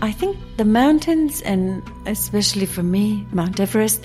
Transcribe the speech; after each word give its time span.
I 0.00 0.12
think 0.12 0.36
the 0.56 0.64
mountains, 0.64 1.42
and 1.42 1.82
especially 2.06 2.66
for 2.66 2.84
me, 2.84 3.26
Mount 3.32 3.58
Everest, 3.58 4.04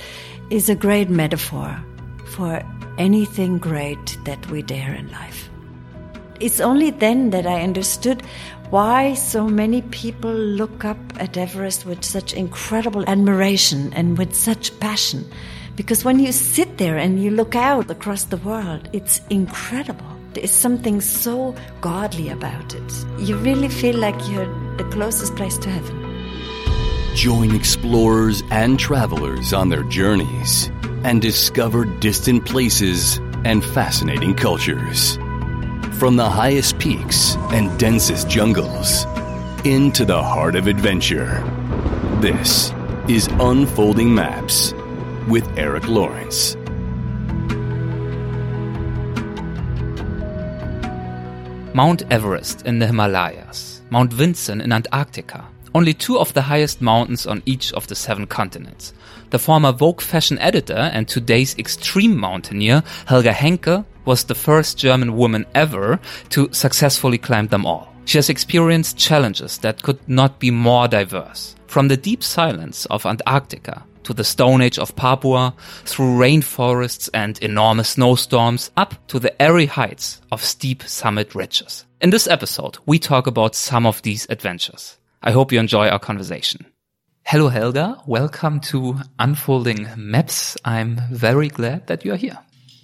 is 0.50 0.68
a 0.68 0.76
great 0.76 1.10
metaphor 1.10 1.80
for 2.26 2.64
anything 2.98 3.60
great 3.60 4.18
that 4.26 4.50
we 4.50 4.64
dare 4.64 4.94
in 4.96 5.12
life. 5.12 5.50
It's 6.40 6.60
only 6.60 6.90
then 6.90 7.30
that 7.30 7.46
I 7.46 7.62
understood 7.62 8.24
why 8.72 9.14
so 9.14 9.48
many 9.48 9.84
people 9.84 10.34
look 10.34 10.84
up 10.84 10.98
at 11.20 11.38
Everest 11.38 11.86
with 11.86 12.04
such 12.04 12.34
incredible 12.34 13.08
admiration 13.08 13.94
and 13.94 14.18
with 14.18 14.34
such 14.34 14.78
passion. 14.80 15.30
Because 15.76 16.04
when 16.04 16.20
you 16.20 16.32
sit 16.32 16.80
there 16.80 16.98
and 16.98 17.22
you 17.22 17.30
look 17.30 17.56
out 17.56 17.92
across 17.92 18.24
the 18.26 18.38
world, 18.38 18.90
it's 18.94 19.22
incredible. 19.30 20.06
There's 20.34 20.52
something 20.52 21.02
so 21.02 21.54
godly 21.82 22.30
about 22.30 22.74
it. 22.74 23.06
You 23.20 23.38
really 23.38 23.70
feel 23.70 23.98
like 23.98 24.20
you're 24.28 24.52
the 24.78 24.84
closest 24.86 25.36
place 25.36 25.58
to 25.60 25.70
heaven. 25.70 26.00
Join 27.16 27.56
explorers 27.56 28.44
and 28.50 28.80
travelers 28.80 29.54
on 29.54 29.70
their 29.70 29.84
journeys 29.84 30.72
and 31.04 31.22
discover 31.22 31.86
distant 31.86 32.46
places 32.46 33.20
and 33.46 33.64
fascinating 33.64 34.34
cultures. 34.36 35.18
From 36.00 36.16
the 36.16 36.30
highest 36.30 36.80
peaks 36.80 37.36
and 37.52 37.78
densest 37.80 38.30
jungles 38.30 39.06
into 39.66 40.06
the 40.06 40.22
heart 40.22 40.56
of 40.56 40.68
adventure. 40.68 41.42
This 42.20 42.74
is 43.08 43.28
Unfolding 43.40 44.14
Maps 44.14 44.74
with 45.28 45.48
Eric 45.58 45.88
Lawrence. 45.88 46.56
Mount 51.74 52.04
Everest 52.12 52.66
in 52.68 52.80
the 52.80 52.86
Himalayas, 52.86 53.73
Mount 53.94 54.12
Vinson 54.12 54.60
in 54.60 54.74
Antarctica, 54.74 55.46
only 55.76 55.94
two 55.94 56.18
of 56.18 56.34
the 56.34 56.42
highest 56.42 56.82
mountains 56.82 57.28
on 57.28 57.44
each 57.46 57.72
of 57.74 57.86
the 57.86 57.94
seven 57.94 58.26
continents. 58.26 58.92
The 59.30 59.38
former 59.38 59.72
Vogue 59.72 60.02
fashion 60.02 60.40
editor 60.40 60.90
and 60.94 61.08
today's 61.08 61.56
extreme 61.60 62.18
mountaineer 62.18 62.82
Helga 63.06 63.34
Henke 63.34 63.86
was 64.04 64.24
the 64.24 64.34
first 64.34 64.80
German 64.80 65.16
woman 65.16 65.46
ever 65.54 66.00
to 66.30 66.50
successfully 66.52 67.20
climb 67.20 67.50
them 67.50 67.68
all. 67.68 67.93
She 68.06 68.18
has 68.18 68.30
experienced 68.30 68.98
challenges 68.98 69.58
that 69.60 69.82
could 69.82 70.00
not 70.08 70.40
be 70.40 70.52
more 70.52 70.88
diverse. 70.88 71.56
From 71.68 71.88
the 71.88 71.98
deep 71.98 72.24
silence 72.24 72.86
of 72.88 73.06
Antarctica 73.06 73.84
to 74.04 74.14
the 74.14 74.24
Stone 74.24 74.62
Age 74.62 74.78
of 74.78 74.96
Papua, 74.96 75.54
through 75.86 76.18
rainforests 76.18 77.10
and 77.14 77.40
enormous 77.40 77.90
snowstorms, 77.90 78.72
up 78.76 78.96
to 79.08 79.20
the 79.20 79.42
airy 79.42 79.66
heights 79.66 80.22
of 80.32 80.44
steep 80.44 80.84
summit 80.84 81.34
ridges. 81.34 81.86
In 82.02 82.10
this 82.10 82.28
episode, 82.28 82.78
we 82.86 83.00
talk 83.00 83.28
about 83.28 83.56
some 83.56 83.86
of 83.86 84.02
these 84.02 84.28
adventures. 84.30 84.98
I 85.22 85.32
hope 85.32 85.52
you 85.52 85.60
enjoy 85.60 85.88
our 85.88 86.00
conversation. 86.00 86.66
Hello, 87.26 87.48
Helga. 87.48 88.02
Welcome 88.06 88.60
to 88.60 89.00
Unfolding 89.18 89.88
Maps. 89.96 90.58
I'm 90.66 91.00
very 91.10 91.48
glad 91.48 91.88
that 91.88 92.04
you 92.04 92.12
are 92.12 92.18
here. 92.18 92.38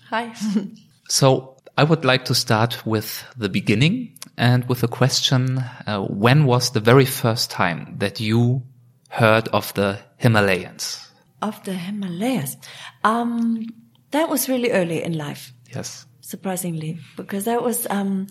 Hi. 0.10 0.34
so 1.10 1.58
I 1.78 1.84
would 1.84 2.06
like 2.06 2.26
to 2.26 2.36
start 2.36 2.86
with 2.86 3.24
the 3.38 3.50
beginning 3.50 4.18
and 4.40 4.68
with 4.70 4.82
a 4.82 4.88
question. 4.88 5.60
Uh, 5.86 6.02
when 6.02 6.46
was 6.46 6.72
the 6.72 6.80
very 6.80 7.06
first 7.06 7.52
time 7.52 7.96
that 8.00 8.20
you 8.20 8.64
heard 9.10 9.48
of 9.50 9.74
the 9.74 10.00
Himalayas? 10.18 11.12
Of 11.42 11.64
the 11.66 11.74
Himalayas. 11.74 12.58
Um, 13.04 13.68
that 14.12 14.30
was 14.30 14.50
really 14.50 14.72
early 14.72 15.04
in 15.04 15.18
life. 15.18 15.54
Yes. 15.76 16.06
Surprisingly, 16.22 17.00
because 17.18 17.46
that 17.46 17.62
was, 17.62 17.86
um, 17.90 18.28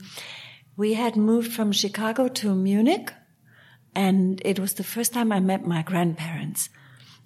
we 0.76 0.94
had 0.94 1.16
moved 1.16 1.52
from 1.52 1.72
Chicago 1.72 2.28
to 2.28 2.54
Munich 2.54 3.12
and 3.94 4.40
it 4.44 4.58
was 4.58 4.74
the 4.74 4.84
first 4.84 5.12
time 5.12 5.32
I 5.32 5.40
met 5.40 5.66
my 5.66 5.82
grandparents 5.82 6.70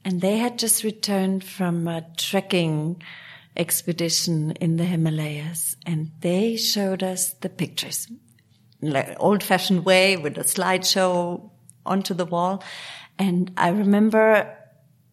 and 0.05 0.21
they 0.21 0.39
had 0.39 0.59
just 0.59 0.83
returned 0.83 1.45
from 1.45 1.87
a 1.87 2.07
trekking 2.17 3.03
expedition 3.57 4.53
in 4.53 4.77
the 4.77 4.85
Himalayas 4.85 5.77
and 5.85 6.11
they 6.21 6.57
showed 6.57 7.03
us 7.03 7.35
the 7.35 7.51
pictures, 7.51 8.09
old 9.19 9.43
fashioned 9.43 9.85
way 9.85 10.17
with 10.17 10.37
a 10.39 10.45
slideshow 10.45 11.51
onto 11.87 12.15
the 12.15 12.25
wall. 12.25 12.63
And 13.19 13.53
I 13.57 13.69
remember 13.69 14.57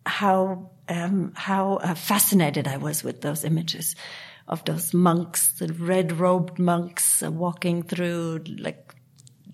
how 0.06 0.72
um, 0.88 1.34
how 1.36 1.76
uh, 1.76 1.94
fascinated 1.94 2.68
I 2.68 2.78
was 2.78 3.04
with 3.04 3.22
those 3.22 3.44
images 3.44 3.96
of 4.48 4.66
those 4.66 4.94
monks, 4.94 5.52
the 5.60 5.72
red 5.74 6.14
robed 6.14 6.58
monks 6.58 7.22
uh, 7.22 7.32
walking 7.32 7.84
through 7.84 8.44
like 8.58 8.96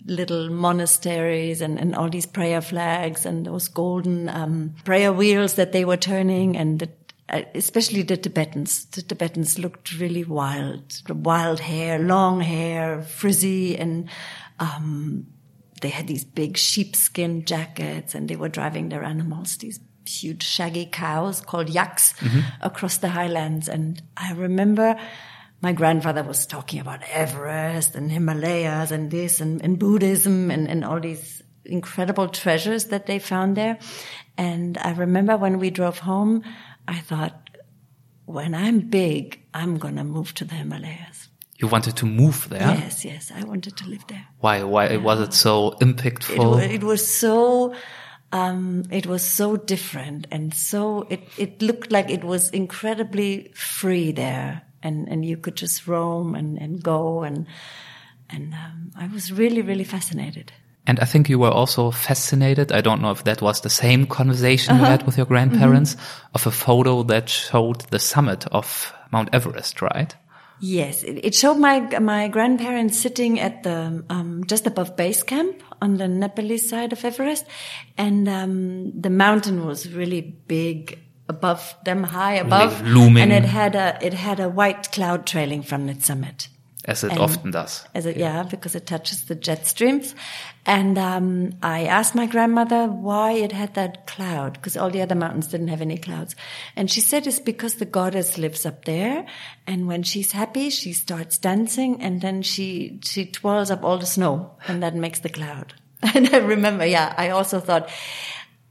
little 0.06 0.48
monasteries 0.50 1.60
and, 1.60 1.78
and 1.78 1.94
all 1.94 2.08
these 2.08 2.26
prayer 2.26 2.60
flags 2.62 3.26
and 3.26 3.44
those 3.44 3.68
golden 3.68 4.28
um, 4.28 4.74
prayer 4.84 5.12
wheels 5.12 5.54
that 5.54 5.72
they 5.72 5.84
were 5.84 5.96
turning 5.96 6.56
and 6.56 6.78
the, 6.78 6.88
especially 7.28 8.02
the 8.02 8.16
Tibetans. 8.16 8.86
The 8.86 9.02
Tibetans 9.02 9.58
looked 9.58 9.98
really 9.98 10.24
wild, 10.24 11.02
wild 11.08 11.60
hair, 11.60 11.98
long 11.98 12.40
hair, 12.40 13.02
frizzy, 13.02 13.76
and 13.76 14.08
um, 14.58 15.26
they 15.80 15.88
had 15.88 16.06
these 16.06 16.24
big 16.24 16.56
sheepskin 16.56 17.44
jackets, 17.44 18.14
and 18.14 18.28
they 18.28 18.36
were 18.36 18.48
driving 18.48 18.88
their 18.88 19.04
animals, 19.04 19.56
these 19.58 19.80
huge 20.08 20.42
shaggy 20.42 20.86
cows 20.86 21.40
called 21.40 21.68
yaks 21.68 22.12
mm-hmm. 22.14 22.40
across 22.60 22.98
the 22.98 23.08
highlands. 23.08 23.68
And 23.68 24.00
I 24.16 24.32
remember 24.32 24.96
my 25.60 25.72
grandfather 25.72 26.22
was 26.22 26.46
talking 26.46 26.80
about 26.80 27.02
Everest 27.10 27.96
and 27.96 28.10
Himalayas 28.10 28.92
and 28.92 29.10
this 29.10 29.40
and, 29.40 29.62
and 29.62 29.78
Buddhism 29.78 30.50
and, 30.50 30.68
and 30.68 30.84
all 30.84 31.00
these 31.00 31.42
incredible 31.64 32.28
treasures 32.28 32.86
that 32.86 33.06
they 33.06 33.18
found 33.18 33.56
there. 33.56 33.78
And 34.38 34.78
I 34.78 34.92
remember 34.92 35.36
when 35.36 35.58
we 35.58 35.70
drove 35.70 35.98
home, 35.98 36.42
I 36.88 36.98
thought, 36.98 37.50
when 38.26 38.54
I'm 38.54 38.80
big, 38.80 39.40
I'm 39.54 39.78
going 39.78 39.96
to 39.96 40.04
move 40.04 40.34
to 40.34 40.44
the 40.44 40.54
Himalayas. 40.54 41.28
You 41.58 41.68
wanted 41.68 41.96
to 41.96 42.06
move 42.06 42.48
there? 42.50 42.60
Yes, 42.60 43.04
yes. 43.04 43.32
I 43.34 43.42
wanted 43.44 43.76
to 43.78 43.86
live 43.86 44.06
there. 44.08 44.26
Why? 44.40 44.62
Why 44.62 44.90
yeah. 44.90 44.96
was 44.98 45.20
it 45.20 45.32
so 45.32 45.72
impactful? 45.80 46.62
It, 46.62 46.70
it 46.70 46.84
was 46.84 47.06
so 47.06 47.74
um, 48.32 48.82
it 48.90 49.06
was 49.06 49.22
so 49.22 49.56
different 49.56 50.26
and 50.30 50.52
so 50.52 51.06
it, 51.08 51.22
it 51.38 51.62
looked 51.62 51.92
like 51.92 52.10
it 52.10 52.24
was 52.24 52.50
incredibly 52.50 53.52
free 53.54 54.12
there 54.12 54.62
and, 54.82 55.08
and 55.08 55.24
you 55.24 55.36
could 55.36 55.56
just 55.56 55.86
roam 55.86 56.34
and, 56.34 56.60
and 56.60 56.82
go 56.82 57.22
and 57.22 57.46
and 58.28 58.54
um, 58.54 58.90
I 58.96 59.06
was 59.06 59.32
really 59.32 59.62
really 59.62 59.84
fascinated. 59.84 60.52
And 60.86 61.00
I 61.00 61.04
think 61.04 61.28
you 61.28 61.38
were 61.38 61.50
also 61.50 61.90
fascinated. 61.90 62.70
I 62.70 62.80
don't 62.80 63.00
know 63.00 63.10
if 63.10 63.24
that 63.24 63.42
was 63.42 63.60
the 63.60 63.70
same 63.70 64.06
conversation 64.06 64.74
uh 64.74 64.78
-huh. 64.78 64.84
you 64.84 64.90
had 64.90 65.04
with 65.04 65.16
your 65.16 65.28
grandparents 65.28 65.94
mm 65.94 66.00
-hmm. 66.00 66.34
of 66.34 66.46
a 66.46 66.50
photo 66.50 67.04
that 67.04 67.30
showed 67.30 67.80
the 67.90 67.98
summit 67.98 68.48
of 68.50 68.92
Mount 69.10 69.34
Everest, 69.34 69.80
right? 69.80 70.16
Yes, 70.58 71.02
it 71.02 71.34
showed 71.34 71.58
my 71.58 71.98
my 72.00 72.28
grandparents 72.28 73.00
sitting 73.00 73.40
at 73.40 73.62
the 73.62 74.04
um, 74.08 74.42
just 74.46 74.66
above 74.66 74.96
base 74.96 75.22
camp 75.22 75.62
on 75.80 75.98
the 75.98 76.08
Nepalese 76.08 76.68
side 76.68 76.92
of 76.92 77.04
Everest, 77.04 77.44
and 77.96 78.26
um, 78.26 78.92
the 79.02 79.10
mountain 79.10 79.66
was 79.66 79.86
really 79.92 80.34
big 80.46 80.98
above 81.28 81.76
them, 81.84 82.04
high 82.04 82.40
above, 82.40 82.82
looming, 82.88 83.22
and 83.22 83.32
it 83.32 83.50
had 83.50 83.74
a 83.74 83.98
it 84.00 84.14
had 84.14 84.40
a 84.40 84.48
white 84.48 84.90
cloud 84.92 85.26
trailing 85.26 85.62
from 85.62 85.88
its 85.88 86.06
summit 86.06 86.48
as 86.86 87.04
it 87.04 87.10
and 87.10 87.20
often 87.20 87.50
does. 87.50 87.84
As 87.94 88.06
it, 88.06 88.16
yeah. 88.16 88.36
yeah. 88.36 88.42
because 88.44 88.74
it 88.74 88.86
touches 88.86 89.24
the 89.24 89.34
jet 89.34 89.66
streams. 89.66 90.14
And 90.66 90.98
um, 90.98 91.52
I 91.62 91.84
asked 91.84 92.16
my 92.16 92.26
grandmother 92.26 92.86
why 92.86 93.32
it 93.32 93.52
had 93.52 93.74
that 93.74 94.06
cloud, 94.08 94.54
because 94.54 94.76
all 94.76 94.90
the 94.90 95.00
other 95.00 95.14
mountains 95.14 95.46
didn't 95.46 95.68
have 95.68 95.80
any 95.80 95.96
clouds. 95.96 96.34
And 96.74 96.90
she 96.90 97.00
said 97.00 97.26
it's 97.26 97.38
because 97.38 97.76
the 97.76 97.84
goddess 97.84 98.36
lives 98.36 98.66
up 98.66 98.84
there, 98.84 99.24
and 99.66 99.86
when 99.86 100.02
she's 100.02 100.32
happy, 100.32 100.70
she 100.70 100.92
starts 100.92 101.38
dancing, 101.38 102.02
and 102.02 102.20
then 102.20 102.42
she 102.42 102.98
she 103.04 103.26
twirls 103.26 103.70
up 103.70 103.84
all 103.84 103.98
the 103.98 104.06
snow, 104.06 104.56
and 104.66 104.82
that 104.82 104.96
makes 104.96 105.20
the 105.20 105.28
cloud. 105.28 105.74
And 106.14 106.28
I 106.28 106.38
remember, 106.38 106.84
yeah, 106.84 107.14
I 107.16 107.30
also 107.30 107.58
thought 107.60 107.88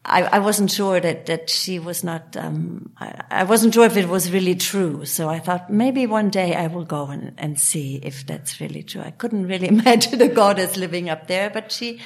I, 0.07 0.23
I, 0.23 0.39
wasn't 0.39 0.69
sure 0.69 0.99
that, 0.99 1.25
that 1.25 1.49
she 1.49 1.79
was 1.79 2.03
not, 2.03 2.37
um, 2.37 2.91
I, 2.97 3.23
I, 3.31 3.43
wasn't 3.43 3.73
sure 3.73 3.85
if 3.85 3.97
it 3.97 4.07
was 4.07 4.31
really 4.31 4.53
true. 4.53 5.03
So 5.05 5.29
I 5.29 5.39
thought 5.39 5.71
maybe 5.71 6.05
one 6.05 6.29
day 6.29 6.53
I 6.53 6.67
will 6.67 6.85
go 6.85 7.07
and, 7.07 7.33
and 7.39 7.59
see 7.59 7.95
if 8.03 8.25
that's 8.25 8.61
really 8.61 8.83
true. 8.83 9.01
I 9.01 9.09
couldn't 9.09 9.47
really 9.47 9.67
imagine 9.79 10.21
a 10.21 10.27
goddess 10.27 10.77
living 10.77 11.09
up 11.09 11.25
there, 11.25 11.49
but 11.49 11.71
she, 11.71 12.01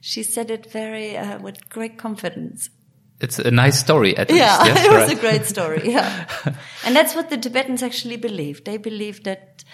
she 0.00 0.22
said 0.22 0.50
it 0.50 0.70
very, 0.70 1.16
uh, 1.16 1.40
with 1.40 1.68
great 1.68 1.98
confidence. 1.98 2.70
It's 3.20 3.38
a 3.38 3.50
nice 3.50 3.80
story, 3.80 4.16
at 4.16 4.30
yeah, 4.30 4.62
least. 4.62 4.66
Yeah, 4.66 4.84
it 4.84 4.92
was 4.92 5.08
right. 5.08 5.18
a 5.18 5.20
great 5.20 5.46
story. 5.46 5.90
Yeah. 5.90 6.26
and 6.84 6.94
that's 6.94 7.16
what 7.16 7.30
the 7.30 7.36
Tibetans 7.36 7.82
actually 7.82 8.16
believe. 8.16 8.64
They 8.64 8.76
believe 8.76 9.24
that 9.24 9.64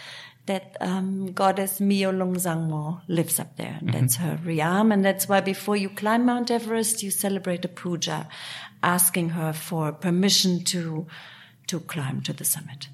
that 0.47 0.77
um, 0.81 1.33
goddess 1.33 1.81
Myolung 1.81 2.37
Zangmo 2.37 3.03
lives 3.09 3.39
up 3.41 3.57
there. 3.57 3.77
And 3.81 3.89
mm-hmm. 3.89 4.01
That's 4.01 4.17
her 4.17 4.39
realm. 4.45 4.93
And 4.93 5.05
that's 5.05 5.29
why 5.29 5.41
before 5.41 5.77
you 5.77 5.89
climb 5.91 6.27
Mount 6.27 6.51
Everest, 6.51 7.03
you 7.03 7.11
celebrate 7.11 7.65
a 7.65 7.69
puja, 7.69 8.29
asking 8.83 9.31
her 9.31 9.53
for 9.53 9.93
permission 9.93 10.65
to, 10.65 11.07
to 11.67 11.81
climb 11.81 12.23
to 12.23 12.33
the 12.33 12.45
summit. 12.45 12.89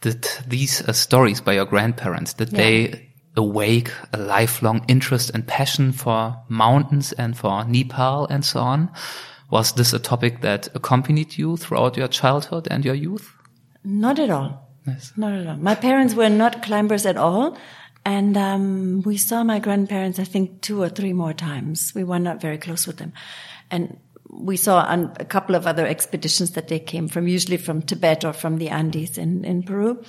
Did 0.00 0.28
these 0.46 0.82
uh, 0.86 0.92
stories 0.92 1.40
by 1.40 1.54
your 1.54 1.66
grandparents, 1.66 2.34
did 2.34 2.52
yeah. 2.52 2.58
they 2.58 3.10
awake 3.36 3.92
a 4.12 4.18
lifelong 4.18 4.84
interest 4.88 5.30
and 5.34 5.46
passion 5.46 5.92
for 5.92 6.36
mountains 6.48 7.12
and 7.12 7.36
for 7.36 7.64
Nepal 7.64 8.26
and 8.26 8.44
so 8.44 8.60
on. 8.60 8.90
Was 9.50 9.72
this 9.72 9.92
a 9.92 9.98
topic 9.98 10.42
that 10.42 10.68
accompanied 10.74 11.36
you 11.36 11.56
throughout 11.56 11.96
your 11.96 12.08
childhood 12.08 12.68
and 12.70 12.84
your 12.84 12.94
youth? 12.94 13.32
Not 13.84 14.18
at 14.18 14.30
all. 14.30 14.69
Not 15.16 15.32
at 15.32 15.46
all. 15.46 15.56
My 15.56 15.74
parents 15.74 16.14
were 16.14 16.28
not 16.28 16.62
climbers 16.62 17.06
at 17.06 17.16
all. 17.16 17.56
And 18.04 18.36
um, 18.36 19.02
we 19.02 19.16
saw 19.16 19.44
my 19.44 19.58
grandparents, 19.58 20.18
I 20.18 20.24
think, 20.24 20.62
two 20.62 20.82
or 20.82 20.88
three 20.88 21.12
more 21.12 21.34
times. 21.34 21.92
We 21.94 22.04
were 22.04 22.18
not 22.18 22.40
very 22.40 22.56
close 22.56 22.86
with 22.86 22.96
them. 22.96 23.12
And 23.70 23.98
we 24.30 24.56
saw 24.56 24.82
on 24.82 25.12
a 25.20 25.24
couple 25.24 25.54
of 25.54 25.66
other 25.66 25.86
expeditions 25.86 26.52
that 26.52 26.68
they 26.68 26.78
came 26.78 27.08
from, 27.08 27.28
usually 27.28 27.58
from 27.58 27.82
Tibet 27.82 28.24
or 28.24 28.32
from 28.32 28.56
the 28.56 28.70
Andes 28.70 29.18
in, 29.18 29.44
in 29.44 29.62
Peru. 29.62 30.02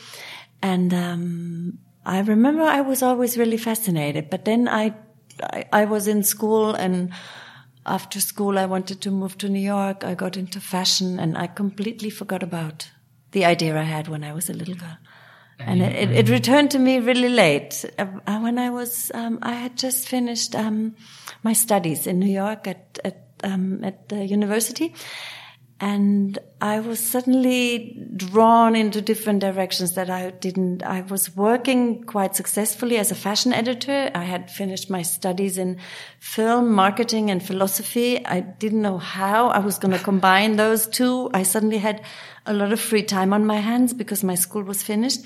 And 0.62 0.94
um, 0.94 1.80
I 2.06 2.22
remember 2.22 2.64
I 2.64 2.82
was 2.82 3.04
always 3.04 3.38
really 3.38 3.58
fascinated. 3.58 4.30
But 4.30 4.46
then 4.46 4.68
I, 4.68 4.94
I, 5.42 5.66
I 5.74 5.86
was 5.86 6.08
in 6.08 6.24
school 6.24 6.74
and 6.74 7.12
after 7.86 8.22
school 8.22 8.58
I 8.58 8.68
wanted 8.68 9.02
to 9.02 9.12
move 9.12 9.38
to 9.40 9.50
New 9.50 9.60
York. 9.60 10.04
I 10.06 10.16
got 10.16 10.38
into 10.38 10.62
fashion 10.62 11.20
and 11.20 11.38
I 11.38 11.48
completely 11.48 12.10
forgot 12.10 12.42
about 12.42 12.90
the 13.32 13.46
idea 13.46 13.78
I 13.78 13.84
had 13.84 14.08
when 14.08 14.24
I 14.24 14.34
was 14.34 14.50
a 14.50 14.54
little 14.54 14.76
girl. 14.76 14.98
And 15.60 15.82
it, 15.82 15.96
it, 15.96 16.12
it 16.12 16.30
returned 16.30 16.72
to 16.72 16.80
me 16.80 17.00
really 17.00 17.30
late. 17.30 17.86
Uh, 18.00 18.40
when 18.40 18.58
I 18.58 18.72
was, 18.72 19.12
um, 19.14 19.38
I 19.44 19.54
had 19.54 19.78
just 19.78 20.08
finished 20.08 20.56
um, 20.56 20.96
my 21.44 21.54
studies 21.54 22.08
in 22.08 22.20
New 22.20 22.32
York 22.32 22.68
at 22.68 23.00
at, 23.04 23.28
um, 23.44 23.84
at 23.84 24.10
the 24.10 24.26
university, 24.26 24.96
and 25.82 26.38
I 26.62 26.80
was 26.80 27.00
suddenly 27.00 28.00
drawn 28.16 28.76
into 28.76 29.02
different 29.02 29.40
directions 29.40 29.96
that 29.96 30.12
I 30.12 30.30
didn't. 30.30 30.84
I 30.84 31.02
was 31.02 31.36
working 31.36 32.04
quite 32.04 32.36
successfully 32.36 33.00
as 33.00 33.10
a 33.10 33.16
fashion 33.16 33.52
editor. 33.52 34.12
I 34.14 34.24
had 34.24 34.52
finished 34.52 34.92
my 34.92 35.02
studies 35.02 35.58
in 35.58 35.80
film, 36.20 36.72
marketing, 36.72 37.32
and 37.32 37.44
philosophy. 37.44 38.24
I 38.24 38.42
didn't 38.42 38.84
know 38.84 39.00
how 39.00 39.48
I 39.48 39.58
was 39.58 39.80
going 39.80 39.98
to 39.98 40.04
combine 40.04 40.56
those 40.56 40.86
two. 40.86 41.32
I 41.34 41.42
suddenly 41.42 41.80
had 41.80 42.04
a 42.46 42.54
lot 42.54 42.72
of 42.72 42.80
free 42.80 43.04
time 43.04 43.34
on 43.34 43.48
my 43.48 43.58
hands 43.58 43.92
because 43.92 44.24
my 44.24 44.36
school 44.36 44.62
was 44.62 44.84
finished. 44.84 45.22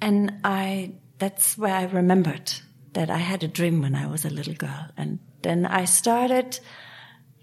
And 0.00 0.40
I, 0.42 0.94
that's 1.18 1.58
where 1.58 1.74
I 1.74 1.84
remembered 1.84 2.50
that 2.94 3.10
I 3.10 3.18
had 3.18 3.42
a 3.42 3.48
dream 3.48 3.82
when 3.82 3.94
I 3.94 4.06
was 4.06 4.24
a 4.24 4.30
little 4.30 4.54
girl. 4.54 4.88
And 4.96 5.18
then 5.42 5.66
I 5.66 5.84
started 5.84 6.60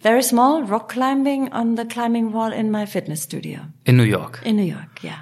very 0.01 0.23
small 0.23 0.63
rock 0.63 0.89
climbing 0.89 1.51
on 1.53 1.75
the 1.75 1.85
climbing 1.85 2.31
wall 2.31 2.51
in 2.53 2.71
my 2.71 2.85
fitness 2.85 3.21
studio. 3.21 3.59
In 3.85 3.97
New 3.97 4.03
York? 4.03 4.39
In 4.45 4.55
New 4.55 4.63
York, 4.63 5.03
yeah. 5.03 5.19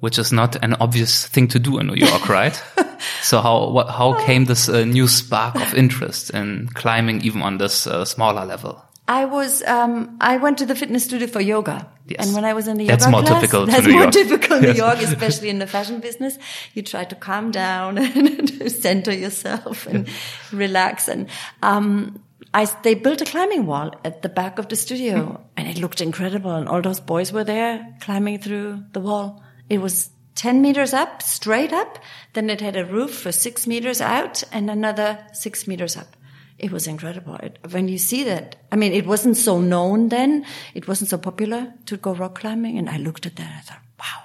Which 0.00 0.18
is 0.18 0.32
not 0.32 0.56
an 0.62 0.74
obvious 0.80 1.26
thing 1.26 1.48
to 1.48 1.58
do 1.58 1.78
in 1.78 1.86
New 1.86 1.94
York, 1.94 2.28
right? 2.28 2.62
so 3.22 3.40
how, 3.40 3.70
what, 3.70 3.88
how 3.88 4.14
came 4.26 4.44
this 4.44 4.68
uh, 4.68 4.84
new 4.84 5.08
spark 5.08 5.54
of 5.56 5.74
interest 5.74 6.30
in 6.30 6.68
climbing 6.74 7.22
even 7.22 7.42
on 7.42 7.58
this 7.58 7.86
uh, 7.86 8.04
smaller 8.04 8.44
level? 8.44 8.82
I 9.06 9.26
was, 9.26 9.62
um, 9.64 10.16
I 10.20 10.38
went 10.38 10.58
to 10.58 10.66
the 10.66 10.74
fitness 10.74 11.04
studio 11.04 11.26
for 11.26 11.40
yoga. 11.40 11.90
Yes. 12.06 12.26
And 12.26 12.34
when 12.34 12.44
I 12.44 12.52
was 12.54 12.68
in 12.68 12.76
the 12.78 12.86
That's 12.86 13.04
yoga 13.04 13.12
more 13.12 13.22
class, 13.22 13.50
that's 13.50 13.86
more 13.86 14.02
York. 14.02 14.12
typical 14.12 14.56
in 14.56 14.62
New 14.62 14.68
Yes. 14.68 14.76
York, 14.78 14.98
especially 15.02 15.48
in 15.50 15.58
the 15.58 15.66
fashion 15.66 16.00
business. 16.00 16.38
You 16.74 16.82
try 16.82 17.04
to 17.04 17.14
calm 17.14 17.50
down 17.50 17.98
and 18.16 18.72
center 18.72 19.12
yourself 19.12 19.86
and 19.86 20.08
relax. 20.52 21.08
And, 21.08 21.28
um, 21.62 22.22
I, 22.54 22.66
they 22.82 22.94
built 22.94 23.20
a 23.20 23.24
climbing 23.24 23.66
wall 23.66 23.90
at 24.04 24.22
the 24.22 24.28
back 24.28 24.60
of 24.60 24.68
the 24.68 24.76
studio 24.76 25.24
hmm. 25.24 25.42
and 25.56 25.68
it 25.68 25.78
looked 25.78 26.00
incredible. 26.00 26.52
And 26.52 26.68
all 26.68 26.80
those 26.80 27.00
boys 27.00 27.32
were 27.32 27.42
there 27.42 27.84
climbing 28.00 28.38
through 28.38 28.84
the 28.92 29.00
wall. 29.00 29.42
It 29.68 29.78
was 29.78 30.10
10 30.36 30.62
meters 30.62 30.94
up, 30.94 31.20
straight 31.20 31.72
up. 31.72 31.98
Then 32.32 32.48
it 32.48 32.60
had 32.60 32.76
a 32.76 32.84
roof 32.84 33.12
for 33.12 33.32
six 33.32 33.66
meters 33.66 34.00
out 34.00 34.44
and 34.52 34.70
another 34.70 35.18
six 35.32 35.66
meters 35.66 35.96
up. 35.96 36.16
It 36.56 36.70
was 36.70 36.86
incredible. 36.86 37.34
It, 37.36 37.58
when 37.70 37.88
you 37.88 37.98
see 37.98 38.22
that, 38.24 38.54
I 38.70 38.76
mean, 38.76 38.92
it 38.92 39.04
wasn't 39.04 39.36
so 39.36 39.60
known 39.60 40.08
then. 40.08 40.46
It 40.74 40.86
wasn't 40.86 41.10
so 41.10 41.18
popular 41.18 41.74
to 41.86 41.96
go 41.96 42.14
rock 42.14 42.38
climbing. 42.38 42.78
And 42.78 42.88
I 42.88 42.98
looked 42.98 43.26
at 43.26 43.34
that. 43.34 43.46
And 43.46 43.54
I 43.56 43.60
thought, 43.62 43.82
wow, 43.98 44.22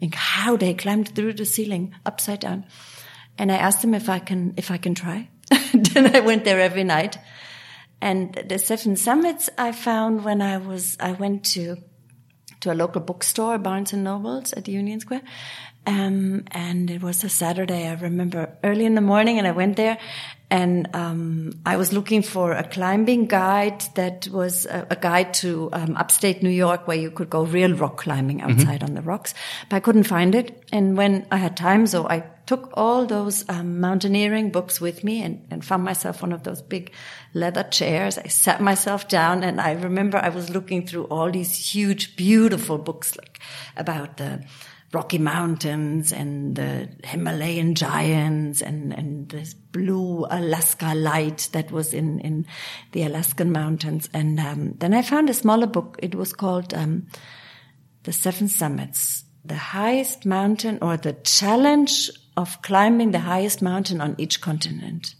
and 0.00 0.14
how 0.14 0.56
they 0.56 0.72
climbed 0.72 1.14
through 1.14 1.34
the 1.34 1.44
ceiling 1.44 1.94
upside 2.06 2.40
down. 2.40 2.64
And 3.36 3.52
I 3.52 3.56
asked 3.56 3.82
them 3.82 3.92
if 3.92 4.08
I 4.08 4.20
can, 4.20 4.54
if 4.56 4.70
I 4.70 4.78
can 4.78 4.94
try. 4.94 5.28
then 5.74 6.16
I 6.16 6.20
went 6.20 6.44
there 6.44 6.60
every 6.60 6.84
night. 6.84 7.18
And 8.00 8.34
the 8.34 8.58
seven 8.58 8.96
summits 8.96 9.50
I 9.58 9.72
found 9.72 10.24
when 10.24 10.40
I 10.40 10.58
was, 10.58 10.96
I 11.00 11.12
went 11.12 11.44
to, 11.46 11.76
to 12.60 12.72
a 12.72 12.74
local 12.74 13.00
bookstore, 13.00 13.58
Barnes 13.58 13.92
and 13.92 14.04
Nobles 14.04 14.52
at 14.52 14.68
Union 14.68 15.00
Square. 15.00 15.22
Um, 15.86 16.44
and 16.50 16.90
it 16.90 17.02
was 17.02 17.24
a 17.24 17.28
Saturday. 17.28 17.88
I 17.88 17.94
remember 17.94 18.56
early 18.62 18.84
in 18.84 18.94
the 18.94 19.00
morning 19.00 19.38
and 19.38 19.46
I 19.46 19.52
went 19.52 19.76
there 19.76 19.98
and, 20.50 20.88
um, 20.94 21.52
I 21.66 21.76
was 21.76 21.92
looking 21.92 22.22
for 22.22 22.52
a 22.52 22.64
climbing 22.64 23.26
guide 23.26 23.82
that 23.94 24.28
was 24.28 24.66
a, 24.66 24.86
a 24.90 24.96
guide 24.96 25.34
to, 25.34 25.68
um, 25.72 25.96
upstate 25.96 26.42
New 26.42 26.50
York 26.50 26.88
where 26.88 26.96
you 26.96 27.10
could 27.10 27.30
go 27.30 27.44
real 27.44 27.74
rock 27.74 27.98
climbing 27.98 28.40
outside 28.40 28.82
on 28.82 28.94
the 28.94 29.02
rocks, 29.02 29.34
but 29.68 29.76
I 29.76 29.80
couldn't 29.80 30.04
find 30.04 30.34
it. 30.34 30.64
And 30.72 30.96
when 30.96 31.26
I 31.30 31.36
had 31.36 31.56
time, 31.56 31.86
so 31.86 32.08
I 32.08 32.24
took 32.48 32.70
all 32.72 33.04
those 33.04 33.46
um, 33.50 33.78
mountaineering 33.78 34.50
books 34.50 34.80
with 34.80 35.04
me 35.04 35.22
and, 35.22 35.46
and 35.50 35.62
found 35.62 35.84
myself 35.84 36.22
one 36.22 36.32
of 36.32 36.44
those 36.44 36.62
big 36.62 36.92
leather 37.34 37.62
chairs. 37.62 38.16
I 38.16 38.28
sat 38.28 38.62
myself 38.62 39.06
down 39.06 39.42
and 39.42 39.60
I 39.60 39.72
remember 39.72 40.16
I 40.16 40.30
was 40.30 40.48
looking 40.48 40.86
through 40.86 41.04
all 41.04 41.30
these 41.30 41.54
huge, 41.54 42.16
beautiful 42.16 42.78
books 42.78 43.16
like 43.18 43.38
about 43.76 44.16
the 44.16 44.42
Rocky 44.92 45.18
Mountains 45.18 46.12
and 46.12 46.56
the 46.56 46.88
Himalayan 47.04 47.74
giants 47.74 48.62
and, 48.62 48.94
and 48.94 49.28
this 49.28 49.52
blue 49.52 50.26
Alaska 50.30 50.94
light 50.94 51.50
that 51.52 51.70
was 51.70 51.92
in, 51.92 52.20
in 52.20 52.46
the 52.92 53.02
Alaskan 53.02 53.52
mountains. 53.52 54.08
And 54.14 54.40
um, 54.40 54.74
then 54.78 54.94
I 54.94 55.02
found 55.02 55.28
a 55.28 55.34
smaller 55.34 55.66
book. 55.66 55.98
It 56.02 56.14
was 56.14 56.32
called 56.32 56.72
um, 56.72 57.06
The 58.04 58.12
Seven 58.12 58.48
Summits, 58.48 59.24
the 59.44 59.56
highest 59.56 60.24
mountain 60.24 60.78
or 60.80 60.96
the 60.96 61.12
challenge 61.12 62.10
of 62.38 62.62
climbing 62.62 63.10
the 63.10 63.18
highest 63.18 63.60
mountain 63.60 64.00
on 64.00 64.14
each 64.16 64.40
continent. 64.40 65.14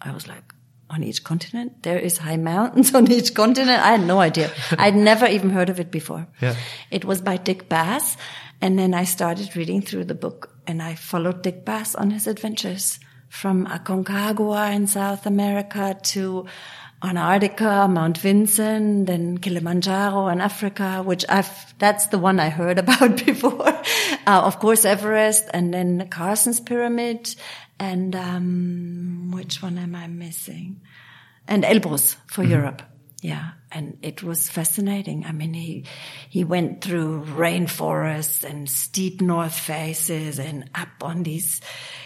I 0.00 0.12
was 0.12 0.28
like, 0.28 0.54
on 0.90 1.02
each 1.02 1.24
continent? 1.24 1.82
There 1.82 1.98
is 1.98 2.18
high 2.18 2.36
mountains 2.36 2.94
on 2.94 3.10
each 3.10 3.34
continent? 3.34 3.82
I 3.82 3.92
had 3.92 4.06
no 4.06 4.20
idea. 4.20 4.50
I'd 4.72 4.94
never 4.94 5.26
even 5.26 5.50
heard 5.50 5.68
of 5.68 5.80
it 5.80 5.90
before. 5.90 6.26
Yeah. 6.40 6.56
It 6.90 7.04
was 7.04 7.20
by 7.20 7.36
Dick 7.36 7.68
Bass. 7.68 8.16
And 8.60 8.78
then 8.78 8.92
I 8.94 9.04
started 9.04 9.56
reading 9.56 9.82
through 9.82 10.04
the 10.04 10.14
book 10.14 10.50
and 10.66 10.82
I 10.82 10.94
followed 10.94 11.42
Dick 11.42 11.64
Bass 11.64 11.94
on 11.94 12.10
his 12.10 12.26
adventures 12.26 12.98
from 13.28 13.66
Aconcagua 13.66 14.74
in 14.74 14.86
South 14.86 15.26
America 15.26 15.96
to 16.02 16.46
Antarctica, 17.02 17.86
Mount 17.88 18.18
Vinson, 18.18 19.04
then 19.04 19.38
Kilimanjaro 19.38 20.28
in 20.28 20.40
Africa, 20.40 21.02
which 21.04 21.24
I've, 21.28 21.78
that's 21.78 22.08
the 22.08 22.18
one 22.18 22.40
I 22.40 22.48
heard 22.48 22.78
about 22.84 23.24
before. 23.24 23.68
Uh, 23.68 24.42
of 24.42 24.58
course, 24.58 24.84
Everest 24.84 25.48
and 25.54 25.72
then 25.72 26.08
Carstensz 26.10 26.64
Pyramid 26.64 27.34
and, 27.78 28.16
um, 28.16 29.30
which 29.32 29.62
one 29.62 29.78
am 29.78 29.94
I 29.94 30.08
missing? 30.08 30.80
And 31.46 31.62
Elbrus 31.62 32.16
for 32.26 32.42
Europe. 32.42 32.82
Yeah. 33.20 33.50
And 33.72 33.98
it 34.02 34.22
was 34.22 34.48
fascinating. 34.48 35.24
I 35.26 35.32
mean, 35.32 35.52
he, 35.52 35.84
he 36.28 36.44
went 36.44 36.82
through 36.82 37.24
rainforests 37.24 38.44
and 38.44 38.70
steep 38.70 39.20
north 39.20 39.58
faces 39.58 40.38
and 40.38 40.70
up 40.74 40.88
on 41.02 41.24
these 41.24 41.60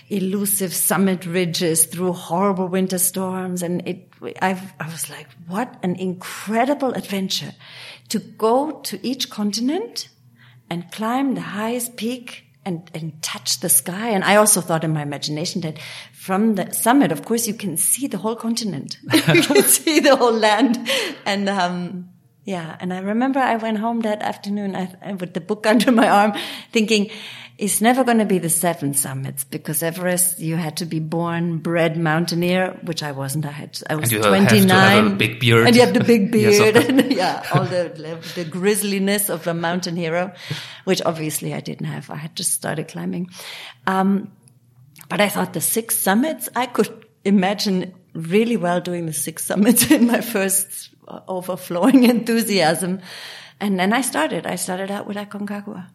elusive 0.09 0.73
summit 0.73 1.27
ridges 1.27 1.85
through 1.85 2.15
horrible 2.15 2.67
winter 2.69 2.99
storms. 2.99 3.63
And 3.63 3.87
it, 3.87 4.09
I've, 4.41 4.73
I 4.81 4.89
was 4.89 5.11
like, 5.11 5.29
what 5.47 5.79
an 5.83 5.97
incredible 5.97 6.93
adventure 6.95 7.53
to 8.09 8.19
go 8.19 8.81
to 8.81 9.07
each 9.07 9.29
continent 9.29 10.09
and 10.71 10.91
climb 10.93 11.35
the 11.35 11.43
highest 11.43 11.97
peak 11.97 12.47
and, 12.65 12.91
and 12.95 13.23
touch 13.23 13.61
the 13.61 13.69
sky. 13.69 14.11
And 14.11 14.25
I 14.25 14.37
also 14.37 14.61
thought 14.61 14.85
in 14.85 14.93
my 14.93 15.03
imagination 15.03 15.63
that 15.63 15.79
from 16.13 16.55
the 16.55 16.73
summit, 16.73 17.13
of 17.13 17.25
course, 17.25 17.47
you 17.47 17.55
can 17.55 17.77
see 17.77 18.07
the 18.07 18.19
whole 18.19 18.37
continent. 18.37 18.99
you 19.13 19.43
can 19.43 19.63
see 19.65 20.01
the 20.01 20.17
whole 20.17 20.33
land. 20.33 20.89
And, 21.27 21.49
um, 21.49 22.11
yeah. 22.45 22.77
And 22.81 22.93
I 22.93 22.99
remember 22.99 23.39
I 23.39 23.57
went 23.57 23.79
home 23.79 24.01
that 24.01 24.23
afternoon 24.23 24.77
I, 24.77 25.13
with 25.13 25.35
the 25.35 25.41
book 25.41 25.67
under 25.73 25.93
my 25.93 26.09
arm 26.09 26.35
thinking, 26.73 27.11
it's 27.59 27.81
never 27.81 28.03
going 28.03 28.19
to 28.19 28.25
be 28.25 28.39
the 28.39 28.49
seven 28.49 28.95
summits 28.95 29.45
because 29.45 29.83
Everest, 29.83 30.39
you 30.41 30.57
had 30.57 30.79
to 30.79 30.85
be 30.87 30.99
born, 30.99 31.59
bred 31.59 31.97
mountaineer, 31.97 32.79
which 32.83 33.03
I 33.03 33.13
wasn't. 33.13 33.47
I 33.47 33.51
had, 33.51 33.79
I 33.89 33.95
was 33.95 34.05
And 34.05 34.13
you 34.13 34.19
have 34.19 34.49
to 34.49 34.57
29. 34.57 35.05
have 35.05 35.13
a 35.13 35.17
big 35.17 35.39
beard. 35.41 35.67
And 35.67 35.77
you 35.77 35.83
have 35.83 35.95
the 35.95 36.03
big 36.05 36.33
beard. 36.33 36.75
course. 36.75 36.87
and 36.89 37.13
yeah, 37.17 37.45
all 37.55 37.65
the, 37.65 38.19
the 38.35 38.45
grisliness 38.45 39.29
of 39.29 39.47
a 39.47 39.55
mountain 39.55 39.97
hero, 39.97 40.33
which 40.85 41.03
obviously 41.03 41.55
I 41.55 41.61
didn't 41.61 41.87
have. 41.87 42.11
I 42.11 42.17
had 42.17 42.35
just 42.35 42.53
started 42.53 42.89
climbing. 42.89 43.29
Um, 43.87 44.33
but 45.09 45.21
I 45.21 45.29
thought 45.29 45.53
the 45.53 45.61
six 45.61 45.97
summits, 45.99 46.49
I 46.57 46.67
could 46.67 47.07
imagine 47.25 47.95
really 48.15 48.57
well 48.57 48.81
doing 48.81 49.07
the 49.07 49.13
six 49.13 49.45
summits 49.45 49.91
in 49.91 50.07
my 50.07 50.21
first 50.21 50.91
overflowing 51.29 52.05
enthusiasm. 52.05 53.01
And 53.61 53.79
then 53.79 53.93
I 53.93 54.01
started. 54.01 54.47
I 54.47 54.57
started 54.57 54.91
out 54.91 55.07
with 55.07 55.17
Aconcagua. 55.17 55.89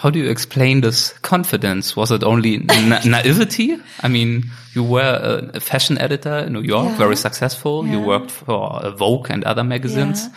How 0.00 0.08
do 0.10 0.18
you 0.18 0.30
explain 0.30 0.80
this 0.80 1.12
confidence? 1.22 1.94
Was 1.94 2.10
it 2.10 2.22
only 2.24 2.58
na 2.58 3.00
naivety? 3.04 3.76
I 4.02 4.08
mean, 4.08 4.44
you 4.74 4.82
were 4.82 5.50
a 5.54 5.60
fashion 5.60 5.98
editor 5.98 6.38
in 6.46 6.52
New 6.54 6.62
York, 6.62 6.86
Yeah. 6.88 6.96
very 6.98 7.16
successful. 7.16 7.86
You 7.86 8.00
worked 8.00 8.30
for 8.30 8.80
Vogue 8.96 9.30
and 9.30 9.44
other 9.44 9.62
magazines. 9.64 10.22
Yeah. 10.24 10.32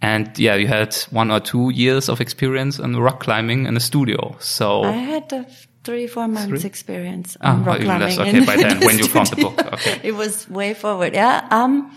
And 0.00 0.38
yeah, 0.38 0.54
you 0.60 0.68
had 0.68 0.94
one 1.10 1.30
or 1.32 1.40
two 1.40 1.70
years 1.74 2.08
of 2.08 2.20
experience 2.20 2.78
in 2.78 2.96
rock 2.96 3.20
climbing 3.20 3.66
in 3.66 3.76
a 3.76 3.80
studio. 3.80 4.36
So 4.40 4.84
I 4.84 4.92
had 4.92 5.32
a 5.32 5.46
three, 5.84 6.06
four 6.06 6.28
months 6.28 6.60
Three? 6.60 6.68
experience 6.68 7.36
Ah, 7.40 7.58
rock 7.64 7.80
climbing. 7.80 8.20
Okay, 8.20 8.36
in 8.38 8.44
by 8.44 8.56
then, 8.62 8.78
when 8.84 8.98
you 8.98 9.06
found 9.08 9.28
the 9.28 9.36
book. 9.36 9.56
Okay. 9.72 10.00
It 10.04 10.12
was 10.14 10.46
way 10.50 10.74
forward. 10.74 11.14
Yeah. 11.14 11.48
Um, 11.50 11.90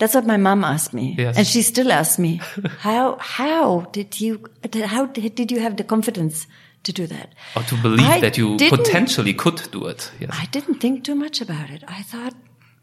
that's 0.00 0.14
what 0.14 0.26
my 0.26 0.38
mom 0.38 0.64
asked 0.64 0.94
me. 0.94 1.14
Yes. 1.16 1.36
And 1.36 1.46
she 1.46 1.62
still 1.62 1.92
asks 1.92 2.18
me, 2.18 2.40
how, 2.78 3.18
how 3.20 3.82
did 3.92 4.20
you, 4.20 4.42
how 4.84 5.06
did, 5.06 5.34
did 5.34 5.52
you 5.52 5.60
have 5.60 5.76
the 5.76 5.84
confidence 5.84 6.46
to 6.84 6.92
do 6.92 7.06
that? 7.06 7.34
or 7.54 7.62
to 7.62 7.76
believe 7.82 8.06
I 8.06 8.20
that 8.20 8.38
you 8.38 8.56
potentially 8.56 9.34
could 9.34 9.70
do 9.70 9.86
it. 9.86 10.10
Yes. 10.18 10.30
I 10.32 10.46
didn't 10.46 10.76
think 10.76 11.04
too 11.04 11.14
much 11.14 11.42
about 11.42 11.68
it. 11.68 11.84
I 11.86 12.02
thought 12.02 12.34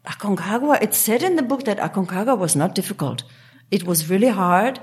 Aconcagua, 0.06 0.80
it 0.80 0.94
said 0.94 1.24
in 1.24 1.34
the 1.34 1.42
book 1.42 1.64
that 1.64 1.78
Aconcagua 1.78 2.38
was 2.38 2.54
not 2.54 2.76
difficult. 2.76 3.24
It 3.72 3.82
was 3.82 4.08
really 4.08 4.28
hard. 4.28 4.80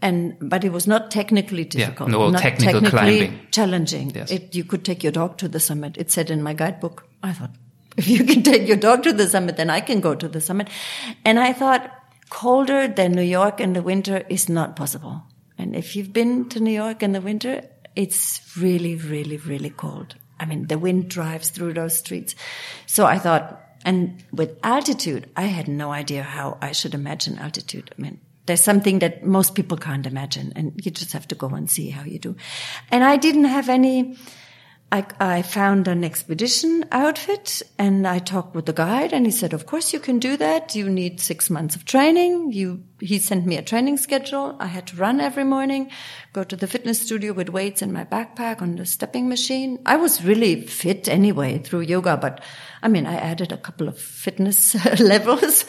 And, 0.00 0.36
but 0.40 0.64
it 0.64 0.70
was 0.70 0.86
not 0.86 1.10
technically 1.10 1.64
difficult. 1.64 2.10
no 2.10 2.30
not 2.30 2.40
technical 2.40 2.80
technically 2.80 3.18
climbing. 3.18 3.40
challenging. 3.50 4.10
Yes. 4.14 4.30
It, 4.30 4.54
you 4.54 4.62
could 4.62 4.84
take 4.84 5.02
your 5.02 5.10
dog 5.10 5.38
to 5.38 5.48
the 5.48 5.58
summit. 5.58 5.96
It 5.96 6.12
said 6.12 6.30
in 6.30 6.40
my 6.42 6.54
guidebook. 6.54 7.08
I 7.20 7.32
thought, 7.32 7.50
if 7.98 8.08
you 8.08 8.24
can 8.24 8.42
take 8.42 8.66
your 8.66 8.76
dog 8.76 9.02
to 9.02 9.12
the 9.12 9.28
summit, 9.28 9.56
then 9.56 9.68
I 9.68 9.80
can 9.80 10.00
go 10.00 10.14
to 10.14 10.28
the 10.28 10.40
summit. 10.40 10.68
And 11.24 11.38
I 11.38 11.52
thought, 11.52 11.92
colder 12.30 12.88
than 12.88 13.12
New 13.12 13.22
York 13.22 13.60
in 13.60 13.72
the 13.72 13.82
winter 13.82 14.24
is 14.28 14.48
not 14.48 14.76
possible. 14.76 15.22
And 15.58 15.74
if 15.74 15.96
you've 15.96 16.12
been 16.12 16.48
to 16.50 16.60
New 16.60 16.72
York 16.72 17.02
in 17.02 17.12
the 17.12 17.20
winter, 17.20 17.62
it's 17.96 18.56
really, 18.56 18.94
really, 18.94 19.36
really 19.38 19.70
cold. 19.70 20.14
I 20.38 20.46
mean, 20.46 20.68
the 20.68 20.78
wind 20.78 21.10
drives 21.10 21.50
through 21.50 21.74
those 21.74 21.98
streets. 21.98 22.36
So 22.86 23.04
I 23.04 23.18
thought, 23.18 23.60
and 23.84 24.22
with 24.32 24.56
altitude, 24.62 25.28
I 25.36 25.42
had 25.42 25.66
no 25.66 25.90
idea 25.90 26.22
how 26.22 26.58
I 26.62 26.72
should 26.72 26.94
imagine 26.94 27.38
altitude. 27.38 27.92
I 27.98 28.00
mean, 28.00 28.20
there's 28.46 28.62
something 28.62 29.00
that 29.00 29.24
most 29.24 29.54
people 29.54 29.76
can't 29.76 30.06
imagine 30.06 30.52
and 30.56 30.72
you 30.82 30.90
just 30.90 31.12
have 31.12 31.28
to 31.28 31.34
go 31.34 31.48
and 31.48 31.68
see 31.68 31.90
how 31.90 32.04
you 32.04 32.18
do. 32.18 32.36
And 32.90 33.04
I 33.04 33.16
didn't 33.16 33.44
have 33.44 33.68
any, 33.68 34.16
I, 34.90 35.06
I 35.20 35.42
found 35.42 35.86
an 35.86 36.02
expedition 36.02 36.86
outfit 36.90 37.62
and 37.78 38.06
I 38.06 38.18
talked 38.18 38.54
with 38.54 38.66
the 38.66 38.72
guide 38.72 39.12
and 39.12 39.26
he 39.26 39.32
said, 39.32 39.52
of 39.52 39.66
course 39.66 39.92
you 39.92 40.00
can 40.00 40.18
do 40.18 40.36
that. 40.38 40.74
You 40.74 40.88
need 40.88 41.20
six 41.20 41.50
months 41.50 41.76
of 41.76 41.84
training. 41.84 42.52
You, 42.52 42.84
he 43.00 43.18
sent 43.18 43.46
me 43.46 43.56
a 43.56 43.62
training 43.62 43.96
schedule. 43.96 44.56
I 44.58 44.66
had 44.66 44.88
to 44.88 44.96
run 44.96 45.20
every 45.20 45.44
morning, 45.44 45.90
go 46.32 46.42
to 46.44 46.56
the 46.56 46.66
fitness 46.66 47.00
studio 47.00 47.32
with 47.32 47.48
weights 47.48 47.82
in 47.82 47.92
my 47.92 48.04
backpack 48.04 48.60
on 48.60 48.76
the 48.76 48.86
stepping 48.86 49.28
machine. 49.28 49.78
I 49.86 49.96
was 49.96 50.24
really 50.24 50.62
fit 50.62 51.08
anyway 51.08 51.58
through 51.58 51.82
yoga, 51.82 52.16
but 52.16 52.42
I 52.82 52.88
mean, 52.88 53.06
I 53.06 53.14
added 53.14 53.52
a 53.52 53.56
couple 53.56 53.88
of 53.88 53.98
fitness 53.98 54.74
levels. 55.00 55.64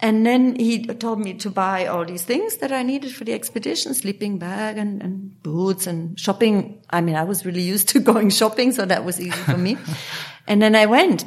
And 0.00 0.24
then 0.24 0.56
he 0.56 0.86
told 0.86 1.20
me 1.20 1.34
to 1.34 1.50
buy 1.50 1.86
all 1.86 2.04
these 2.04 2.24
things 2.24 2.58
that 2.58 2.72
I 2.72 2.82
needed 2.82 3.14
for 3.14 3.24
the 3.24 3.34
expedition, 3.34 3.94
sleeping 3.94 4.38
bag 4.38 4.78
and, 4.78 5.02
and 5.02 5.42
boots 5.42 5.86
and 5.86 6.18
shopping. 6.18 6.82
I 6.88 7.00
mean, 7.00 7.16
I 7.16 7.24
was 7.24 7.44
really 7.44 7.62
used 7.62 7.88
to 7.90 8.00
going 8.10 8.30
shopping, 8.30 8.72
so 8.72 8.86
that 8.86 9.04
was 9.04 9.20
easy 9.20 9.30
for 9.30 9.58
me. 9.58 9.76
and 10.46 10.62
then 10.62 10.74
I 10.74 10.86
went. 10.86 11.24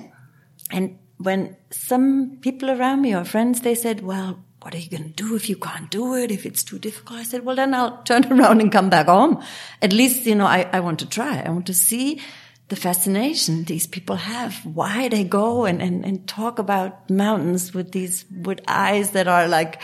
And 0.72 0.98
when 1.18 1.56
some 1.70 2.38
people 2.42 2.72
around 2.72 3.02
me 3.02 3.14
or 3.14 3.24
friends, 3.24 3.62
they 3.62 3.76
said, 3.76 4.02
well, 4.02 4.44
what 4.64 4.74
are 4.74 4.78
you 4.78 4.90
going 4.90 5.04
to 5.04 5.10
do 5.10 5.36
if 5.36 5.50
you 5.50 5.58
can't 5.58 5.92
do 5.92 6.16
it? 6.16 6.32
If 6.32 6.46
it's 6.46 6.64
too 6.64 6.80
difficult? 6.80 7.20
I 7.20 7.24
said, 7.24 7.44
well, 7.44 7.56
then 7.56 7.74
I'll 7.74 7.98
turn 8.04 8.32
around 8.32 8.62
and 8.62 8.72
come 8.72 8.90
back 8.90 9.08
home. 9.08 9.44
At 9.82 9.92
least, 9.92 10.26
you 10.26 10.36
know, 10.36 10.46
I, 10.46 10.70
I 10.72 10.80
want 10.80 11.00
to 11.00 11.06
try. 11.06 11.42
I 11.42 11.50
want 11.50 11.68
to 11.68 11.74
see 11.74 12.22
the 12.70 12.76
fascination 12.78 13.66
these 13.66 13.86
people 13.86 14.16
have, 14.16 14.56
why 14.66 15.10
they 15.10 15.26
go 15.26 15.66
and, 15.66 15.82
and, 15.82 16.06
and 16.06 16.28
talk 16.28 16.60
about 16.60 17.10
mountains 17.10 17.74
with 17.74 17.92
these, 17.92 18.26
with 18.32 18.62
eyes 18.68 19.12
that 19.12 19.28
are 19.28 19.48
like 19.48 19.82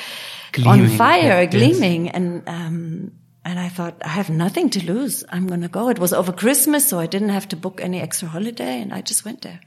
on 0.66 0.88
fire, 0.88 1.22
yeah, 1.22 1.42
yes. 1.42 1.52
gleaming. 1.52 2.10
And, 2.10 2.48
um, 2.48 3.12
and 3.44 3.60
I 3.60 3.68
thought, 3.68 4.02
I 4.04 4.08
have 4.08 4.30
nothing 4.30 4.70
to 4.72 4.86
lose. 4.86 5.26
I'm 5.30 5.46
going 5.46 5.62
to 5.62 5.68
go. 5.68 5.90
It 5.90 6.00
was 6.00 6.14
over 6.14 6.32
Christmas, 6.32 6.88
so 6.88 7.00
I 7.00 7.06
didn't 7.06 7.30
have 7.30 7.50
to 7.50 7.58
book 7.58 7.82
any 7.82 8.00
extra 8.00 8.30
holiday 8.30 8.82
and 8.82 8.94
I 8.94 9.02
just 9.02 9.26
went 9.26 9.42
there. 9.42 9.60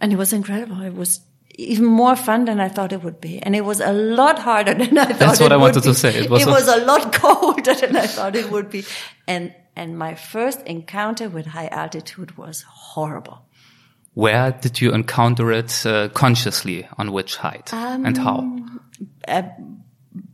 And 0.00 0.12
it 0.12 0.16
was 0.16 0.32
incredible. 0.32 0.82
It 0.82 0.94
was 0.94 1.20
even 1.54 1.84
more 1.84 2.16
fun 2.16 2.44
than 2.46 2.60
I 2.60 2.68
thought 2.68 2.92
it 2.92 3.02
would 3.02 3.20
be. 3.20 3.38
And 3.40 3.54
it 3.54 3.64
was 3.64 3.80
a 3.80 3.92
lot 3.92 4.38
harder 4.38 4.74
than 4.82 4.96
I 4.98 5.04
thought 5.06 5.18
That's 5.18 5.40
what 5.40 5.52
it 5.52 5.54
I 5.54 5.58
wanted 5.58 5.82
to 5.84 5.94
say. 5.94 6.14
It 6.24 6.30
was 6.30 6.68
a- 6.68 6.78
a 6.78 6.84
lot 6.84 7.12
colder 7.22 7.74
than 7.74 7.96
I 7.96 8.06
thought 8.06 8.36
it 8.36 8.50
would 8.50 8.70
be. 8.70 8.84
And, 9.26 9.54
and 9.76 9.98
my 9.98 10.14
first 10.14 10.62
encounter 10.62 11.28
with 11.28 11.46
high 11.46 11.68
altitude 11.68 12.36
was 12.36 12.62
horrible. 12.62 13.46
Where 14.14 14.52
did 14.52 14.80
you 14.80 14.92
encounter 14.92 15.50
it 15.52 15.86
uh, 15.86 16.08
consciously? 16.10 16.86
On 16.98 17.12
which 17.12 17.36
height 17.36 17.72
and 17.72 18.16
how? 18.18 18.40
Um, 19.26 19.84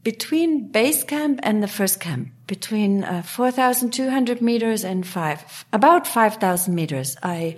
between 0.03 0.73
base 0.73 1.05
camp 1.05 1.39
and 1.45 1.63
the 1.63 1.69
first 1.69 2.01
camp, 2.01 2.31
between 2.49 3.05
uh, 3.05 3.23
4,200 3.23 4.41
meters 4.43 4.85
and 4.85 5.07
five, 5.07 5.65
about 5.73 6.07
5,000 6.07 6.75
meters, 6.75 7.17
I, 7.23 7.57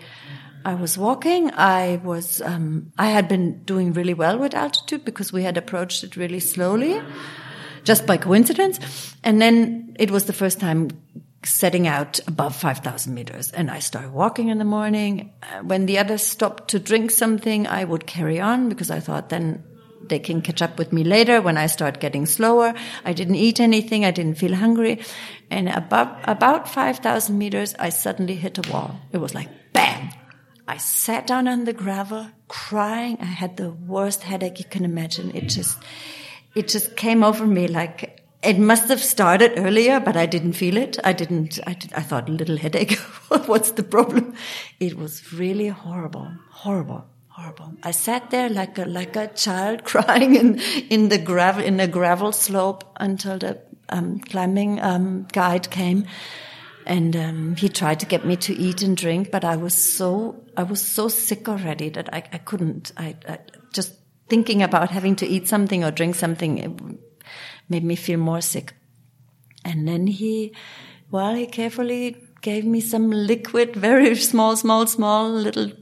I 0.65 0.75
was 0.75 0.99
walking. 0.99 1.51
I 1.55 2.01
was, 2.03 2.41
um, 2.43 2.93
I 2.99 3.11
had 3.11 3.29
been 3.29 3.63
doing 3.65 3.93
really 3.93 4.15
well 4.15 4.39
with 4.39 4.55
altitude 4.55 5.05
because 5.05 5.33
we 5.33 5.43
had 5.43 5.57
approached 5.57 6.05
it 6.05 6.17
really 6.17 6.41
slowly, 6.41 7.01
just 7.85 8.07
by 8.07 8.17
coincidence. 8.17 8.79
And 9.25 9.41
then 9.41 9.97
it 9.99 10.11
was 10.11 10.25
the 10.25 10.33
first 10.33 10.61
time 10.61 10.91
setting 11.45 11.87
out 11.87 12.21
above 12.27 12.55
5,000 12.55 13.15
meters. 13.15 13.51
And 13.51 13.71
I 13.71 13.79
started 13.79 14.13
walking 14.13 14.49
in 14.49 14.59
the 14.59 14.65
morning. 14.65 15.33
Uh, 15.43 15.63
when 15.63 15.87
the 15.87 15.99
others 15.99 16.23
stopped 16.23 16.69
to 16.69 16.79
drink 16.79 17.11
something, 17.11 17.67
I 17.67 17.85
would 17.85 18.07
carry 18.07 18.41
on 18.41 18.69
because 18.69 18.91
I 18.91 19.01
thought 19.01 19.31
then 19.31 19.65
they 20.07 20.19
can 20.19 20.43
catch 20.43 20.61
up 20.61 20.79
with 20.79 20.93
me 20.93 21.05
later 21.05 21.41
when 21.41 21.57
I 21.57 21.67
start 21.67 22.01
getting 22.01 22.27
slower. 22.27 22.75
I 23.05 23.13
didn't 23.13 23.37
eat 23.37 23.61
anything. 23.61 24.05
I 24.05 24.11
didn't 24.11 24.37
feel 24.37 24.55
hungry. 24.55 25.01
And 25.51 25.69
above, 25.69 26.09
about 26.25 26.69
5,000 26.69 27.39
meters, 27.39 27.75
I 27.79 27.89
suddenly 27.89 28.35
hit 28.35 28.59
a 28.59 28.71
wall. 28.71 29.01
It 29.13 29.19
was 29.19 29.35
like. 29.35 29.49
I 30.71 30.77
sat 30.77 31.27
down 31.27 31.49
on 31.49 31.65
the 31.65 31.73
gravel 31.73 32.29
crying. 32.47 33.19
I 33.21 33.25
had 33.25 33.57
the 33.57 33.71
worst 33.71 34.23
headache 34.23 34.61
you 34.61 34.65
can 34.65 34.85
imagine. 34.85 35.35
It 35.35 35.49
just, 35.49 35.77
it 36.55 36.69
just 36.69 36.97
came 36.97 37.25
over 37.25 37.45
me 37.45 37.67
like 37.67 38.23
it 38.45 38.57
must 38.57 38.89
have 38.89 39.03
started 39.03 39.55
earlier, 39.57 39.99
but 39.99 40.17
I 40.17 40.27
didn't 40.27 40.53
feel 40.53 40.77
it. 40.77 40.97
I 41.03 41.13
didn't, 41.13 41.59
I, 41.67 41.73
did, 41.75 41.93
I 41.95 42.03
thought 42.03 42.29
a 42.29 42.33
little 42.33 42.57
headache. 42.57 42.93
What's 43.47 43.73
the 43.73 43.83
problem? 43.83 44.35
It 44.79 44.97
was 44.97 45.33
really 45.33 45.67
horrible, 45.67 46.31
horrible, 46.51 47.05
horrible. 47.27 47.75
I 47.83 47.91
sat 47.91 48.31
there 48.31 48.49
like 48.49 48.79
a, 48.79 48.85
like 48.85 49.17
a 49.17 49.27
child 49.27 49.83
crying 49.93 50.37
in, 50.37 50.61
in 50.89 51.09
the 51.09 51.19
gravel, 51.19 51.65
in 51.65 51.81
a 51.81 51.89
gravel 51.89 52.31
slope 52.31 52.85
until 53.01 53.39
the 53.39 53.61
um, 53.89 54.21
climbing 54.21 54.81
um, 54.81 55.27
guide 55.33 55.69
came. 55.73 56.07
And 56.87 57.15
um, 57.15 57.57
he 57.57 57.69
tried 57.69 58.01
to 58.01 58.07
get 58.07 58.25
me 58.25 58.37
to 58.37 58.55
eat 58.55 58.83
and 58.83 58.97
drink, 58.97 59.31
but 59.31 59.45
I 59.45 59.57
was 59.57 59.75
so 59.75 60.43
I 60.57 60.63
was 60.63 60.81
so 60.81 61.09
sick 61.09 61.49
already 61.49 61.89
that 61.91 62.13
I, 62.13 62.25
I 62.33 62.39
couldn't. 62.39 62.93
I, 62.97 63.17
I 63.29 63.39
just 63.73 63.95
thinking 64.29 64.63
about 64.63 64.91
having 64.91 65.17
to 65.17 65.27
eat 65.27 65.49
something 65.49 65.85
or 65.85 65.91
drink 65.91 66.15
something 66.15 66.59
it 66.59 66.71
made 67.69 67.85
me 67.85 67.97
feel 67.97 68.19
more 68.19 68.41
sick. 68.41 68.75
And 69.65 69.87
then 69.87 70.07
he, 70.07 70.55
well, 71.11 71.35
he 71.35 71.47
carefully 71.47 72.17
gave 72.41 72.65
me 72.65 72.81
some 72.81 73.11
liquid, 73.11 73.77
very 73.77 74.15
small, 74.15 74.57
small, 74.57 74.87
small 74.87 75.31
little 75.31 75.73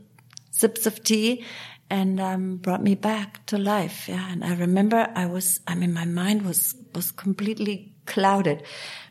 sips 0.50 0.86
of 0.86 1.04
tea 1.04 1.44
and 1.90 2.20
um, 2.20 2.56
brought 2.56 2.82
me 2.82 2.94
back 2.94 3.46
to 3.46 3.56
life. 3.56 4.08
Yeah, 4.08 4.30
and 4.30 4.44
I 4.44 4.54
remember 4.54 5.10
I 5.14 5.26
was, 5.26 5.60
I 5.66 5.74
mean, 5.74 5.92
my 5.92 6.04
mind 6.04 6.42
was 6.42 6.74
was 6.94 7.12
completely 7.12 7.94
clouded 8.06 8.62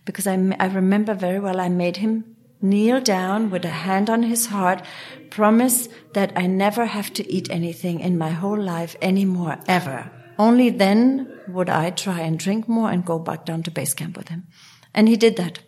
because 0.07 0.25
I 0.25 0.33
I 0.59 0.67
remember 0.67 1.13
very 1.13 1.39
well. 1.39 1.59
I 1.59 1.69
made 1.69 1.97
him 1.97 2.37
kneel 2.61 2.99
down 2.99 3.49
with 3.49 3.65
a 3.65 3.69
hand 3.85 4.09
on 4.09 4.23
his 4.23 4.47
heart, 4.47 4.81
promise 5.29 5.89
that 6.13 6.33
I 6.35 6.47
never 6.47 6.85
have 6.85 7.13
to 7.13 7.31
eat 7.31 7.51
anything 7.51 7.99
in 7.99 8.17
my 8.17 8.31
whole 8.31 8.59
life 8.59 8.95
anymore, 9.01 9.57
ever. 9.67 10.11
Only 10.39 10.69
then 10.69 11.31
would 11.47 11.69
I 11.69 11.89
try 11.91 12.21
and 12.21 12.39
drink 12.39 12.67
more 12.67 12.89
and 12.89 13.05
go 13.05 13.19
back 13.19 13.45
down 13.45 13.63
to 13.63 13.71
base 13.71 13.93
camp 13.93 14.17
with 14.17 14.29
him. 14.29 14.47
And 14.93 15.07
he 15.07 15.15
did 15.15 15.35
that. 15.37 15.59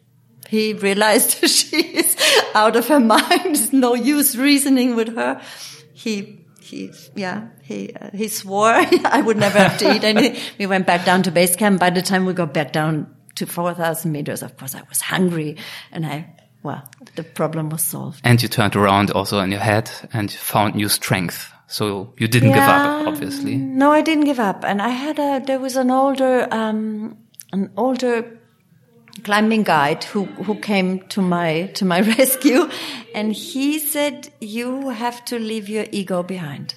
He 0.48 0.74
realized 0.74 1.32
she 1.50 1.78
is 1.78 2.16
out 2.54 2.76
of 2.76 2.88
her 2.88 3.00
mind. 3.00 3.74
No 3.74 3.94
use 3.94 4.38
reasoning 4.38 4.96
with 4.96 5.16
her. 5.16 5.42
He, 5.94 6.46
he, 6.62 6.92
yeah, 7.16 7.50
he, 7.64 7.94
uh, 7.94 8.10
he 8.14 8.28
swore 8.28 8.74
I 9.06 9.22
would 9.22 9.38
never 9.38 9.60
have 9.60 9.78
to 9.80 9.96
eat 9.96 10.04
anything. 10.04 10.42
We 10.58 10.68
went 10.68 10.88
back 10.88 11.06
down 11.06 11.24
to 11.24 11.32
base 11.32 11.56
camp. 11.56 11.80
By 11.80 11.90
the 11.90 12.02
time 12.02 12.26
we 12.26 12.34
got 12.34 12.54
back 12.54 12.72
down 12.72 13.16
to 13.40 13.46
4,000 13.46 14.12
meters, 14.12 14.44
of 14.44 14.56
course, 14.58 14.76
I 14.76 14.84
was 14.90 15.02
hungry 15.02 15.58
and 15.92 16.06
I, 16.06 16.26
well, 16.62 16.84
the 17.16 17.24
problem 17.24 17.70
was 17.70 17.82
solved. 17.82 18.22
And 18.24 18.42
you 18.42 18.50
turned 18.50 18.76
around 18.76 19.12
also 19.12 19.40
in 19.40 19.52
your 19.52 19.62
head 19.62 19.90
and 20.14 20.32
found 20.32 20.76
new 20.76 20.90
strength. 20.90 21.52
So 21.68 22.14
you 22.18 22.28
didn't 22.28 22.50
give 22.50 22.58
up, 22.58 23.08
obviously. 23.08 23.56
No, 23.56 23.92
I 23.92 24.02
didn't 24.02 24.26
give 24.26 24.40
up. 24.40 24.66
And 24.66 24.82
I 24.82 24.90
had 24.90 25.20
a, 25.20 25.42
there 25.46 25.60
was 25.60 25.76
an 25.76 25.92
older, 25.92 26.48
um, 26.52 27.18
an 27.54 27.72
older 27.78 28.40
climbing 29.24 29.64
guide 29.64 30.04
who, 30.04 30.26
who 30.26 30.56
came 30.56 31.08
to 31.10 31.22
my, 31.22 31.68
to 31.76 31.86
my 31.86 32.02
rescue. 32.18 32.70
And 33.16 33.34
he 33.34 33.80
said, 33.80 34.30
you 34.42 34.90
have 34.90 35.24
to 35.26 35.40
leave 35.40 35.70
your 35.70 35.86
ego 35.92 36.24
behind. 36.24 36.76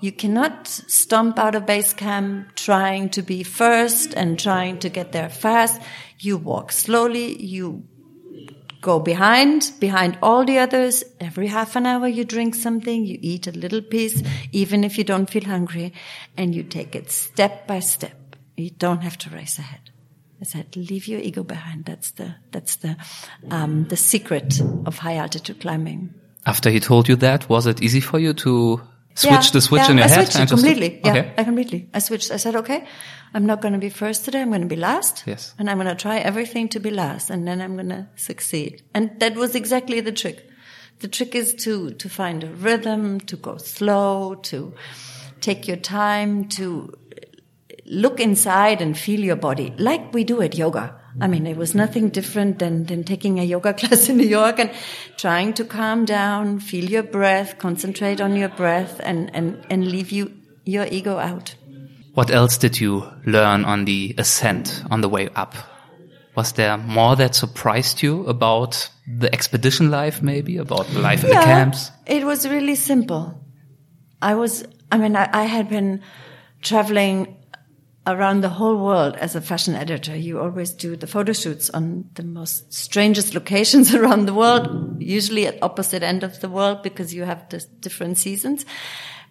You 0.00 0.12
cannot 0.12 0.66
stomp 0.66 1.38
out 1.38 1.54
of 1.54 1.66
base 1.66 1.94
camp 1.94 2.54
trying 2.54 3.10
to 3.10 3.22
be 3.22 3.42
first 3.42 4.12
and 4.14 4.38
trying 4.38 4.78
to 4.80 4.88
get 4.88 5.12
there 5.12 5.30
fast. 5.30 5.80
You 6.18 6.36
walk 6.36 6.72
slowly. 6.72 7.40
You 7.42 7.84
go 8.82 9.00
behind, 9.00 9.72
behind 9.80 10.18
all 10.22 10.44
the 10.44 10.58
others. 10.58 11.02
Every 11.18 11.46
half 11.48 11.76
an 11.76 11.86
hour 11.86 12.06
you 12.06 12.24
drink 12.24 12.54
something, 12.54 13.04
you 13.04 13.18
eat 13.20 13.46
a 13.46 13.52
little 13.52 13.82
piece, 13.82 14.22
even 14.52 14.84
if 14.84 14.98
you 14.98 15.04
don't 15.04 15.28
feel 15.30 15.44
hungry, 15.44 15.92
and 16.36 16.54
you 16.54 16.62
take 16.62 16.94
it 16.94 17.10
step 17.10 17.66
by 17.66 17.80
step. 17.80 18.36
You 18.56 18.70
don't 18.70 19.02
have 19.02 19.18
to 19.18 19.30
race 19.30 19.58
ahead. 19.58 19.90
I 20.40 20.44
said, 20.44 20.76
leave 20.76 21.08
your 21.08 21.20
ego 21.20 21.42
behind. 21.42 21.86
That's 21.86 22.10
the, 22.12 22.34
that's 22.52 22.76
the, 22.76 22.96
um, 23.50 23.86
the 23.88 23.96
secret 23.96 24.60
of 24.84 24.98
high 24.98 25.16
altitude 25.16 25.60
climbing. 25.60 26.14
After 26.44 26.70
he 26.70 26.78
told 26.78 27.08
you 27.08 27.16
that, 27.16 27.48
was 27.48 27.66
it 27.66 27.82
easy 27.82 28.00
for 28.00 28.18
you 28.18 28.34
to 28.34 28.82
switch 29.16 29.46
yeah, 29.46 29.50
the 29.52 29.60
switch 29.60 29.82
yeah, 29.82 29.90
in 29.90 29.96
your 29.98 30.06
I 30.06 30.08
head? 30.08 30.16
switched 30.24 30.36
and 30.36 30.44
it 30.44 30.48
just- 30.52 30.62
completely. 30.64 31.00
Yeah, 31.04 31.10
Okay. 31.10 31.34
I 31.38 31.44
completely. 31.44 31.80
I 31.92 31.98
switched. 31.98 32.30
I 32.30 32.36
said, 32.36 32.54
okay, 32.62 32.86
I'm 33.34 33.46
not 33.46 33.60
going 33.62 33.72
to 33.74 33.78
be 33.80 33.88
first 33.90 34.24
today. 34.24 34.40
I'm 34.42 34.48
going 34.50 34.62
to 34.68 34.74
be 34.76 34.76
last. 34.76 35.24
Yes. 35.26 35.54
And 35.58 35.68
I'm 35.70 35.78
going 35.78 35.88
to 35.96 36.00
try 36.06 36.18
everything 36.18 36.68
to 36.70 36.80
be 36.80 36.90
last, 36.90 37.30
and 37.30 37.46
then 37.48 37.60
I'm 37.60 37.74
going 37.74 37.88
to 37.90 38.06
succeed. 38.16 38.82
And 38.94 39.18
that 39.20 39.34
was 39.34 39.54
exactly 39.54 40.00
the 40.00 40.12
trick. 40.12 40.48
The 41.00 41.08
trick 41.08 41.34
is 41.34 41.54
to 41.64 41.90
to 42.02 42.08
find 42.08 42.44
a 42.44 42.48
rhythm, 42.48 43.20
to 43.20 43.36
go 43.36 43.56
slow, 43.58 44.36
to 44.50 44.72
take 45.40 45.66
your 45.68 45.76
time, 45.76 46.48
to 46.60 46.92
look 47.84 48.18
inside 48.20 48.80
and 48.80 48.96
feel 48.98 49.20
your 49.20 49.36
body, 49.36 49.74
like 49.78 50.12
we 50.14 50.24
do 50.24 50.40
at 50.42 50.54
yoga. 50.56 50.94
I 51.18 51.28
mean, 51.28 51.46
it 51.46 51.56
was 51.56 51.74
nothing 51.74 52.10
different 52.10 52.58
than, 52.58 52.84
than 52.84 53.04
taking 53.04 53.38
a 53.38 53.44
yoga 53.44 53.72
class 53.80 54.08
in 54.08 54.18
New 54.18 54.26
York 54.26 54.58
and 54.58 54.70
trying 55.16 55.54
to 55.54 55.64
calm 55.64 56.04
down, 56.04 56.60
feel 56.60 56.84
your 56.84 57.02
breath, 57.02 57.58
concentrate 57.58 58.20
on 58.20 58.36
your 58.36 58.50
breath 58.50 59.00
and, 59.02 59.34
and, 59.34 59.64
and 59.70 59.86
leave 59.86 60.10
you, 60.10 60.32
your 60.64 60.86
ego 60.86 61.18
out. 61.18 61.54
What 62.14 62.30
else 62.30 62.58
did 62.58 62.80
you 62.80 63.06
learn 63.26 63.64
on 63.64 63.84
the 63.84 64.14
ascent, 64.18 64.82
on 64.90 65.00
the 65.00 65.08
way 65.08 65.28
up? 65.34 65.54
Was 66.34 66.52
there 66.52 66.76
more 66.76 67.16
that 67.16 67.34
surprised 67.34 68.02
you 68.02 68.26
about 68.26 68.90
the 69.06 69.32
expedition 69.32 69.90
life, 69.90 70.22
maybe 70.22 70.58
about 70.58 70.86
the 70.88 70.98
life 70.98 71.24
in 71.24 71.30
the 71.30 71.36
camps? 71.36 71.90
It 72.06 72.24
was 72.24 72.46
really 72.46 72.74
simple. 72.74 73.42
I 74.20 74.34
was, 74.34 74.64
I 74.92 74.98
mean, 74.98 75.16
I, 75.16 75.28
I 75.32 75.44
had 75.44 75.68
been 75.68 76.02
traveling 76.62 77.36
around 78.06 78.40
the 78.40 78.48
whole 78.48 78.76
world 78.76 79.16
as 79.16 79.34
a 79.34 79.40
fashion 79.40 79.74
editor. 79.74 80.16
You 80.16 80.40
always 80.40 80.70
do 80.70 80.96
the 80.96 81.06
photo 81.06 81.32
shoots 81.32 81.70
on 81.70 82.08
the 82.14 82.22
most 82.22 82.72
strangest 82.72 83.34
locations 83.34 83.94
around 83.94 84.26
the 84.26 84.34
world, 84.34 85.02
usually 85.02 85.46
at 85.46 85.62
opposite 85.62 86.02
end 86.02 86.22
of 86.22 86.40
the 86.40 86.48
world 86.48 86.82
because 86.82 87.12
you 87.12 87.24
have 87.24 87.48
the 87.48 87.64
different 87.80 88.18
seasons. 88.18 88.64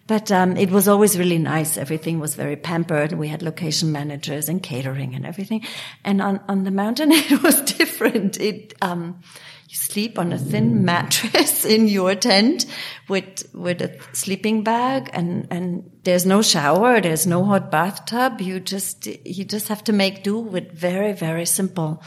But 0.06 0.30
um, 0.30 0.56
it 0.56 0.70
was 0.70 0.86
always 0.86 1.18
really 1.18 1.38
nice. 1.38 1.76
Everything 1.76 2.20
was 2.20 2.36
very 2.36 2.54
pampered. 2.54 3.12
We 3.12 3.26
had 3.26 3.42
location 3.42 3.90
managers 3.90 4.48
and 4.48 4.62
catering 4.62 5.16
and 5.16 5.26
everything. 5.26 5.64
And 6.04 6.22
on, 6.22 6.40
on 6.48 6.62
the 6.62 6.70
mountain, 6.70 7.10
it 7.12 7.42
was 7.42 7.60
different. 7.62 8.38
It 8.40 8.74
um, 8.82 9.20
sleep 9.76 10.18
on 10.18 10.32
a 10.32 10.38
thin 10.38 10.84
mattress 10.84 11.64
in 11.74 11.88
your 11.88 12.14
tent 12.14 12.66
with 13.08 13.44
with 13.54 13.80
a 13.82 13.98
sleeping 14.12 14.62
bag, 14.62 15.10
and 15.12 15.46
and 15.50 15.90
there's 16.04 16.26
no 16.26 16.42
shower. 16.42 17.00
There's 17.00 17.26
no 17.26 17.44
hot 17.44 17.70
bathtub. 17.70 18.40
You 18.40 18.60
just 18.60 19.06
you 19.06 19.44
just 19.44 19.68
have 19.68 19.84
to 19.84 19.92
make 19.92 20.24
do 20.24 20.38
with 20.38 20.72
very 20.72 21.12
very 21.12 21.46
simple, 21.46 22.02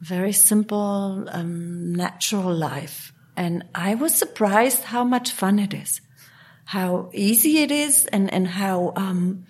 very 0.00 0.32
simple 0.32 1.26
um, 1.28 1.94
natural 1.94 2.54
life. 2.54 3.12
And 3.36 3.64
I 3.74 3.94
was 3.94 4.14
surprised 4.14 4.82
how 4.82 5.04
much 5.04 5.30
fun 5.30 5.58
it 5.58 5.72
is 5.72 6.00
how 6.68 7.08
easy 7.14 7.62
it 7.62 7.70
is 7.70 8.04
and, 8.12 8.30
and 8.30 8.46
how, 8.46 8.92
um, 8.94 9.46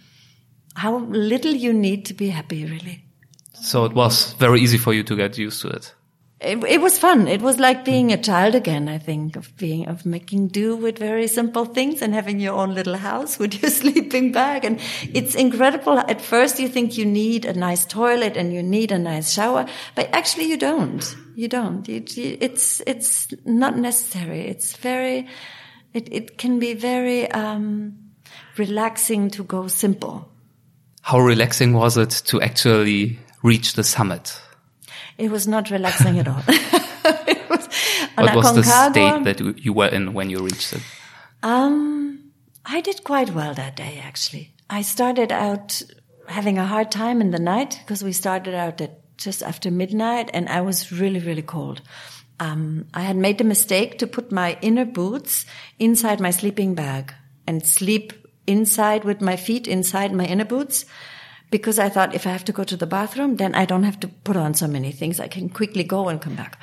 how 0.77 0.99
little 0.99 1.53
you 1.53 1.73
need 1.73 2.07
to 2.07 2.15
be 2.15 2.29
happy, 2.29 2.65
really. 2.65 3.05
So 3.55 3.85
it 3.87 3.93
was 3.93 4.35
very 4.35 4.61
easy 4.61 4.79
for 4.79 4.95
you 4.95 5.03
to 5.03 5.17
get 5.17 5.37
used 5.37 5.63
to 5.63 5.69
it. 5.71 5.93
It, 6.41 6.63
it 6.63 6.81
was 6.81 6.97
fun. 6.97 7.27
It 7.27 7.43
was 7.43 7.59
like 7.59 7.85
being 7.85 8.13
a 8.13 8.23
child 8.23 8.55
again, 8.55 8.89
I 8.89 8.99
think, 8.99 9.35
of 9.35 9.57
being, 9.57 9.89
of 9.89 10.07
making 10.07 10.49
do 10.49 10.77
with 10.77 10.97
very 10.97 11.27
simple 11.27 11.65
things 11.65 12.01
and 12.01 12.15
having 12.15 12.39
your 12.39 12.55
own 12.55 12.75
little 12.75 12.97
house 12.97 13.41
with 13.41 13.61
your 13.61 13.71
sleeping 13.83 14.31
bag. 14.31 14.65
And 14.65 14.81
it's 15.13 15.35
incredible. 15.35 15.99
At 15.99 16.21
first 16.21 16.61
you 16.61 16.69
think 16.69 16.97
you 16.97 17.05
need 17.05 17.45
a 17.45 17.55
nice 17.55 17.85
toilet 17.85 18.37
and 18.37 18.53
you 18.53 18.63
need 18.63 18.93
a 18.93 18.99
nice 18.99 19.33
shower, 19.33 19.67
but 19.97 20.09
actually 20.13 20.45
you 20.45 20.57
don't. 20.57 21.17
You 21.35 21.49
don't. 21.49 21.89
You, 21.89 22.05
you, 22.07 22.39
it's, 22.41 22.83
it's 22.87 23.35
not 23.45 23.77
necessary. 23.77 24.47
It's 24.47 24.77
very, 24.77 25.27
it, 25.93 26.09
it 26.13 26.39
can 26.39 26.61
be 26.61 26.75
very 26.75 27.29
um, 27.33 27.99
relaxing 28.57 29.31
to 29.31 29.43
go 29.43 29.67
simple. 29.67 30.31
How 31.03 31.19
relaxing 31.19 31.73
was 31.73 31.97
it 31.97 32.11
to 32.27 32.41
actually 32.41 33.19
reach 33.43 33.73
the 33.73 33.83
summit? 33.83 34.41
It 35.19 35.31
was 35.31 35.47
not 35.49 35.71
relaxing 35.71 36.19
at 36.19 36.29
all. 36.29 36.43
it 36.49 37.51
was, 37.51 37.69
What 38.17 38.35
was 38.37 38.55
the 38.55 38.63
state 38.63 39.25
that 39.25 39.41
you- 39.41 39.55
you 39.59 39.73
were 39.73 39.89
in 39.89 40.13
when 40.15 40.31
you 40.31 40.39
reached 40.45 40.73
it? 40.73 40.83
Um, 41.43 42.19
I 42.65 42.81
did 42.81 43.05
quite 43.05 43.31
well 43.35 43.55
that 43.55 43.77
day, 43.77 44.01
actually. 44.05 44.53
I 44.71 44.83
started 44.83 45.33
out 45.33 45.83
having 46.27 46.59
a 46.59 46.67
hard 46.67 46.91
time 46.91 47.21
in 47.21 47.31
the 47.31 47.39
night 47.39 47.81
because 47.83 48.05
we 48.05 48.13
started 48.13 48.55
out 48.55 48.81
at 48.81 49.01
just 49.17 49.43
after 49.43 49.71
midnight 49.71 50.31
and 50.35 50.49
I 50.49 50.61
was 50.61 50.93
really, 50.93 51.21
really 51.21 51.43
cold. 51.43 51.81
Um, 52.41 52.85
I 52.95 53.01
had 53.01 53.17
made 53.17 53.39
the 53.39 53.45
mistake 53.45 53.99
to 53.99 54.07
put 54.07 54.31
my 54.31 54.57
inner 54.61 54.85
boots 54.85 55.47
inside 55.79 56.21
my 56.21 56.31
sleeping 56.31 56.75
bag 56.75 57.13
and 57.47 57.67
sleep 57.67 58.13
inside 58.47 59.05
with 59.05 59.21
my 59.21 59.37
feet 59.37 59.67
inside 59.67 60.13
my 60.13 60.25
inner 60.25 60.45
boots 60.45 60.85
because 61.51 61.79
I 61.79 61.89
thought 61.89 62.15
if 62.15 62.27
I 62.27 62.31
have 62.31 62.45
to 62.47 62.53
go 62.53 62.65
to 62.65 62.77
the 62.77 62.87
bathroom, 62.87 63.37
then 63.37 63.55
I 63.55 63.65
don't 63.65 63.85
have 63.85 64.01
to 64.01 64.09
put 64.09 64.37
on 64.37 64.55
so 64.55 64.67
many 64.67 64.93
things. 64.93 65.21
I 65.21 65.29
can 65.29 65.49
quickly 65.49 65.85
go 65.85 66.09
and 66.09 66.21
come 66.21 66.35
back. 66.35 66.59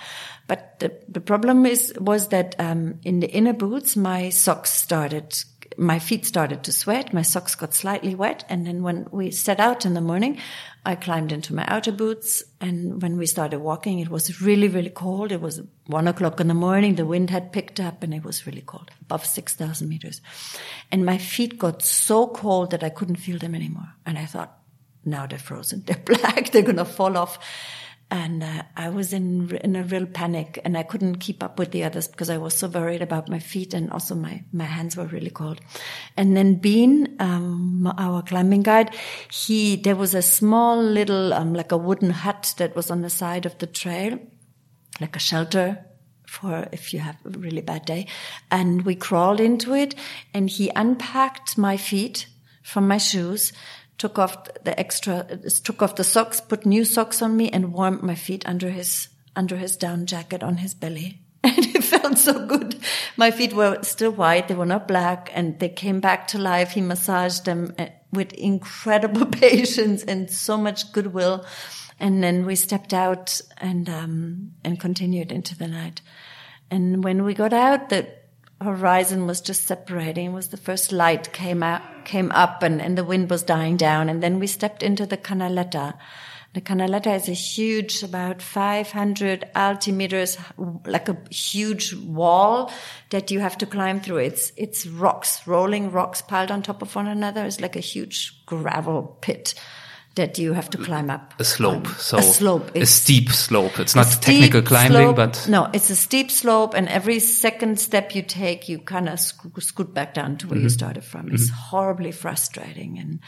But 0.48 0.80
the, 0.80 0.94
the 1.08 1.22
problem 1.22 1.66
is, 1.66 1.94
was 2.00 2.28
that, 2.28 2.56
um, 2.60 3.00
in 3.04 3.20
the 3.20 3.30
inner 3.32 3.54
boots, 3.54 3.96
my 3.96 4.30
socks 4.30 4.72
started, 4.72 5.44
my 5.76 5.98
feet 5.98 6.24
started 6.26 6.64
to 6.64 6.72
sweat. 6.72 7.14
My 7.14 7.24
socks 7.24 7.56
got 7.56 7.74
slightly 7.74 8.14
wet. 8.14 8.46
And 8.48 8.68
then 8.68 8.84
when 8.84 9.08
we 9.12 9.32
set 9.32 9.60
out 9.60 9.88
in 9.88 9.96
the 9.96 10.02
morning, 10.02 10.38
I 10.86 10.94
climbed 10.94 11.32
into 11.32 11.56
my 11.56 11.66
outer 11.68 11.92
boots. 11.92 12.44
And 12.62 13.02
when 13.02 13.18
we 13.18 13.26
started 13.26 13.60
walking, 13.60 13.98
it 14.00 14.10
was 14.10 14.40
really, 14.40 14.68
really 14.68 14.92
cold. 14.92 15.32
It 15.32 15.42
was 15.42 15.64
one 15.88 16.08
o'clock 16.08 16.40
in 16.40 16.48
the 16.48 16.54
morning. 16.54 16.94
The 16.94 17.08
wind 17.08 17.32
had 17.32 17.52
picked 17.52 17.80
up 17.80 18.04
and 18.04 18.14
it 18.14 18.24
was 18.24 18.46
really 18.46 18.62
cold, 18.62 18.92
above 19.02 19.26
6,000 19.26 19.90
meters. 19.90 20.22
And 20.92 21.08
my 21.08 21.18
feet 21.18 21.58
got 21.58 21.82
so 21.82 22.28
cold 22.28 22.70
that 22.70 22.84
I 22.84 22.90
couldn't 22.90 23.16
feel 23.16 23.40
them 23.40 23.56
anymore. 23.56 23.90
And 24.06 24.20
I 24.20 24.26
thought, 24.26 24.60
now 25.06 25.28
they're 25.28 25.40
frozen. 25.40 25.84
They're 25.86 26.02
black. 26.04 26.52
They're 26.52 26.62
going 26.62 26.78
to 26.78 26.86
fall 26.86 27.18
off. 27.18 27.40
And 28.12 28.44
uh, 28.44 28.62
I 28.76 28.90
was 28.90 29.14
in 29.14 29.56
in 29.64 29.76
a 29.76 29.84
real 29.84 30.06
panic, 30.06 30.60
and 30.64 30.78
I 30.78 30.84
couldn't 30.84 31.16
keep 31.16 31.42
up 31.42 31.58
with 31.58 31.72
the 31.72 31.84
others 31.86 32.08
because 32.08 32.30
I 32.30 32.38
was 32.38 32.54
so 32.54 32.68
worried 32.68 33.02
about 33.02 33.30
my 33.30 33.40
feet, 33.40 33.74
and 33.74 33.90
also 33.90 34.14
my 34.14 34.44
my 34.54 34.66
hands 34.66 34.96
were 34.96 35.06
really 35.06 35.32
cold. 35.32 35.60
And 36.16 36.38
then 36.38 36.56
Bean, 36.56 37.16
um, 37.20 37.92
our 37.98 38.22
climbing 38.22 38.62
guide, 38.62 38.96
he 39.32 39.76
there 39.76 39.96
was 39.96 40.14
a 40.14 40.22
small 40.22 40.80
little 40.80 41.34
um, 41.34 41.56
like 41.56 41.72
a 41.72 41.78
wooden 41.78 42.12
hut 42.12 42.54
that 42.58 42.76
was 42.76 42.92
on 42.92 43.02
the 43.02 43.10
side 43.10 43.48
of 43.48 43.58
the 43.58 43.66
trail, 43.66 44.20
like 45.02 45.16
a 45.16 45.20
shelter 45.20 45.84
for 46.28 46.68
if 46.72 46.94
you 46.94 47.00
have 47.00 47.18
a 47.26 47.30
really 47.30 47.62
bad 47.62 47.86
day. 47.86 48.06
And 48.52 48.86
we 48.86 48.94
crawled 48.94 49.40
into 49.40 49.74
it, 49.74 49.96
and 50.32 50.48
he 50.48 50.72
unpacked 50.76 51.58
my 51.58 51.76
feet 51.76 52.28
from 52.62 52.88
my 52.88 52.98
shoes 52.98 53.52
took 53.98 54.20
off 54.20 54.46
the 54.64 54.78
extra, 54.80 55.26
took 55.64 55.82
off 55.82 55.96
the 55.96 56.04
socks, 56.04 56.42
put 56.42 56.66
new 56.66 56.86
socks 56.86 57.22
on 57.22 57.36
me 57.36 57.50
and 57.50 57.74
warmed 57.74 58.02
my 58.02 58.16
feet 58.16 58.48
under 58.48 58.70
his, 58.70 59.10
under 59.36 59.56
his 59.56 59.78
down 59.78 60.06
jacket 60.06 60.44
on 60.44 60.58
his 60.58 60.74
belly. 60.74 61.22
And 61.44 61.76
it 61.76 61.84
felt 61.84 62.18
so 62.18 62.48
good. 62.48 62.76
My 63.18 63.30
feet 63.30 63.54
were 63.54 63.84
still 63.84 64.12
white. 64.12 64.48
They 64.48 64.56
were 64.56 64.66
not 64.66 64.88
black 64.88 65.30
and 65.34 65.60
they 65.60 65.70
came 65.70 66.00
back 66.00 66.28
to 66.30 66.40
life. 66.40 66.72
He 66.72 66.82
massaged 66.82 67.46
them 67.46 67.76
uh, 67.78 67.88
with 68.12 68.34
incredible 68.34 69.26
patience 69.32 70.04
and 70.04 70.30
so 70.30 70.58
much 70.58 70.92
goodwill. 70.92 71.46
And 72.00 72.24
then 72.24 72.48
we 72.48 72.56
stepped 72.56 72.94
out 72.94 73.40
and, 73.58 73.88
um, 73.90 74.54
and 74.64 74.80
continued 74.80 75.32
into 75.32 75.56
the 75.56 75.68
night. 75.68 76.02
And 76.72 77.04
when 77.04 77.24
we 77.24 77.36
got 77.36 77.54
out, 77.54 77.90
the 77.90 78.08
horizon 78.62 79.28
was 79.28 79.42
just 79.42 79.66
separating. 79.66 80.34
Was 80.34 80.50
the 80.50 80.58
first 80.58 80.92
light 80.92 81.34
came 81.34 81.64
out, 81.64 82.06
came 82.06 82.32
up 82.32 82.64
and, 82.64 82.82
and 82.82 82.98
the 82.98 83.04
wind 83.04 83.30
was 83.30 83.44
dying 83.44 83.78
down. 83.78 84.10
And 84.10 84.22
then 84.24 84.40
we 84.40 84.48
stepped 84.48 84.84
into 84.84 85.06
the 85.06 85.18
Canaleta. 85.18 85.96
The 86.54 86.62
Canaleta 86.62 87.14
is 87.14 87.28
a 87.28 87.34
huge, 87.34 88.02
about 88.02 88.42
500 88.42 89.50
altimeters, 89.56 90.38
like 90.88 91.10
a 91.10 91.18
huge 91.30 91.94
wall 91.94 92.72
that 93.10 93.30
you 93.30 93.42
have 93.42 93.58
to 93.58 93.66
climb 93.66 94.00
through. 94.00 94.20
It's, 94.20 94.54
it's 94.56 94.88
rocks, 94.88 95.46
rolling 95.46 95.92
rocks 95.92 96.22
piled 96.22 96.52
on 96.52 96.62
top 96.62 96.82
of 96.82 96.96
one 96.96 97.08
another. 97.08 97.44
It's 97.44 97.60
like 97.60 97.76
a 97.76 97.82
huge 97.82 98.46
gravel 98.46 99.18
pit. 99.20 99.54
That 100.16 100.38
you 100.38 100.54
have 100.54 100.70
to 100.70 100.78
climb 100.78 101.10
up. 101.10 101.34
A 101.40 101.44
slope. 101.44 101.88
So 101.98 102.18
a 102.18 102.22
slope. 102.24 102.72
A 102.76 102.86
steep 102.86 103.30
slope. 103.30 103.80
It's 103.80 103.96
not 103.96 104.08
technical 104.22 104.62
climbing, 104.62 104.92
slope- 105.14 105.16
but 105.16 105.46
no, 105.50 105.70
it's 105.74 105.90
a 105.90 105.96
steep 105.96 106.32
slope, 106.32 106.74
and 106.74 106.88
every 106.88 107.20
second 107.20 107.80
step 107.80 108.16
you 108.16 108.22
take, 108.22 108.70
you 108.70 108.80
kind 108.80 109.10
of 109.10 109.20
sc- 109.20 109.62
scoot 109.62 109.94
back 109.94 110.14
down 110.14 110.38
to 110.38 110.48
where 110.48 110.56
Mm-hmm. 110.56 110.64
you 110.64 110.70
started 110.70 111.04
from. 111.04 111.32
It's 111.34 111.50
horribly 111.50 112.12
frustrating, 112.12 112.98
and 112.98 113.20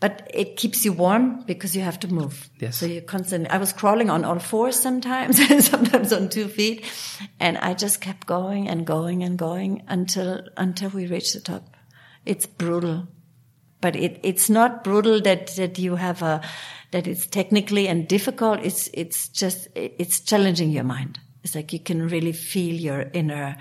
but 0.00 0.30
it 0.32 0.56
keeps 0.56 0.84
you 0.84 0.92
warm 0.94 1.42
because 1.46 1.76
you 1.76 1.82
have 1.82 2.00
to 2.00 2.08
move. 2.08 2.48
Yes. 2.58 2.76
So 2.78 2.86
you 2.86 3.02
constantly. 3.02 3.50
I 3.50 3.58
was 3.58 3.72
crawling 3.72 4.08
on 4.10 4.24
all 4.24 4.38
fours 4.38 4.76
sometimes, 4.76 5.38
and 5.38 5.62
sometimes 5.72 6.12
on 6.12 6.28
two 6.28 6.48
feet, 6.48 6.84
and 7.38 7.56
I 7.58 7.74
just 7.74 8.00
kept 8.00 8.26
going 8.26 8.66
and 8.68 8.86
going 8.86 9.22
and 9.22 9.38
going 9.38 9.82
until 9.88 10.40
until 10.56 10.90
we 10.90 11.06
reached 11.06 11.34
the 11.34 11.40
top. 11.40 11.76
It's 12.26 12.46
brutal 12.46 13.06
but 13.80 13.96
it, 13.96 14.20
it's 14.22 14.50
not 14.50 14.84
brutal 14.84 15.20
that, 15.22 15.48
that 15.56 15.78
you 15.78 15.96
have 15.96 16.22
a, 16.22 16.40
that 16.90 17.06
it's 17.06 17.26
technically 17.26 17.88
and 17.88 18.08
difficult. 18.08 18.60
It's, 18.62 18.88
it's 18.92 19.28
just, 19.28 19.68
it's 19.74 20.20
challenging 20.20 20.70
your 20.70 20.84
mind. 20.84 21.18
It's 21.42 21.54
like 21.54 21.72
you 21.72 21.80
can 21.80 22.08
really 22.08 22.32
feel 22.32 22.74
your 22.74 23.10
inner, 23.12 23.56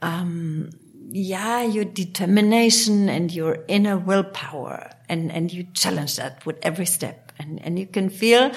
um, 0.00 0.70
yeah, 1.10 1.62
your 1.62 1.84
determination 1.84 3.08
and 3.08 3.32
your 3.32 3.64
inner 3.68 3.98
willpower 3.98 4.90
and, 5.08 5.30
and 5.32 5.52
you 5.52 5.66
challenge 5.72 6.16
that 6.16 6.44
with 6.46 6.58
every 6.62 6.86
step 6.86 7.32
and, 7.38 7.62
and 7.62 7.78
you 7.78 7.86
can 7.86 8.10
feel, 8.10 8.50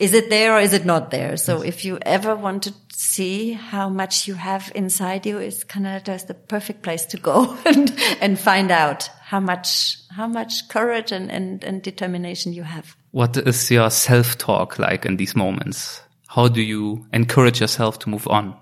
is 0.00 0.14
it 0.14 0.30
there 0.30 0.54
or 0.56 0.60
is 0.60 0.72
it 0.72 0.84
not 0.84 1.10
there? 1.10 1.36
So 1.36 1.62
if 1.62 1.84
you 1.84 1.98
ever 2.02 2.34
want 2.34 2.64
to 2.64 2.74
see 2.92 3.52
how 3.52 3.88
much 3.88 4.26
you 4.26 4.34
have 4.34 4.72
inside 4.74 5.26
you, 5.26 5.38
it's 5.38 5.64
Canaleta 5.64 6.14
is 6.14 6.24
the 6.24 6.34
perfect 6.34 6.82
place 6.82 7.04
to 7.06 7.16
go 7.16 7.56
and, 7.66 7.94
and 8.20 8.38
find 8.38 8.70
out 8.70 9.08
how 9.22 9.40
much, 9.40 9.98
how 10.10 10.26
much 10.26 10.68
courage 10.68 11.12
and, 11.12 11.30
and, 11.30 11.62
and 11.64 11.82
determination 11.82 12.52
you 12.52 12.62
have. 12.62 12.96
what 13.12 13.36
is 13.36 13.70
your 13.70 13.90
self-talk 13.90 14.78
like 14.78 15.04
in 15.04 15.16
these 15.16 15.36
moments? 15.36 16.00
How 16.28 16.48
do 16.48 16.62
you 16.62 17.06
encourage 17.12 17.60
yourself 17.60 17.98
to 18.00 18.08
move 18.08 18.26
on? 18.26 18.56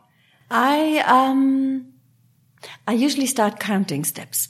I, 0.50 0.98
um, 1.07 1.92
I 2.87 2.94
usually 2.94 3.26
start 3.26 3.61
counting 3.61 4.05
steps. 4.05 4.48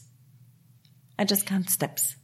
I 1.18 1.24
just 1.24 1.44
count 1.44 1.68
steps. 1.68 2.16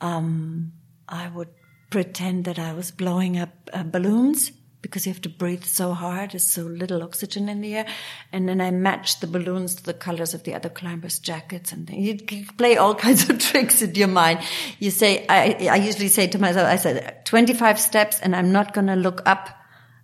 Um, 0.00 0.72
I 1.08 1.28
would 1.28 1.48
pretend 1.90 2.44
that 2.44 2.58
I 2.58 2.72
was 2.72 2.90
blowing 2.90 3.38
up 3.38 3.50
uh, 3.72 3.82
balloons 3.82 4.52
because 4.80 5.06
you 5.06 5.12
have 5.12 5.22
to 5.22 5.28
breathe 5.28 5.64
so 5.64 5.92
hard. 5.92 6.32
There's 6.32 6.44
so 6.44 6.62
little 6.62 7.02
oxygen 7.02 7.48
in 7.48 7.60
the 7.60 7.76
air. 7.76 7.86
And 8.32 8.48
then 8.48 8.60
I 8.60 8.70
matched 8.70 9.20
the 9.20 9.26
balloons 9.26 9.74
to 9.76 9.82
the 9.82 9.94
colors 9.94 10.34
of 10.34 10.44
the 10.44 10.54
other 10.54 10.68
climbers' 10.68 11.18
jackets 11.18 11.72
and. 11.72 11.88
You 11.90 12.16
play 12.56 12.76
all 12.76 12.94
kinds 13.06 13.28
of 13.28 13.38
tricks 13.38 13.82
in 13.82 13.94
your 13.94 14.08
mind. 14.08 14.40
You 14.78 14.90
say, 14.90 15.26
I, 15.28 15.68
I 15.70 15.76
usually 15.76 16.08
say 16.08 16.28
to 16.28 16.38
myself, 16.38 16.68
I 16.68 16.76
said 16.76 17.24
25 17.24 17.80
steps 17.80 18.20
and 18.20 18.36
I'm 18.36 18.52
not 18.52 18.72
going 18.72 18.86
to 18.86 18.96
look 18.96 19.22
up 19.26 19.50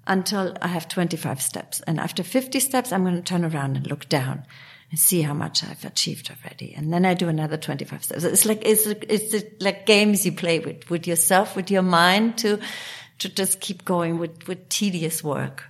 until 0.07 0.57
I 0.61 0.69
have 0.69 0.89
25 0.89 1.41
steps. 1.41 1.81
And 1.83 2.01
after 2.01 2.23
50 2.23 2.61
steps, 2.61 2.93
I'm 2.93 3.05
going 3.05 3.17
to 3.17 3.23
turn 3.23 3.45
around 3.45 3.77
and 3.77 3.87
look 3.87 4.09
down 4.09 4.45
see 4.99 5.23
how 5.23 5.35
much 5.35 5.65
I've 5.65 5.85
achieved 5.85 6.31
already. 6.31 6.75
And 6.75 6.93
then 6.93 7.05
I 7.05 7.15
do 7.15 7.29
another 7.29 7.57
25 7.57 8.05
steps. 8.05 8.25
It's 8.25 8.45
like, 8.45 8.63
it's, 8.65 8.87
it's 8.87 9.63
like 9.63 9.87
games 9.87 10.25
you 10.27 10.33
play 10.33 10.59
with, 10.59 10.89
with 10.91 11.07
yourself, 11.07 11.57
with 11.57 11.71
your 11.71 11.83
mind 11.83 12.39
to, 12.39 12.59
to 13.21 13.29
just 13.29 13.61
keep 13.61 13.85
going 13.85 14.19
with, 14.19 14.47
with 14.49 14.69
tedious 14.69 15.23
work. 15.23 15.65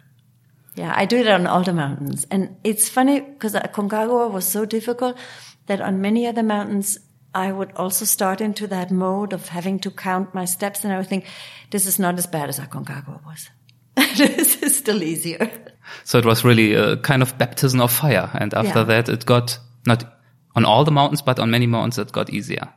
Yeah, 0.75 0.93
I 0.97 1.05
do 1.05 1.19
it 1.19 1.29
on 1.29 1.47
all 1.47 1.63
the 1.63 1.73
mountains. 1.73 2.27
And 2.31 2.57
it's 2.65 2.89
funny 2.89 3.21
because 3.21 3.55
Aconcagua 3.55 4.27
uh, 4.27 4.29
was 4.29 4.45
so 4.45 4.65
difficult 4.65 5.17
that 5.67 5.81
on 5.81 6.01
many 6.01 6.27
other 6.27 6.43
mountains, 6.43 6.99
I 7.35 7.53
would 7.53 7.73
also 7.77 8.05
start 8.05 8.41
into 8.41 8.67
that 8.69 8.91
mode 8.91 9.33
of 9.33 9.49
having 9.49 9.79
to 9.81 9.91
count 9.91 10.35
my 10.35 10.45
steps. 10.45 10.85
And 10.85 10.93
I 10.93 10.99
would 10.99 11.09
think, 11.09 11.27
this 11.71 11.87
is 11.87 11.99
not 11.99 12.19
as 12.19 12.27
bad 12.27 12.49
as 12.49 12.59
Aconcagua 12.59 13.25
was. 13.25 13.51
this 14.17 14.63
is 14.63 14.77
still 14.77 15.03
easier. 15.03 15.51
So 16.05 16.19
it 16.19 16.25
was 16.25 16.45
really 16.45 16.75
a 16.75 16.97
kind 16.97 17.23
of 17.23 17.37
baptism 17.39 17.81
of 17.81 17.93
fire. 17.93 18.31
And 18.35 18.55
after 18.55 18.81
Yeah. 18.81 18.85
that, 18.85 19.09
it 19.09 19.27
got 19.27 19.59
not 19.87 20.05
on 20.57 20.65
all 20.65 20.85
the 20.85 20.91
mountains, 20.93 21.23
but 21.23 21.39
on 21.39 21.51
many 21.51 21.67
mountains, 21.67 21.99
it 21.99 22.13
got 22.13 22.31
easier. 22.31 22.69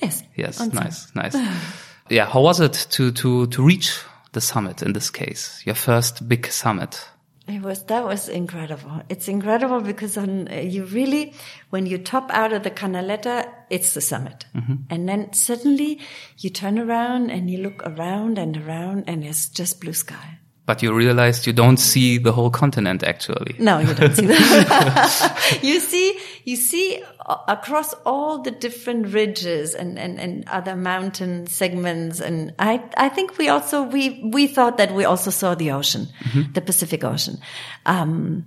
Yes. 0.00 0.22
Yes. 0.36 0.60
On 0.60 0.70
some. 0.72 0.84
nice. 0.84 1.14
Nice. 1.14 1.36
yeah. 2.10 2.26
How 2.26 2.40
was 2.42 2.60
it 2.60 2.86
to, 2.90 3.12
to, 3.12 3.46
to 3.46 3.62
reach 3.62 3.98
the 4.32 4.40
summit 4.40 4.82
in 4.82 4.92
this 4.92 5.10
case? 5.10 5.62
Your 5.64 5.74
first 5.76 6.28
big 6.28 6.46
summit. 6.48 7.08
It 7.48 7.60
was 7.60 7.82
that 7.86 8.04
was 8.04 8.28
incredible. 8.28 9.02
It's 9.08 9.26
incredible 9.26 9.80
because 9.80 10.16
on 10.16 10.46
uh, 10.48 10.60
you 10.60 10.84
really 10.84 11.34
when 11.70 11.86
you 11.86 11.98
top 11.98 12.30
out 12.30 12.52
of 12.52 12.62
the 12.62 12.70
Canaleta, 12.70 13.52
it's 13.68 13.94
the 13.94 14.00
summit, 14.00 14.46
and 14.88 15.08
then 15.08 15.32
suddenly 15.32 15.98
you 16.38 16.50
turn 16.50 16.78
around 16.78 17.30
and 17.30 17.50
you 17.50 17.58
look 17.58 17.82
around 17.84 18.38
and 18.38 18.56
around, 18.56 19.04
and 19.08 19.24
it's 19.24 19.48
just 19.48 19.80
blue 19.80 19.92
sky. 19.92 20.38
But 20.72 20.82
you 20.82 20.94
realized 20.94 21.46
you 21.46 21.52
don't 21.52 21.76
see 21.76 22.16
the 22.16 22.32
whole 22.32 22.48
continent 22.48 23.02
actually. 23.02 23.56
No, 23.58 23.78
you 23.78 23.92
don't 23.92 24.16
see 24.16 24.24
that. 24.24 25.58
you 25.62 25.78
see, 25.80 26.18
you 26.44 26.56
see 26.56 27.04
across 27.46 27.92
all 28.06 28.38
the 28.38 28.52
different 28.52 29.08
ridges 29.08 29.74
and, 29.74 29.98
and, 29.98 30.18
and 30.18 30.48
other 30.48 30.74
mountain 30.74 31.46
segments. 31.46 32.20
And 32.20 32.54
I, 32.58 32.82
I 32.96 33.10
think 33.10 33.36
we 33.36 33.50
also, 33.50 33.82
we, 33.82 34.22
we 34.24 34.46
thought 34.46 34.78
that 34.78 34.94
we 34.94 35.04
also 35.04 35.30
saw 35.30 35.54
the 35.54 35.72
ocean, 35.72 36.08
the 36.54 36.62
Pacific 36.62 37.04
Ocean. 37.04 37.36
Um, 37.84 38.46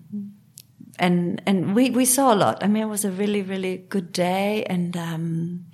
and, 0.97 1.43
and 1.45 1.75
we, 1.75 1.91
we 1.91 2.05
saw 2.05 2.33
a 2.33 2.37
lot. 2.37 2.63
I 2.63 2.67
mean, 2.67 2.81
it 2.81 2.89
was 2.89 3.05
a 3.05 3.11
really, 3.11 3.43
really 3.43 3.77
good 3.77 4.11
day. 4.11 4.63
And, 4.63 4.97
um, 4.97 5.65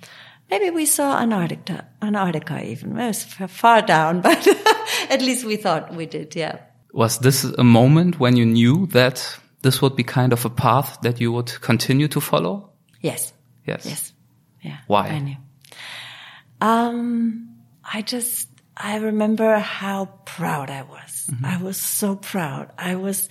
maybe 0.52 0.68
we 0.68 0.84
saw 0.84 1.18
Antarctica, 1.18 1.86
Antarctica 2.02 2.62
even. 2.62 2.98
It 2.98 3.06
was 3.06 3.24
far 3.24 3.80
down, 3.80 4.20
but 4.26 4.46
at 5.10 5.22
least 5.22 5.44
we 5.44 5.56
thought 5.56 5.94
we 5.94 6.06
did. 6.06 6.34
Yeah. 6.36 6.58
Was 6.92 7.18
this 7.18 7.44
a 7.44 7.64
moment 7.64 8.20
when 8.20 8.36
you 8.36 8.44
knew 8.44 8.86
that 8.88 9.38
this 9.62 9.80
would 9.80 9.96
be 9.96 10.04
kind 10.04 10.32
of 10.32 10.44
a 10.44 10.50
path 10.50 10.98
that 11.02 11.20
you 11.20 11.32
would 11.32 11.60
continue 11.60 12.08
to 12.08 12.20
follow? 12.20 12.70
Yes. 13.00 13.32
Yes. 13.66 13.86
Yes. 13.86 14.12
Yeah. 14.60 14.76
Why? 14.86 15.08
I 15.08 15.18
knew. 15.18 15.36
Um, 16.60 17.56
I 17.82 18.02
just, 18.02 18.48
I 18.76 18.96
remember 18.96 19.58
how 19.58 20.06
proud 20.24 20.70
I 20.70 20.82
was. 20.82 21.30
I 21.42 21.56
was 21.62 21.76
so 21.76 22.16
proud. 22.16 22.70
I 22.78 22.96
was, 22.96 23.28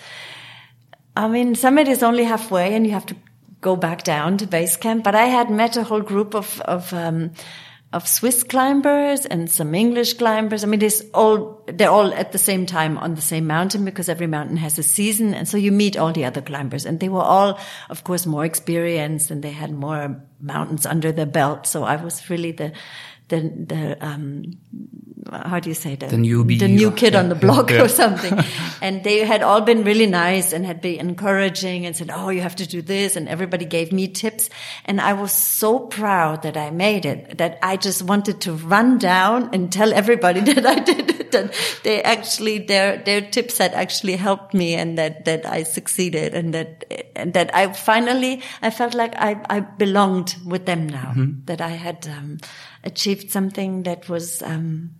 I 1.15 1.27
mean, 1.27 1.55
summit 1.55 1.87
is 1.87 2.03
only 2.03 2.23
halfway 2.23 2.73
and 2.73 2.85
you 2.85 2.93
have 2.93 3.05
to 3.07 3.15
go 3.61 3.75
back 3.75 4.03
down 4.03 4.37
to 4.37 4.47
base 4.47 4.75
camp, 4.75 5.03
but 5.03 5.15
I 5.15 5.25
had 5.25 5.49
met 5.49 5.77
a 5.77 5.83
whole 5.83 6.01
group 6.01 6.35
of, 6.35 6.59
of, 6.61 6.91
um, 6.93 7.31
of 7.93 8.07
Swiss 8.07 8.43
climbers 8.43 9.25
and 9.25 9.49
some 9.49 9.75
English 9.75 10.13
climbers. 10.13 10.63
I 10.63 10.67
mean, 10.67 10.81
it's 10.81 11.01
all, 11.13 11.61
they're 11.67 11.89
all 11.89 12.13
at 12.13 12.31
the 12.31 12.37
same 12.37 12.65
time 12.65 12.97
on 12.97 13.15
the 13.15 13.21
same 13.21 13.47
mountain 13.47 13.83
because 13.83 14.07
every 14.07 14.27
mountain 14.27 14.55
has 14.57 14.79
a 14.79 14.83
season. 14.83 15.33
And 15.33 15.45
so 15.47 15.57
you 15.57 15.73
meet 15.73 15.97
all 15.97 16.13
the 16.13 16.23
other 16.23 16.41
climbers 16.41 16.85
and 16.85 17.01
they 17.01 17.09
were 17.09 17.21
all, 17.21 17.59
of 17.89 18.03
course, 18.05 18.25
more 18.25 18.45
experienced 18.45 19.29
and 19.29 19.43
they 19.43 19.51
had 19.51 19.71
more 19.71 20.23
mountains 20.39 20.85
under 20.85 21.11
their 21.11 21.25
belt. 21.25 21.67
So 21.67 21.83
I 21.83 21.97
was 21.97 22.29
really 22.29 22.53
the, 22.53 22.71
the, 23.31 23.39
the, 23.39 24.05
um, 24.05 24.43
how 25.31 25.59
do 25.59 25.69
you 25.69 25.75
say 25.75 25.95
that? 25.95 26.09
The 26.09 26.17
newbie 26.17 26.59
The 26.59 26.67
new 26.67 26.91
kid 26.91 27.15
on 27.15 27.29
the 27.29 27.35
block 27.35 27.71
yeah. 27.71 27.81
or 27.81 27.87
something. 27.87 28.37
and 28.81 29.03
they 29.03 29.19
had 29.19 29.41
all 29.41 29.61
been 29.61 29.83
really 29.83 30.05
nice 30.05 30.51
and 30.51 30.65
had 30.65 30.81
been 30.81 30.99
encouraging 30.99 31.85
and 31.85 31.95
said, 31.95 32.11
Oh, 32.13 32.29
you 32.29 32.41
have 32.41 32.57
to 32.57 32.67
do 32.67 32.81
this. 32.81 33.15
And 33.15 33.29
everybody 33.29 33.63
gave 33.63 33.93
me 33.93 34.09
tips. 34.09 34.49
And 34.83 34.99
I 34.99 35.13
was 35.13 35.31
so 35.31 35.79
proud 35.79 36.43
that 36.43 36.57
I 36.57 36.69
made 36.71 37.05
it 37.05 37.37
that 37.37 37.57
I 37.63 37.77
just 37.77 38.03
wanted 38.03 38.41
to 38.41 38.53
run 38.53 38.97
down 38.97 39.49
and 39.53 39.71
tell 39.71 39.93
everybody 39.93 40.39
that 40.53 40.65
I 40.65 40.79
did 40.79 41.09
it. 41.09 41.31
That 41.31 41.55
they 41.83 42.03
actually, 42.03 42.59
their, 42.59 42.97
their 42.97 43.21
tips 43.21 43.57
had 43.57 43.73
actually 43.73 44.17
helped 44.17 44.53
me 44.53 44.73
and 44.73 44.97
that, 44.97 45.23
that 45.23 45.45
I 45.45 45.63
succeeded 45.63 46.33
and 46.33 46.53
that, 46.53 46.83
and 47.15 47.33
that 47.33 47.55
I 47.55 47.71
finally, 47.71 48.41
I 48.61 48.69
felt 48.69 48.93
like 48.93 49.15
I, 49.15 49.41
I 49.49 49.61
belonged 49.61 50.35
with 50.45 50.65
them 50.65 50.89
now, 50.89 51.13
that 51.45 51.61
I 51.61 51.69
had, 51.69 52.05
um, 52.07 52.39
achieved 52.83 53.31
something 53.31 53.83
that 53.83 54.09
was, 54.09 54.41
um, 54.41 54.91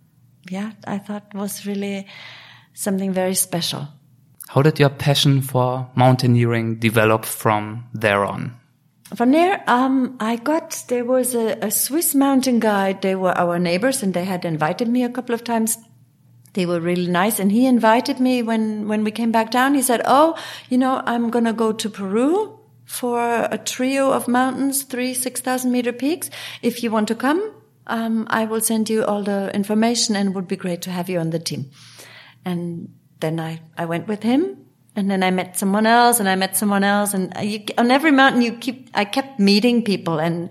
yeah, 0.48 0.72
I 0.86 0.98
thought 0.98 1.34
was 1.34 1.66
really 1.66 2.06
something 2.74 3.12
very 3.12 3.34
special. 3.34 3.88
How 4.48 4.62
did 4.62 4.78
your 4.78 4.90
passion 4.90 5.40
for 5.40 5.88
mountaineering 5.94 6.76
develop 6.76 7.24
from 7.24 7.86
there 7.94 8.24
on? 8.24 8.54
From 9.14 9.32
there, 9.32 9.62
um, 9.66 10.16
I 10.20 10.36
got, 10.36 10.84
there 10.88 11.04
was 11.04 11.34
a, 11.34 11.58
a 11.60 11.70
Swiss 11.70 12.14
mountain 12.14 12.60
guide. 12.60 13.02
They 13.02 13.14
were 13.14 13.36
our 13.36 13.58
neighbors 13.58 14.02
and 14.02 14.14
they 14.14 14.24
had 14.24 14.44
invited 14.44 14.88
me 14.88 15.04
a 15.04 15.10
couple 15.10 15.34
of 15.34 15.44
times. 15.44 15.78
They 16.54 16.66
were 16.66 16.80
really 16.80 17.08
nice. 17.08 17.38
And 17.38 17.52
he 17.52 17.66
invited 17.66 18.20
me 18.20 18.42
when, 18.42 18.88
when 18.88 19.04
we 19.04 19.10
came 19.10 19.32
back 19.32 19.50
down. 19.50 19.74
He 19.74 19.82
said, 19.82 20.02
Oh, 20.04 20.38
you 20.68 20.78
know, 20.78 21.02
I'm 21.06 21.30
going 21.30 21.44
to 21.44 21.52
go 21.52 21.72
to 21.72 21.88
Peru 21.88 22.58
for 22.84 23.48
a 23.50 23.58
trio 23.58 24.10
of 24.12 24.28
mountains, 24.28 24.82
three, 24.82 25.14
6,000 25.14 25.70
meter 25.70 25.92
peaks. 25.92 26.28
If 26.62 26.82
you 26.82 26.90
want 26.90 27.08
to 27.08 27.14
come, 27.14 27.54
um, 27.92 28.26
I 28.30 28.46
will 28.46 28.62
send 28.62 28.88
you 28.88 29.04
all 29.04 29.22
the 29.22 29.54
information 29.54 30.16
and 30.16 30.30
it 30.30 30.34
would 30.34 30.48
be 30.48 30.56
great 30.56 30.80
to 30.82 30.90
have 30.90 31.10
you 31.10 31.18
on 31.18 31.28
the 31.28 31.38
team. 31.38 31.70
And 32.42 32.94
then 33.20 33.38
I, 33.38 33.60
I 33.76 33.84
went 33.84 34.08
with 34.08 34.22
him 34.22 34.56
and 34.96 35.10
then 35.10 35.22
I 35.22 35.30
met 35.30 35.58
someone 35.58 35.84
else 35.84 36.18
and 36.18 36.26
I 36.26 36.34
met 36.34 36.56
someone 36.56 36.84
else 36.84 37.12
and 37.12 37.34
you, 37.42 37.64
on 37.76 37.90
every 37.90 38.10
mountain 38.10 38.40
you 38.40 38.54
keep, 38.54 38.88
I 38.94 39.04
kept 39.04 39.38
meeting 39.38 39.84
people 39.84 40.18
and 40.18 40.48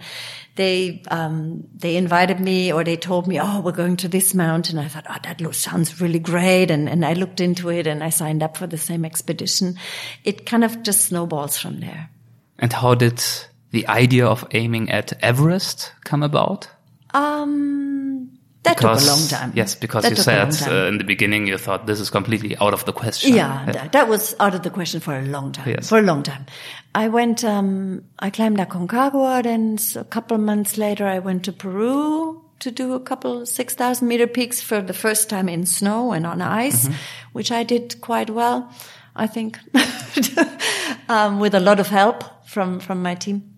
they, 0.55 1.01
um, 1.09 1.63
they 1.75 1.97
invited 1.97 2.39
me 2.39 2.71
or 2.71 2.83
they 2.83 2.95
told 2.95 3.27
me, 3.27 3.39
oh, 3.41 3.61
we're 3.61 3.71
going 3.71 3.97
to 3.97 4.07
this 4.07 4.35
mountain. 4.35 4.77
I 4.77 4.87
thought, 4.87 5.07
oh, 5.09 5.17
that 5.23 5.55
sounds 5.55 5.99
really 5.99 6.19
great. 6.19 6.69
And, 6.69 6.87
and 6.87 7.03
I 7.03 7.13
looked 7.13 7.41
into 7.41 7.69
it 7.69 7.87
and 7.87 8.03
I 8.03 8.09
signed 8.09 8.43
up 8.43 8.55
for 8.55 8.67
the 8.67 8.77
same 8.77 9.03
expedition. 9.03 9.77
It 10.23 10.45
kind 10.45 10.63
of 10.63 10.83
just 10.83 11.05
snowballs 11.05 11.57
from 11.57 11.79
there. 11.79 12.11
And 12.59 12.71
how 12.71 12.93
did 12.93 13.23
the 13.71 13.87
idea 13.87 14.27
of 14.27 14.45
aiming 14.51 14.91
at 14.91 15.13
Everest 15.23 15.91
come 16.03 16.21
about? 16.21 16.67
Um, 17.13 18.31
that 18.63 18.77
because, 18.77 19.03
took 19.03 19.09
a 19.09 19.11
long 19.11 19.27
time. 19.27 19.53
Yes, 19.55 19.73
because 19.73 20.03
that 20.03 20.11
you 20.11 20.17
said 20.17 20.53
uh, 20.67 20.87
in 20.87 20.99
the 20.99 21.03
beginning 21.03 21.47
you 21.47 21.57
thought 21.57 21.87
this 21.87 21.99
is 21.99 22.11
completely 22.11 22.55
out 22.57 22.73
of 22.73 22.85
the 22.85 22.93
question. 22.93 23.33
Yeah, 23.33 23.65
yeah. 23.65 23.71
That, 23.71 23.91
that, 23.93 24.07
was 24.07 24.35
out 24.39 24.53
of 24.53 24.61
the 24.61 24.69
question 24.69 24.99
for 24.99 25.17
a 25.17 25.23
long 25.23 25.51
time. 25.51 25.67
Yes. 25.67 25.89
For 25.89 25.97
a 25.97 26.03
long 26.03 26.21
time. 26.21 26.45
I 26.93 27.07
went, 27.07 27.43
um, 27.43 28.03
I 28.19 28.29
climbed 28.29 28.57
Aconcagua, 28.57 29.43
then 29.43 29.79
a 29.95 30.03
couple 30.03 30.37
months 30.37 30.77
later 30.77 31.07
I 31.07 31.19
went 31.19 31.45
to 31.45 31.53
Peru 31.53 32.43
to 32.59 32.69
do 32.69 32.93
a 32.93 32.99
couple 32.99 33.47
6,000 33.47 34.07
meter 34.07 34.27
peaks 34.27 34.61
for 34.61 34.79
the 34.79 34.93
first 34.93 35.27
time 35.27 35.49
in 35.49 35.65
snow 35.65 36.11
and 36.11 36.27
on 36.27 36.41
ice, 36.41 36.85
mm-hmm. 36.85 36.95
which 37.33 37.51
I 37.51 37.63
did 37.63 37.99
quite 38.01 38.29
well, 38.29 38.71
I 39.15 39.25
think, 39.25 39.57
um, 41.09 41.39
with 41.39 41.55
a 41.55 41.59
lot 41.59 41.79
of 41.79 41.87
help 41.87 42.45
from, 42.45 42.79
from 42.79 43.01
my 43.01 43.15
team. 43.15 43.55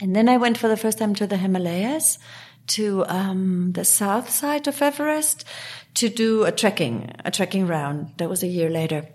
And 0.00 0.14
then 0.14 0.28
I 0.28 0.36
went 0.36 0.58
for 0.58 0.68
the 0.68 0.76
first 0.76 0.98
time 0.98 1.16
to 1.16 1.26
the 1.26 1.36
Himalayas 1.36 2.18
to 2.68 3.04
um, 3.06 3.72
the 3.72 3.84
south 3.84 4.30
side 4.30 4.66
of 4.68 4.80
Everest 4.80 5.44
to 5.94 6.08
do 6.08 6.44
a 6.44 6.52
trekking, 6.52 7.12
a 7.24 7.30
trekking 7.30 7.66
round. 7.66 8.12
That 8.18 8.28
was 8.28 8.42
a 8.42 8.46
year 8.46 8.70
later. 8.70 9.08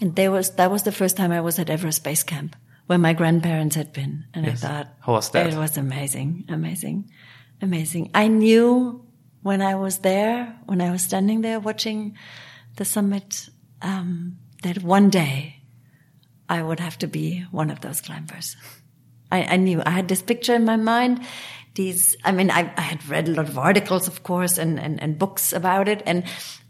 And 0.00 0.16
there 0.16 0.30
was, 0.30 0.52
that 0.52 0.70
was 0.70 0.82
the 0.82 0.92
first 0.92 1.16
time 1.16 1.30
I 1.30 1.40
was 1.40 1.58
at 1.58 1.70
Everest 1.70 2.02
Base 2.04 2.22
Camp 2.22 2.56
where 2.90 2.98
my 2.98 3.12
grandparents 3.12 3.76
had 3.76 3.92
been. 3.92 4.24
And 4.34 4.46
yes. 4.46 4.64
I 4.64 4.66
thought, 4.66 4.88
how 4.98 5.12
was 5.12 5.30
that? 5.30 5.46
It 5.46 5.56
was 5.56 5.76
amazing, 5.76 6.46
amazing, 6.48 7.08
amazing. 7.62 8.10
I 8.14 8.26
knew 8.26 9.06
when 9.42 9.62
I 9.62 9.76
was 9.76 9.98
there, 9.98 10.58
when 10.66 10.80
I 10.80 10.90
was 10.90 11.02
standing 11.02 11.42
there 11.42 11.60
watching 11.60 12.16
the 12.74 12.84
summit, 12.84 13.48
um, 13.80 14.38
that 14.64 14.82
one 14.82 15.08
day 15.08 15.62
I 16.48 16.62
would 16.62 16.80
have 16.80 16.98
to 16.98 17.06
be 17.06 17.46
one 17.52 17.70
of 17.70 17.80
those 17.80 18.00
climbers. 18.00 18.56
I, 19.30 19.44
I 19.44 19.56
knew 19.56 19.82
I 19.86 19.90
had 19.90 20.08
this 20.08 20.20
picture 20.20 20.56
in 20.56 20.64
my 20.64 20.74
mind 20.74 21.24
these, 21.74 22.16
I 22.24 22.32
mean, 22.32 22.50
I, 22.50 22.72
I 22.76 22.80
had 22.80 23.06
read 23.08 23.28
a 23.28 23.32
lot 23.32 23.48
of 23.48 23.58
articles, 23.58 24.08
of 24.08 24.22
course, 24.22 24.58
and, 24.58 24.78
and, 24.78 25.00
and 25.02 25.18
books 25.18 25.52
about 25.52 25.88
it. 25.88 26.02
And 26.06 26.24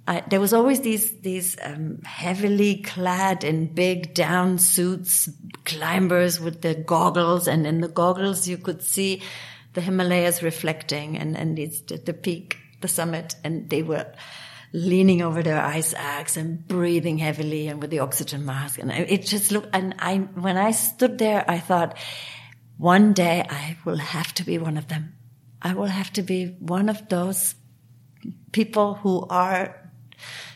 I, 0.06 0.22
there 0.28 0.40
was 0.40 0.52
always 0.52 0.80
these, 0.80 1.10
these, 1.20 1.56
um, 1.62 2.02
heavily 2.04 2.82
clad 2.82 3.44
in 3.44 3.72
big 3.72 4.14
down 4.14 4.58
suits 4.58 5.28
climbers 5.64 6.40
with 6.40 6.60
their 6.62 6.74
goggles. 6.74 7.48
And 7.48 7.66
in 7.66 7.80
the 7.80 7.88
goggles, 7.88 8.46
you 8.46 8.58
could 8.58 8.82
see 8.82 9.22
the 9.72 9.80
Himalayas 9.80 10.42
reflecting 10.42 11.16
and, 11.16 11.36
and 11.36 11.58
it's 11.58 11.80
the, 11.82 11.96
the 11.96 12.12
peak, 12.12 12.58
the 12.80 12.88
summit. 12.88 13.36
And 13.42 13.70
they 13.70 13.82
were, 13.82 14.12
leaning 14.72 15.20
over 15.20 15.42
their 15.42 15.60
ice 15.60 15.94
axe 15.94 16.36
and 16.36 16.66
breathing 16.68 17.18
heavily 17.18 17.66
and 17.66 17.80
with 17.80 17.90
the 17.90 17.98
oxygen 17.98 18.44
mask. 18.44 18.78
And 18.78 18.92
it 18.92 19.22
just 19.26 19.50
looked, 19.50 19.70
and 19.72 19.94
I, 19.98 20.18
when 20.18 20.56
I 20.56 20.70
stood 20.70 21.18
there, 21.18 21.44
I 21.48 21.58
thought, 21.58 21.98
one 22.80 23.12
day 23.12 23.44
I 23.48 23.76
will 23.84 23.98
have 23.98 24.32
to 24.34 24.44
be 24.44 24.56
one 24.56 24.78
of 24.78 24.88
them. 24.88 25.14
I 25.60 25.74
will 25.74 25.86
have 25.86 26.10
to 26.14 26.22
be 26.22 26.46
one 26.60 26.88
of 26.88 27.08
those 27.10 27.54
people 28.52 28.94
who 28.94 29.26
are 29.28 29.76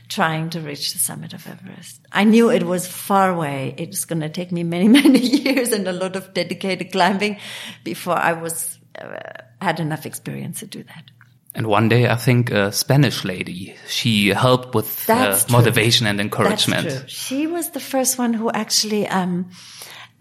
trying 0.09 0.49
to 0.51 0.61
reach 0.61 0.95
the 0.95 0.99
summit 0.99 1.35
of 1.35 1.47
Everest. 1.47 2.01
I 2.13 2.25
knew 2.25 2.51
it 2.51 2.63
was 2.63 2.87
far 2.87 3.31
away. 3.31 3.75
It 3.77 3.89
was 3.89 4.07
going 4.07 4.23
to 4.23 4.31
take 4.31 4.53
me 4.53 4.63
many, 4.63 4.89
many 5.03 5.19
years 5.19 5.73
and 5.73 5.87
a 5.87 5.93
lot 5.93 6.17
of 6.17 6.33
dedicated 6.33 6.93
climbing 6.93 7.37
before 7.85 8.17
I 8.17 8.33
was 8.33 8.79
uh, 8.99 9.19
had 9.61 9.79
enough 9.79 10.07
experience 10.07 10.61
to 10.61 10.67
do 10.67 10.83
that. 10.83 11.11
And 11.55 11.67
one 11.67 11.91
day, 11.91 12.09
I 12.09 12.17
think 12.17 12.51
a 12.51 12.73
Spanish 12.73 13.25
lady, 13.25 13.77
she 13.87 14.29
helped 14.29 14.75
with 14.75 15.09
uh, 15.11 15.39
motivation 15.51 16.07
and 16.07 16.21
encouragement. 16.21 17.09
She 17.09 17.47
was 17.47 17.71
the 17.71 17.81
first 17.81 18.19
one 18.19 18.33
who 18.33 18.51
actually 18.51 19.07
um, 19.07 19.51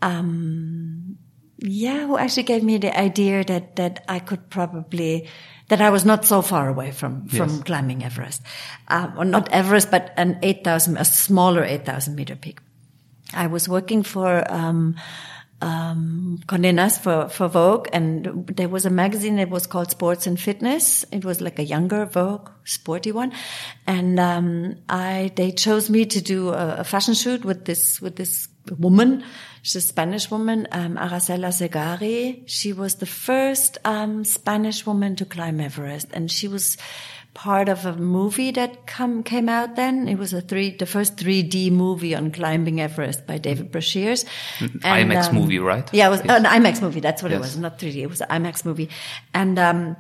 um, 0.03 1.17
yeah, 1.63 2.07
who 2.07 2.17
actually 2.17 2.43
gave 2.43 2.61
me 2.61 2.77
the 2.77 2.97
idea 2.97 3.43
that, 3.45 3.77
that 3.77 4.03
I 4.09 4.19
could 4.19 4.49
probably, 4.49 5.29
that 5.69 5.81
I 5.81 5.91
was 5.91 6.03
not 6.03 6.25
so 6.25 6.41
far 6.41 6.67
away 6.67 6.91
from, 6.91 7.27
from 7.27 7.49
yes. 7.49 7.63
climbing 7.63 8.03
Everest. 8.03 8.41
Um, 8.89 9.13
or 9.17 9.23
not 9.23 9.49
Everest, 9.51 9.89
but 9.89 10.13
an 10.17 10.39
8,000, 10.43 10.97
a 10.97 11.05
smaller 11.05 11.63
8,000 11.63 12.15
meter 12.15 12.35
peak. 12.35 12.59
I 13.33 13.47
was 13.47 13.69
working 13.69 14.03
for, 14.03 14.43
um, 14.51 14.97
um, 15.61 16.41
Condé 16.47 16.73
Nast 16.73 17.01
for, 17.01 17.29
for 17.29 17.47
Vogue 17.47 17.87
and 17.93 18.45
there 18.47 18.67
was 18.67 18.85
a 18.85 18.89
magazine 18.89 19.37
that 19.37 19.49
was 19.49 19.65
called 19.65 19.89
Sports 19.89 20.27
and 20.27 20.37
Fitness. 20.37 21.05
It 21.13 21.23
was 21.23 21.39
like 21.39 21.59
a 21.59 21.63
younger 21.63 22.05
Vogue, 22.05 22.49
sporty 22.65 23.13
one. 23.13 23.31
And, 23.87 24.19
um, 24.19 24.75
I, 24.89 25.31
they 25.37 25.53
chose 25.53 25.89
me 25.89 26.05
to 26.07 26.21
do 26.21 26.49
a, 26.49 26.79
a 26.79 26.83
fashion 26.83 27.13
shoot 27.13 27.45
with 27.45 27.63
this, 27.63 28.01
with 28.01 28.17
this 28.17 28.49
woman 28.77 29.23
She's 29.63 29.77
a 29.77 29.81
Spanish 29.81 30.29
woman, 30.29 30.67
um, 30.73 30.97
Araceli 30.97 31.47
Segarra. 31.47 32.43
She 32.45 32.73
was 32.73 32.95
the 32.95 33.05
first 33.05 33.77
um, 33.85 34.25
Spanish 34.25 34.85
woman 34.85 35.15
to 35.15 35.25
climb 35.25 35.61
Everest, 35.61 36.09
and 36.11 36.29
she 36.29 36.49
was 36.49 36.77
part 37.33 37.69
of 37.69 37.85
a 37.85 37.95
movie 37.95 38.51
that 38.51 38.85
come 38.85 39.23
came 39.23 39.47
out 39.47 39.77
then. 39.77 40.09
It 40.09 40.17
was 40.17 40.33
a 40.33 40.41
three, 40.41 40.75
the 40.75 40.85
first 40.85 41.15
3D 41.15 41.71
movie 41.71 42.13
on 42.13 42.31
climbing 42.31 42.81
Everest 42.81 43.25
by 43.25 43.37
David 43.37 43.71
Breashears. 43.71 44.25
IMAX 44.59 45.29
um, 45.29 45.35
movie, 45.35 45.59
right? 45.59 45.89
Yeah, 45.93 46.07
it 46.07 46.11
was 46.11 46.21
yes. 46.25 46.39
an 46.39 46.43
IMAX 46.43 46.81
movie. 46.81 46.99
That's 46.99 47.23
what 47.23 47.31
yes. 47.31 47.37
it 47.37 47.41
was, 47.41 47.57
not 47.57 47.79
3D. 47.79 47.95
It 47.95 48.07
was 48.07 48.19
an 48.19 48.27
IMAX 48.27 48.65
movie, 48.65 48.89
and 49.33 49.57
um, 49.57 49.95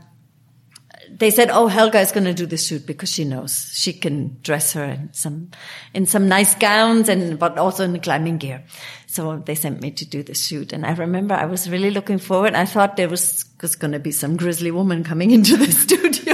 they 1.19 1.31
said, 1.31 1.49
"Oh, 1.51 1.67
Helga 1.67 1.99
is 1.99 2.11
going 2.11 2.25
to 2.25 2.33
do 2.33 2.45
the 2.45 2.57
shoot 2.57 2.85
because 2.85 3.11
she 3.11 3.23
knows 3.23 3.69
she 3.73 3.93
can 3.93 4.37
dress 4.41 4.73
her 4.73 4.83
in 4.83 5.13
some 5.13 5.51
in 5.93 6.05
some 6.05 6.27
nice 6.27 6.55
gowns 6.55 7.09
and 7.09 7.37
but 7.37 7.57
also 7.57 7.83
in 7.83 7.93
the 7.93 7.99
climbing 7.99 8.37
gear." 8.37 8.63
So 9.07 9.37
they 9.37 9.53
sent 9.55 9.79
me 9.79 9.91
to 9.91 10.05
do 10.05 10.23
the 10.23 10.33
shoot, 10.33 10.73
and 10.73 10.85
I 10.85 10.93
remember 10.93 11.35
I 11.35 11.45
was 11.45 11.69
really 11.69 11.91
looking 11.91 12.17
forward. 12.17 12.55
I 12.55 12.65
thought 12.65 12.97
there 12.97 13.09
was, 13.09 13.45
was 13.61 13.75
going 13.75 13.91
to 13.91 13.99
be 13.99 14.11
some 14.11 14.37
grizzly 14.37 14.71
woman 14.71 15.03
coming 15.03 15.29
into 15.29 15.55
the 15.55 15.71
studio. 15.83 16.33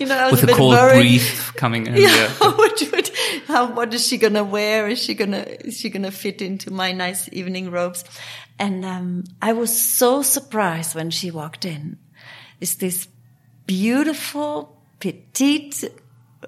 you 0.00 0.06
know, 0.06 0.16
I 0.18 0.30
was 0.32 0.40
with 0.40 0.50
a, 0.50 0.54
a 0.54 0.56
cold 0.56 0.74
worried. 0.74 1.00
breeze 1.00 1.50
coming 1.52 1.86
in. 1.86 1.96
Yeah, 1.96 2.28
what, 2.38 2.82
how, 3.46 3.72
what 3.72 3.94
is 3.94 4.06
she 4.06 4.18
gonna 4.18 4.44
wear? 4.44 4.88
Is 4.88 5.00
she 5.00 5.14
gonna 5.14 5.44
is 5.64 5.78
she 5.78 5.90
gonna 5.90 6.10
fit 6.10 6.42
into 6.42 6.72
my 6.72 6.92
nice 6.92 7.28
evening 7.32 7.70
robes? 7.70 8.04
And 8.58 8.84
um, 8.84 9.24
I 9.40 9.52
was 9.52 9.78
so 9.78 10.22
surprised 10.22 10.94
when 10.94 11.10
she 11.10 11.30
walked 11.30 11.64
in. 11.64 11.98
Is 12.60 12.76
this 12.76 13.06
beautiful, 13.68 14.76
petite 14.98 15.84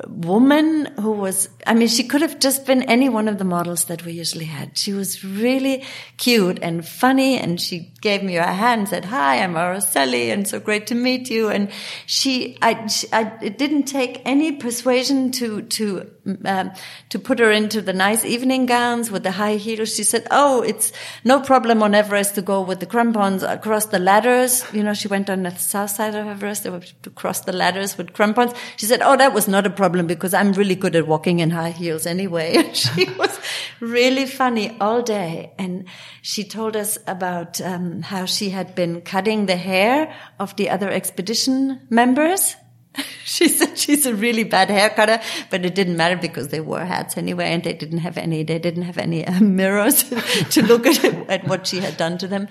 woman 0.07 0.87
who 1.01 1.11
was, 1.13 1.49
I 1.67 1.75
mean, 1.75 1.89
she 1.89 2.05
could 2.05 2.23
have 2.23 2.39
just 2.39 2.65
been 2.65 2.83
any 2.85 3.09
one 3.09 3.27
of 3.27 3.39
the 3.39 3.45
models 3.45 3.85
that 3.87 4.05
we 4.05 4.13
usually 4.13 4.45
had. 4.45 4.79
She 4.79 4.93
was 4.93 5.25
really 5.25 5.85
cute 6.17 6.59
and 6.63 6.87
funny 6.87 7.39
and 7.39 7.61
she 7.61 7.93
gave 8.01 8.23
me 8.23 8.35
her 8.35 8.43
hand 8.43 8.81
and 8.81 8.89
said, 8.89 9.05
hi, 9.07 9.43
I'm 9.43 9.55
Araceli 9.55 10.33
and 10.33 10.47
so 10.47 10.61
great 10.61 10.87
to 10.89 10.95
meet 10.95 11.29
you. 11.29 11.49
And 11.49 11.71
she, 12.07 12.57
I, 12.63 12.87
she, 12.87 13.09
I 13.13 13.37
it 13.43 13.59
didn't 13.59 13.85
take 13.85 14.23
any 14.25 14.53
persuasion 14.53 15.33
to, 15.33 15.63
to, 15.63 16.11
um, 16.45 16.73
to 17.11 17.19
put 17.19 17.39
her 17.39 17.51
into 17.51 17.81
the 17.81 17.93
nice 17.93 18.25
evening 18.25 18.67
gowns 18.67 19.11
with 19.11 19.23
the 19.23 19.33
high 19.33 19.57
heels. 19.57 19.95
She 19.95 20.05
said, 20.05 20.27
oh, 20.31 20.63
it's 20.63 20.93
no 21.25 21.41
problem 21.41 21.83
on 21.83 21.95
Everest 21.95 22.35
to 22.37 22.43
go 22.43 22.61
with 22.61 22.81
the 22.81 22.87
crampons 22.87 23.43
across 23.43 23.87
the 23.87 23.99
ladders. 23.99 24.65
You 24.73 24.83
know, 24.83 24.95
she 24.95 25.09
went 25.09 25.31
on 25.31 25.43
the 25.43 25.51
south 25.57 25.91
side 25.91 26.15
of 26.15 26.27
Everest 26.27 26.65
to 26.65 27.11
cross 27.11 27.41
the 27.41 27.53
ladders 27.53 27.97
with 27.97 28.13
crampons. 28.13 28.53
She 28.77 28.87
said, 28.87 29.01
oh, 29.03 29.17
that 29.17 29.33
was 29.33 29.49
not 29.49 29.67
a 29.67 29.71
problem 29.71 30.07
because 30.07 30.35
I'm 30.35 30.53
really 30.53 30.75
good 30.75 30.97
at 30.97 31.07
walking 31.07 31.41
in 31.41 31.51
high 31.51 31.71
heels 31.71 32.07
anyway. 32.07 32.71
she 32.75 33.05
was 33.11 33.39
really 33.81 34.27
funny 34.27 34.77
all 34.81 35.03
day. 35.03 35.53
And 35.59 35.87
she 36.23 36.45
told 36.45 36.77
us 36.77 36.99
about 37.07 37.61
um, 37.61 38.03
how 38.03 38.27
she 38.27 38.51
had 38.51 38.75
been 38.75 39.01
cutting 39.03 39.47
the 39.47 39.57
hair 39.57 40.15
of 40.39 40.57
the 40.57 40.71
other 40.71 40.91
expedition 40.91 41.81
members. 41.91 42.57
she 43.25 43.49
said 43.49 43.79
she's 43.79 44.07
a 44.07 44.15
really 44.15 44.45
bad 44.45 44.71
hair 44.71 44.91
cutter, 44.91 45.21
but 45.51 45.65
it 45.65 45.75
didn't 45.75 45.97
matter 45.97 46.17
because 46.17 46.49
they 46.49 46.61
wore 46.61 46.85
hats 46.85 47.17
anyway, 47.17 47.47
and 47.53 47.63
they 47.63 47.73
didn't 47.73 47.99
have 47.99 48.19
any. 48.19 48.43
They 48.43 48.59
didn't 48.59 48.83
have 48.83 48.99
any 48.99 49.27
uh, 49.27 49.41
mirrors 49.41 50.03
to 50.51 50.63
look 50.63 50.87
at, 50.87 51.05
at 51.05 51.47
what 51.47 51.67
she 51.67 51.81
had 51.81 51.97
done 51.97 52.19
to 52.19 52.29
them. 52.29 52.49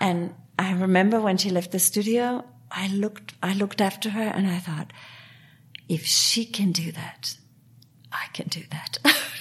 And 0.00 0.34
I 0.58 0.72
remember 0.72 1.20
when 1.20 1.36
she 1.36 1.50
left 1.50 1.72
the 1.72 1.78
studio, 1.78 2.44
I 2.70 2.88
looked, 2.88 3.34
I 3.42 3.54
looked 3.54 3.80
after 3.80 4.10
her, 4.10 4.22
and 4.22 4.46
I 4.46 4.58
thought, 4.58 4.92
if 5.88 6.06
she 6.06 6.44
can 6.44 6.72
do 6.72 6.92
that, 6.92 7.36
I 8.12 8.26
can 8.32 8.48
do 8.48 8.62
that. 8.70 8.98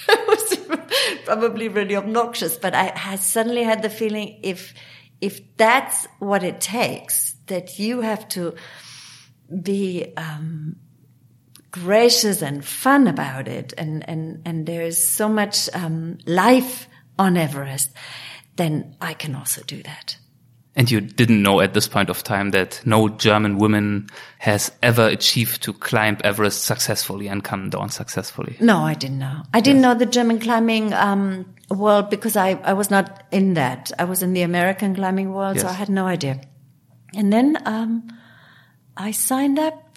it 0.10 0.28
was 0.28 0.80
probably 1.26 1.68
really 1.68 1.96
obnoxious, 1.96 2.58
but 2.58 2.74
I 2.74 2.98
had 2.98 3.20
suddenly 3.20 3.64
had 3.64 3.82
the 3.82 3.90
feeling 3.90 4.40
if, 4.44 4.74
if 5.20 5.56
that's 5.58 6.08
what 6.20 6.44
it 6.44 6.60
takes, 6.60 7.36
that 7.48 7.80
you 7.80 8.02
have 8.02 8.28
to 8.30 8.56
be, 9.62 10.14
um, 10.18 10.76
gracious 11.72 12.42
and 12.42 12.64
fun 12.64 13.08
about 13.08 13.48
it, 13.48 13.74
and 13.78 14.08
and 14.08 14.42
and 14.46 14.66
there's 14.66 15.04
so 15.04 15.30
much 15.30 15.70
um, 15.74 16.18
life 16.26 16.88
on 17.18 17.38
Everest, 17.38 17.92
then 18.56 18.96
I 19.02 19.14
can 19.14 19.36
also 19.36 19.62
do 19.64 19.82
that. 19.84 20.18
And 20.74 20.90
you 20.90 21.02
didn't 21.02 21.42
know 21.42 21.60
at 21.60 21.74
this 21.74 21.90
point 21.90 22.10
of 22.10 22.24
time 22.24 22.52
that 22.52 22.82
no 22.86 23.10
German 23.10 23.58
woman 23.58 24.08
has 24.40 24.72
ever 24.82 25.06
achieved 25.06 25.64
to 25.64 25.74
climb 25.74 26.18
Everest 26.24 26.64
successfully 26.64 27.28
and 27.28 27.44
come 27.44 27.70
down 27.70 27.90
successfully. 27.90 28.56
No, 28.62 28.80
I 28.80 28.94
didn't 28.94 29.20
know. 29.20 29.44
I 29.54 29.60
didn't 29.60 29.82
yes. 29.82 29.84
know 29.84 30.00
the 30.00 30.06
German 30.06 30.40
climbing 30.40 30.94
um, 30.94 31.54
world 31.70 32.10
because 32.10 32.38
I, 32.38 32.52
I 32.64 32.72
was 32.72 32.90
not 32.90 33.26
in 33.32 33.56
that. 33.56 33.92
I 34.00 34.06
was 34.06 34.24
in 34.24 34.32
the 34.32 34.44
American 34.44 34.96
climbing 34.96 35.34
world, 35.34 35.58
yes. 35.58 35.64
so 35.64 35.70
I 35.70 35.74
had 35.74 35.90
no 35.90 36.06
idea. 36.06 36.40
And 37.14 37.34
then 37.34 37.58
um, 37.66 38.08
I 38.98 39.12
signed 39.12 39.60
up. 39.60 39.88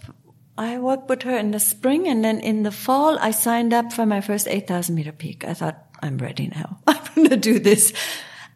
I 0.57 0.79
worked 0.79 1.09
with 1.09 1.23
her 1.23 1.37
in 1.37 1.51
the 1.51 1.61
spring, 1.61 2.07
and 2.07 2.25
then 2.25 2.39
in 2.39 2.63
the 2.63 2.71
fall, 2.71 3.19
I 3.19 3.33
signed 3.33 3.75
up 3.75 3.93
for 3.93 4.07
my 4.07 4.21
first 4.21 4.47
8,000 4.47 4.95
meter 4.95 5.13
peak. 5.13 5.45
I 5.45 5.55
thought, 5.55 5.85
I'm 6.01 6.19
ready 6.19 6.49
now. 6.49 6.79
I'm 6.87 7.15
going 7.15 7.31
to 7.31 7.37
do 7.37 7.59
this. 7.59 7.93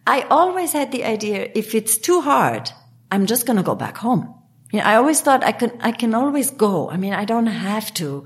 I 0.07 0.23
always 0.23 0.73
had 0.73 0.93
the 0.93 1.05
idea 1.05 1.51
if 1.55 1.75
it's 1.75 1.99
too 1.99 2.21
hard, 2.21 2.71
I'm 3.11 3.27
just 3.27 3.47
going 3.47 3.57
to 3.57 3.63
go 3.63 3.75
back 3.75 3.97
home. 3.97 4.35
You 4.73 4.81
know, 4.81 4.85
I 4.87 4.97
always 4.97 5.21
thought 5.21 5.45
I 5.45 5.53
can, 5.53 5.73
I 5.81 5.93
can 5.93 6.15
always 6.15 6.51
go. 6.51 6.91
I 6.91 6.97
mean, 6.97 7.15
I 7.15 7.25
don't 7.25 7.47
have 7.47 7.93
to 7.95 8.25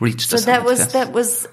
reach. 0.00 0.26
So 0.26 0.38
that 0.38 0.64
was, 0.64 0.78
yes. 0.80 0.92
that 0.92 1.12
was, 1.12 1.46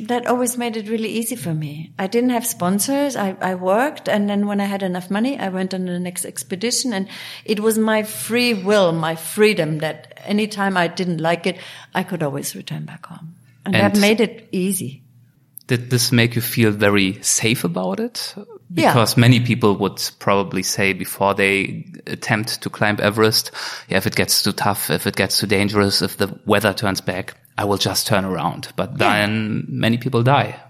that 0.00 0.26
always 0.26 0.56
made 0.56 0.76
it 0.76 0.88
really 0.88 1.08
easy 1.08 1.36
for 1.36 1.54
me. 1.54 1.92
I 1.98 2.06
didn't 2.06 2.30
have 2.30 2.46
sponsors. 2.46 3.16
I, 3.16 3.36
I 3.40 3.54
worked. 3.54 4.08
And 4.08 4.28
then 4.28 4.46
when 4.46 4.60
I 4.60 4.64
had 4.64 4.82
enough 4.82 5.10
money, 5.10 5.38
I 5.38 5.48
went 5.48 5.74
on 5.74 5.86
the 5.86 5.98
next 5.98 6.24
expedition 6.24 6.92
and 6.92 7.08
it 7.44 7.60
was 7.60 7.78
my 7.78 8.02
free 8.02 8.54
will, 8.54 8.92
my 8.92 9.16
freedom 9.16 9.78
that 9.78 10.20
anytime 10.24 10.76
I 10.76 10.88
didn't 10.88 11.18
like 11.18 11.46
it, 11.46 11.58
I 11.94 12.02
could 12.02 12.22
always 12.22 12.54
return 12.54 12.84
back 12.84 13.06
home. 13.06 13.34
And, 13.64 13.74
and 13.74 13.94
that 13.94 14.00
made 14.00 14.20
it 14.20 14.48
easy 14.52 15.02
did 15.68 15.90
this 15.90 16.10
make 16.10 16.34
you 16.34 16.42
feel 16.42 16.72
very 16.72 17.22
safe 17.22 17.62
about 17.62 18.00
it? 18.00 18.34
Because 18.72 19.16
yeah. 19.16 19.20
many 19.20 19.40
people 19.40 19.76
would 19.76 20.02
probably 20.18 20.62
say 20.62 20.92
before 20.92 21.32
they 21.32 21.86
attempt 22.06 22.60
to 22.60 22.68
climb 22.68 22.98
Everest, 23.00 23.50
yeah, 23.88 23.96
if 23.96 24.06
it 24.06 24.14
gets 24.14 24.42
too 24.42 24.52
tough, 24.52 24.90
if 24.90 25.06
it 25.06 25.16
gets 25.16 25.40
too 25.40 25.46
dangerous, 25.46 26.02
if 26.02 26.18
the 26.18 26.38
weather 26.44 26.74
turns 26.74 27.00
back, 27.00 27.34
I 27.56 27.64
will 27.64 27.78
just 27.78 28.06
turn 28.06 28.24
around. 28.26 28.72
But 28.76 28.90
yeah. 28.90 28.96
then 28.98 29.66
many 29.68 29.96
people 29.96 30.22
die. 30.22 30.60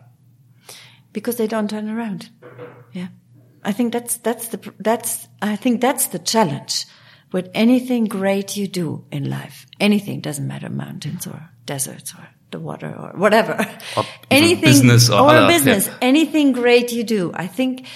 Because 1.13 1.37
they 1.37 1.49
don't 1.49 1.69
turn 1.69 1.89
around. 1.89 2.31
Yeah. 2.93 3.09
I 3.65 3.73
think 3.73 3.93
that's, 3.93 4.17
that's 4.19 4.49
the, 4.49 4.73
that's, 4.79 5.27
I 5.43 5.57
think 5.57 5.81
that's 5.81 6.07
the 6.09 6.21
challenge. 6.21 6.87
With 7.33 7.51
anything 7.53 8.05
great 8.05 8.57
you 8.57 8.69
do 8.69 9.05
in 9.11 9.29
life, 9.29 9.67
anything 9.81 10.21
doesn't 10.21 10.47
matter, 10.47 10.71
mountains 10.71 11.27
or 11.27 11.51
deserts 11.67 12.15
or 12.15 12.27
the 12.51 12.59
water 12.59 12.89
or 12.89 13.19
whatever. 13.19 13.55
Or 13.97 14.05
anything 14.31 14.65
business 14.65 15.11
or, 15.11 15.35
or 15.35 15.49
business, 15.49 15.87
yeah. 15.87 15.97
anything 16.01 16.53
great 16.53 16.93
you 16.93 17.05
do. 17.05 17.31
I 17.35 17.47
think 17.47 17.87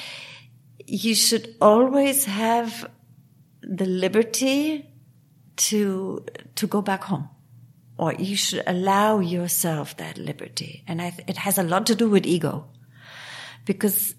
you 0.87 1.15
should 1.15 1.55
always 1.61 2.25
have 2.25 2.89
the 3.63 3.87
liberty 3.87 4.89
to 5.57 6.25
to 6.55 6.67
go 6.67 6.83
back 6.83 7.05
home 7.05 7.29
or 7.99 8.15
you 8.15 8.37
should 8.37 8.63
allow 8.67 9.21
yourself 9.21 9.97
that 9.99 10.19
liberty 10.19 10.83
and 10.87 11.01
th- 11.01 11.15
it 11.29 11.37
has 11.37 11.59
a 11.59 11.63
lot 11.63 11.87
to 11.87 11.95
do 11.95 12.09
with 12.09 12.27
ego 12.27 12.67
because 13.65 14.15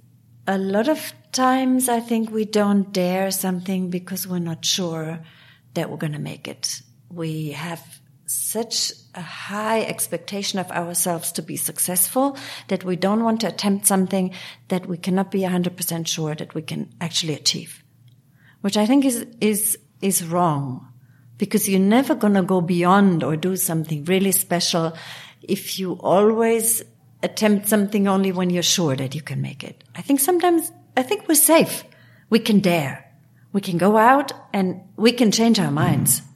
a 0.48 0.58
lot 0.58 0.88
of 0.88 1.14
times 1.32 1.90
i 1.90 2.00
think 2.00 2.30
we 2.32 2.46
don't 2.46 2.94
dare 2.94 3.32
something 3.32 3.90
because 3.90 4.28
we're 4.28 4.40
not 4.40 4.64
sure 4.64 5.20
that 5.74 5.90
we're 5.90 5.98
going 5.98 6.14
to 6.14 6.20
make 6.20 6.48
it 6.48 6.82
we 7.10 7.52
have 7.52 7.84
such 8.26 8.92
a 9.16 9.22
high 9.22 9.82
expectation 9.82 10.60
of 10.60 10.72
ourselves 10.72 11.32
to 11.34 11.42
be 11.42 11.56
successful 11.58 12.38
that 12.68 12.84
we 12.84 12.96
don't 12.96 13.24
want 13.24 13.42
to 13.42 13.48
attempt 13.48 13.86
something 13.86 14.34
that 14.70 14.86
we 14.86 14.98
cannot 14.98 15.32
be 15.32 15.42
100% 15.42 16.08
sure 16.08 16.36
that 16.36 16.56
we 16.56 16.62
can 16.62 16.90
actually 17.02 17.34
achieve. 17.34 17.84
Which 18.62 18.78
I 18.78 18.86
think 18.86 19.06
is, 19.06 19.26
is, 19.42 19.78
is 20.02 20.26
wrong 20.26 20.88
because 21.38 21.68
you're 21.68 21.80
never 21.80 22.16
going 22.16 22.36
to 22.36 22.44
go 22.44 22.62
beyond 22.62 23.24
or 23.24 23.36
do 23.36 23.56
something 23.56 24.06
really 24.06 24.32
special 24.32 24.96
if 25.42 25.78
you 25.78 25.94
always 26.00 26.82
attempt 27.22 27.68
something 27.68 28.08
only 28.08 28.32
when 28.32 28.50
you're 28.50 28.64
sure 28.64 28.96
that 28.96 29.16
you 29.16 29.22
can 29.22 29.42
make 29.42 29.64
it. 29.64 29.84
I 29.96 30.02
think 30.02 30.20
sometimes, 30.20 30.72
I 30.96 31.04
think 31.04 31.28
we're 31.28 31.36
safe. 31.36 31.84
We 32.30 32.40
can 32.40 32.60
dare. 32.60 33.12
We 33.52 33.62
can 33.62 33.78
go 33.78 33.98
out 33.98 34.32
and 34.54 34.82
we 34.96 35.12
can 35.12 35.32
change 35.32 35.60
our 35.60 35.72
minds. 35.72 36.22
Mm. 36.22 36.28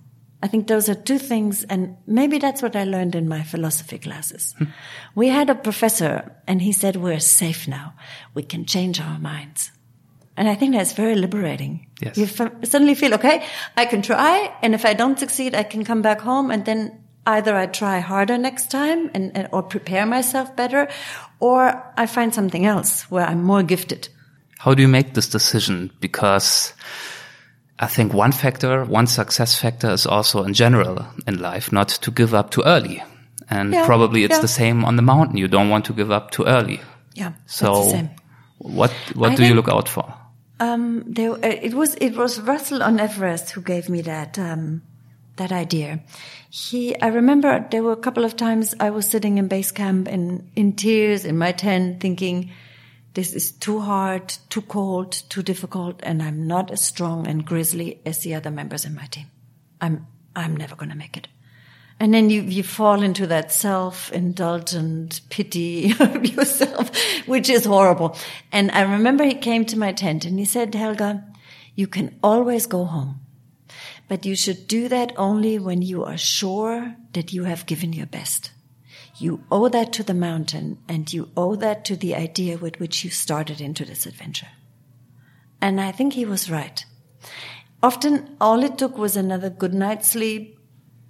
I 0.41 0.47
think 0.47 0.67
those 0.67 0.88
are 0.88 0.95
two 0.95 1.17
things, 1.17 1.63
and 1.63 1.97
maybe 2.06 2.38
that's 2.38 2.62
what 2.62 2.76
I 2.76 2.84
learned 2.84 3.15
in 3.15 3.28
my 3.28 3.41
philosophy 3.41 3.97
classes. 3.97 4.54
Hmm. 4.58 4.65
we 5.15 5.30
had 5.30 5.50
a 5.50 5.56
professor, 5.56 6.32
and 6.45 6.62
he 6.62 6.71
said, 6.71 6.95
We're 6.95 7.19
safe 7.19 7.67
now. 7.67 7.93
We 8.34 8.43
can 8.43 8.65
change 8.65 9.02
our 9.02 9.17
minds. 9.17 9.71
And 10.36 10.47
I 10.47 10.54
think 10.54 10.76
that's 10.76 10.93
very 10.93 11.15
liberating. 11.15 11.88
Yes. 12.00 12.15
You 12.15 12.26
f- 12.26 12.52
suddenly 12.63 12.93
feel, 12.93 13.15
okay, 13.15 13.43
I 13.76 13.86
can 13.86 14.04
try, 14.04 14.54
and 14.62 14.76
if 14.76 14.86
I 14.86 14.93
don't 14.93 15.17
succeed, 15.17 15.56
I 15.56 15.63
can 15.63 15.84
come 15.84 16.04
back 16.04 16.21
home, 16.21 16.52
and 16.52 16.63
then 16.63 17.00
either 17.26 17.56
I 17.56 17.65
try 17.65 18.00
harder 18.00 18.38
next 18.38 18.69
time 18.69 19.10
and, 19.15 19.36
and 19.36 19.50
or 19.52 19.63
prepare 19.63 20.06
myself 20.06 20.56
better, 20.56 20.88
or 21.39 21.93
I 21.97 22.06
find 22.06 22.34
something 22.34 22.65
else 22.65 23.10
where 23.10 23.26
I'm 23.26 23.43
more 23.43 23.63
gifted. 23.63 24.10
How 24.60 24.76
do 24.76 24.82
you 24.82 24.88
make 24.88 25.13
this 25.13 25.28
decision? 25.28 25.91
Because 26.00 26.73
I 27.79 27.87
think 27.87 28.13
one 28.13 28.31
factor, 28.31 28.83
one 28.85 29.07
success 29.07 29.59
factor 29.59 29.91
is 29.91 30.05
also 30.05 30.43
in 30.43 30.53
general 30.53 31.05
in 31.27 31.39
life, 31.39 31.71
not 31.71 31.89
to 31.89 32.11
give 32.11 32.33
up 32.33 32.49
too 32.49 32.63
early. 32.65 33.03
And 33.49 33.71
yeah, 33.71 33.85
probably 33.85 34.23
it's 34.23 34.35
yeah. 34.35 34.41
the 34.41 34.47
same 34.47 34.83
on 34.83 34.95
the 34.95 35.01
mountain. 35.01 35.37
You 35.37 35.47
don't 35.47 35.69
want 35.69 35.85
to 35.85 35.93
give 35.93 36.11
up 36.11 36.31
too 36.31 36.43
early. 36.45 36.81
Yeah. 37.13 37.33
So 37.45 38.09
what, 38.57 38.91
what 39.13 39.31
I 39.31 39.35
do 39.35 39.45
you 39.45 39.53
look 39.53 39.69
out 39.69 39.87
for? 39.87 40.11
Um, 40.59 41.03
there, 41.05 41.37
it 41.43 41.75
was, 41.75 41.95
it 41.95 42.17
was 42.17 42.41
Russell 42.41 42.81
on 42.81 42.99
Everest 42.99 43.51
who 43.51 43.61
gave 43.61 43.89
me 43.89 44.01
that, 44.01 44.39
um, 44.39 44.81
that 45.35 45.51
idea. 45.51 45.99
He, 46.49 46.99
I 46.99 47.07
remember 47.07 47.67
there 47.69 47.83
were 47.83 47.91
a 47.91 47.97
couple 47.97 48.25
of 48.25 48.35
times 48.35 48.73
I 48.79 48.89
was 48.89 49.07
sitting 49.07 49.37
in 49.37 49.47
base 49.47 49.71
camp 49.71 50.07
in, 50.07 50.49
in 50.55 50.73
tears 50.73 51.25
in 51.25 51.37
my 51.37 51.51
tent 51.51 51.99
thinking, 51.99 52.49
this 53.17 53.34
is 53.34 53.49
too 53.51 53.80
hard, 53.80 54.30
too 54.51 54.62
cold, 54.62 55.12
too 55.12 55.41
difficult, 55.41 55.99
and 56.03 56.21
I'm 56.21 56.45
not 56.45 56.69
as 56.69 56.86
strong 56.86 57.25
and 57.25 57.43
grizzly 57.43 57.99
as 58.06 58.19
the 58.19 58.36
other 58.36 58.51
members 58.51 58.86
in 58.86 58.93
my 58.93 59.08
team. 59.08 59.25
I'm, 59.82 60.06
I'm 60.36 60.56
never 60.56 60.75
going 60.75 60.91
to 60.91 60.95
make 60.95 61.17
it. 61.17 61.27
And 61.99 62.13
then 62.13 62.30
you, 62.30 62.43
you 62.43 62.62
fall 62.62 63.01
into 63.01 63.25
that 63.25 63.51
self-indulgent 63.51 65.21
pity 65.32 65.95
of 65.99 66.27
yourself, 66.27 66.91
which 67.25 67.49
is 67.49 67.65
horrible. 67.65 68.15
And 68.51 68.69
I 68.69 68.82
remember 68.82 69.23
he 69.23 69.34
came 69.34 69.65
to 69.65 69.80
my 69.80 69.93
tent 69.93 70.23
and 70.23 70.38
he 70.38 70.45
said, 70.45 70.75
Helga, 70.75 71.25
you 71.73 71.88
can 71.88 72.19
always 72.21 72.67
go 72.67 72.86
home, 72.86 73.21
but 74.08 74.27
you 74.27 74.36
should 74.36 74.67
do 74.67 74.89
that 74.89 75.12
only 75.17 75.58
when 75.58 75.82
you 75.82 76.03
are 76.03 76.19
sure 76.19 76.95
that 77.13 77.34
you 77.34 77.45
have 77.45 77.65
given 77.65 77.93
your 77.93 78.06
best. 78.06 78.51
You 79.19 79.43
owe 79.51 79.67
that 79.69 79.93
to 79.93 80.03
the 80.03 80.13
mountain 80.13 80.77
and 80.88 81.12
you 81.12 81.32
owe 81.36 81.56
that 81.56 81.86
to 81.86 81.95
the 81.95 82.15
idea 82.15 82.58
with 82.58 82.80
which 82.80 83.03
you 83.03 83.10
started 83.10 83.60
into 83.60 83.84
this 83.84 84.06
adventure. 84.06 84.49
And 85.60 85.82
I 85.82 85.91
think 85.91 86.13
he 86.13 86.25
was 86.25 86.51
right. 86.51 86.86
Often 87.82 88.38
all 88.39 88.63
it 88.63 88.77
took 88.77 88.97
was 88.97 89.15
another 89.15 89.49
good 89.49 89.73
night's 89.73 90.12
sleep 90.12 90.60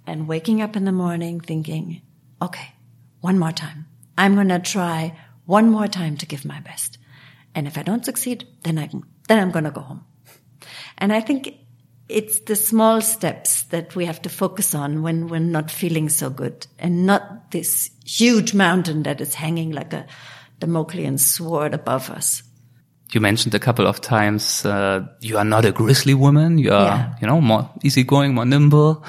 and 0.06 0.26
waking 0.26 0.62
up 0.62 0.74
in 0.74 0.84
the 0.84 0.92
morning 0.92 1.40
thinking, 1.40 2.00
okay, 2.40 2.74
one 3.20 3.38
more 3.38 3.52
time. 3.52 3.86
I'm 4.16 4.34
going 4.34 4.48
to 4.48 4.58
try 4.58 5.16
one 5.44 5.70
more 5.70 5.86
time 5.86 6.16
to 6.18 6.26
give 6.26 6.44
my 6.44 6.60
best. 6.60 6.98
And 7.54 7.66
if 7.66 7.76
I 7.76 7.82
don't 7.82 8.04
succeed, 8.04 8.46
then 8.62 8.78
I 8.78 8.86
can, 8.86 9.02
then 9.28 9.38
I'm 9.38 9.50
going 9.50 9.64
to 9.64 9.70
go 9.70 9.80
home. 9.80 10.04
And 10.96 11.12
I 11.12 11.20
think 11.20 11.54
it's 12.08 12.40
the 12.40 12.56
small 12.56 13.00
steps 13.00 13.62
that 13.64 13.94
we 13.94 14.06
have 14.06 14.22
to 14.22 14.28
focus 14.28 14.74
on 14.74 15.02
when 15.02 15.28
we're 15.28 15.40
not 15.40 15.70
feeling 15.70 16.08
so 16.08 16.30
good 16.30 16.66
and 16.78 17.06
not 17.06 17.50
this 17.50 17.90
huge 18.04 18.54
mountain 18.54 19.02
that 19.02 19.20
is 19.20 19.34
hanging 19.34 19.72
like 19.72 19.92
a 19.92 20.06
Damoclean 20.60 21.20
sword 21.20 21.74
above 21.74 22.10
us. 22.10 22.42
You 23.12 23.20
mentioned 23.20 23.54
a 23.54 23.58
couple 23.58 23.86
of 23.86 24.00
times 24.00 24.64
uh, 24.66 25.06
you 25.20 25.38
are 25.38 25.44
not 25.44 25.64
a 25.64 25.72
grizzly 25.72 26.14
woman. 26.14 26.58
You 26.58 26.72
are, 26.72 26.84
yeah. 26.84 27.14
you 27.20 27.26
know, 27.26 27.40
more 27.40 27.70
easygoing, 27.82 28.34
more 28.34 28.44
nimble. 28.44 29.04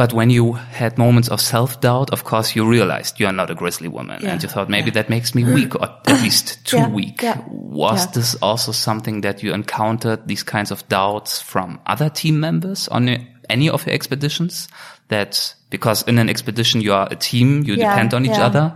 But 0.00 0.14
when 0.14 0.30
you 0.30 0.54
had 0.54 0.96
moments 0.96 1.28
of 1.28 1.42
self 1.42 1.82
doubt, 1.82 2.08
of 2.10 2.24
course, 2.24 2.56
you 2.56 2.66
realized 2.66 3.20
you 3.20 3.26
are 3.26 3.34
not 3.34 3.50
a 3.50 3.54
grizzly 3.54 3.86
woman, 3.86 4.22
yeah. 4.22 4.30
and 4.30 4.42
you 4.42 4.48
thought 4.48 4.70
maybe 4.70 4.86
yeah. 4.86 4.94
that 4.94 5.10
makes 5.10 5.34
me 5.34 5.44
weak, 5.44 5.74
or 5.74 5.84
at 5.84 6.08
least 6.22 6.64
too 6.64 6.88
weak. 6.88 7.22
Was 7.48 8.10
this 8.12 8.34
also 8.36 8.72
something 8.72 9.20
that 9.20 9.42
you 9.42 9.52
encountered? 9.52 10.26
These 10.26 10.42
kinds 10.42 10.70
of 10.70 10.88
doubts 10.88 11.42
from 11.42 11.80
other 11.84 12.08
team 12.08 12.40
members 12.40 12.88
on 12.88 13.10
any 13.50 13.68
of 13.68 13.84
your 13.84 13.94
expeditions? 13.94 14.68
That 15.08 15.54
because 15.68 16.02
in 16.04 16.16
an 16.16 16.30
expedition 16.30 16.80
you 16.80 16.94
are 16.94 17.06
a 17.10 17.16
team, 17.16 17.64
you 17.64 17.76
depend 17.76 18.14
on 18.14 18.24
each 18.24 18.38
other. 18.38 18.74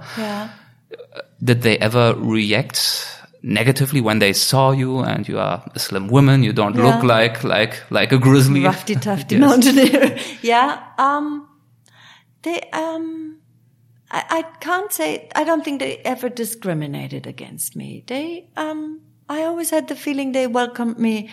Did 1.42 1.62
they 1.62 1.78
ever 1.78 2.14
react 2.18 3.09
negatively 3.45 4.01
when 4.01 4.18
they 4.20 4.32
saw 4.32 4.70
you 4.70 5.01
and 5.01 5.28
you 5.28 5.38
are 5.38 5.62
a 5.74 5.78
slim 5.78 6.09
woman, 6.09 6.42
you 6.42 6.53
don't 6.53 6.74
yeah. 6.74 6.86
look 6.86 7.05
like 7.05 7.45
like 7.45 7.90
like 7.90 8.11
a 8.11 8.18
grizzly, 8.18 8.62
roughy 8.62 9.01
tufty 9.01 9.36
yes. 9.36 9.40
mountaineer. 9.40 10.18
yeah, 10.42 10.82
um, 10.99 11.47
they 12.42 12.61
um, 12.72 13.38
I, 14.11 14.24
I 14.30 14.42
can't 14.61 14.90
say 14.92 15.28
I 15.34 15.45
don't 15.45 15.62
think 15.62 15.80
they 15.80 15.99
ever 15.99 16.30
discriminated 16.30 17.26
against 17.26 17.76
me. 17.76 18.03
They 18.07 18.49
um, 18.57 19.03
I 19.28 19.45
always 19.45 19.70
had 19.70 19.88
the 19.88 19.97
feeling 19.97 20.32
they 20.32 20.47
welcomed 20.47 20.99
me 20.99 21.28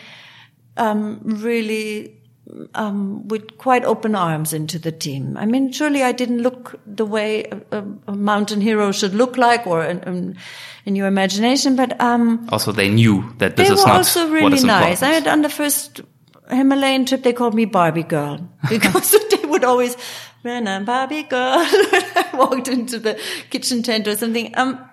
um, 0.76 1.22
really 1.24 2.21
um, 2.76 3.28
with 3.28 3.58
quite 3.58 3.86
open 3.86 4.16
arms 4.16 4.54
into 4.54 4.80
the 4.80 4.92
team. 4.92 5.38
I 5.38 5.46
mean, 5.46 5.72
surely 5.72 6.04
I 6.04 6.12
didn't 6.12 6.42
look 6.42 6.80
the 6.86 7.06
way 7.06 7.46
a, 7.72 7.84
a 8.08 8.16
mountain 8.16 8.62
hero 8.62 8.92
should 8.92 9.14
look 9.14 9.38
like, 9.38 9.68
or 9.68 9.84
in, 9.84 10.00
in, 10.00 10.38
in 10.86 10.96
your 10.96 11.08
imagination, 11.08 11.76
but 11.76 12.00
um, 12.02 12.48
also 12.50 12.72
they 12.72 12.90
knew 12.90 13.34
that 13.38 13.56
this 13.56 13.68
they 13.68 13.74
is 13.74 13.80
were 13.82 13.88
not 13.88 13.98
also 13.98 14.30
really 14.30 14.44
what 14.44 14.54
is 14.54 14.64
nice. 14.64 15.04
I 15.04 15.10
had 15.10 15.28
on 15.28 15.42
the 15.42 15.50
first 15.50 16.02
Himalayan 16.50 17.06
trip, 17.06 17.24
they 17.24 17.34
called 17.34 17.54
me 17.54 17.66
Barbie 17.66 18.04
girl 18.04 18.50
because 18.70 19.12
they 19.30 19.48
would 19.48 19.64
always, 19.64 19.96
when 20.42 20.68
I'm 20.68 20.86
Barbie 20.86 21.24
girl, 21.24 21.56
I 21.58 22.30
walked 22.34 22.68
into 22.68 23.00
the 23.00 23.20
kitchen 23.50 23.84
tent 23.84 24.08
or 24.08 24.18
something. 24.18 24.54
Um, 24.58 24.88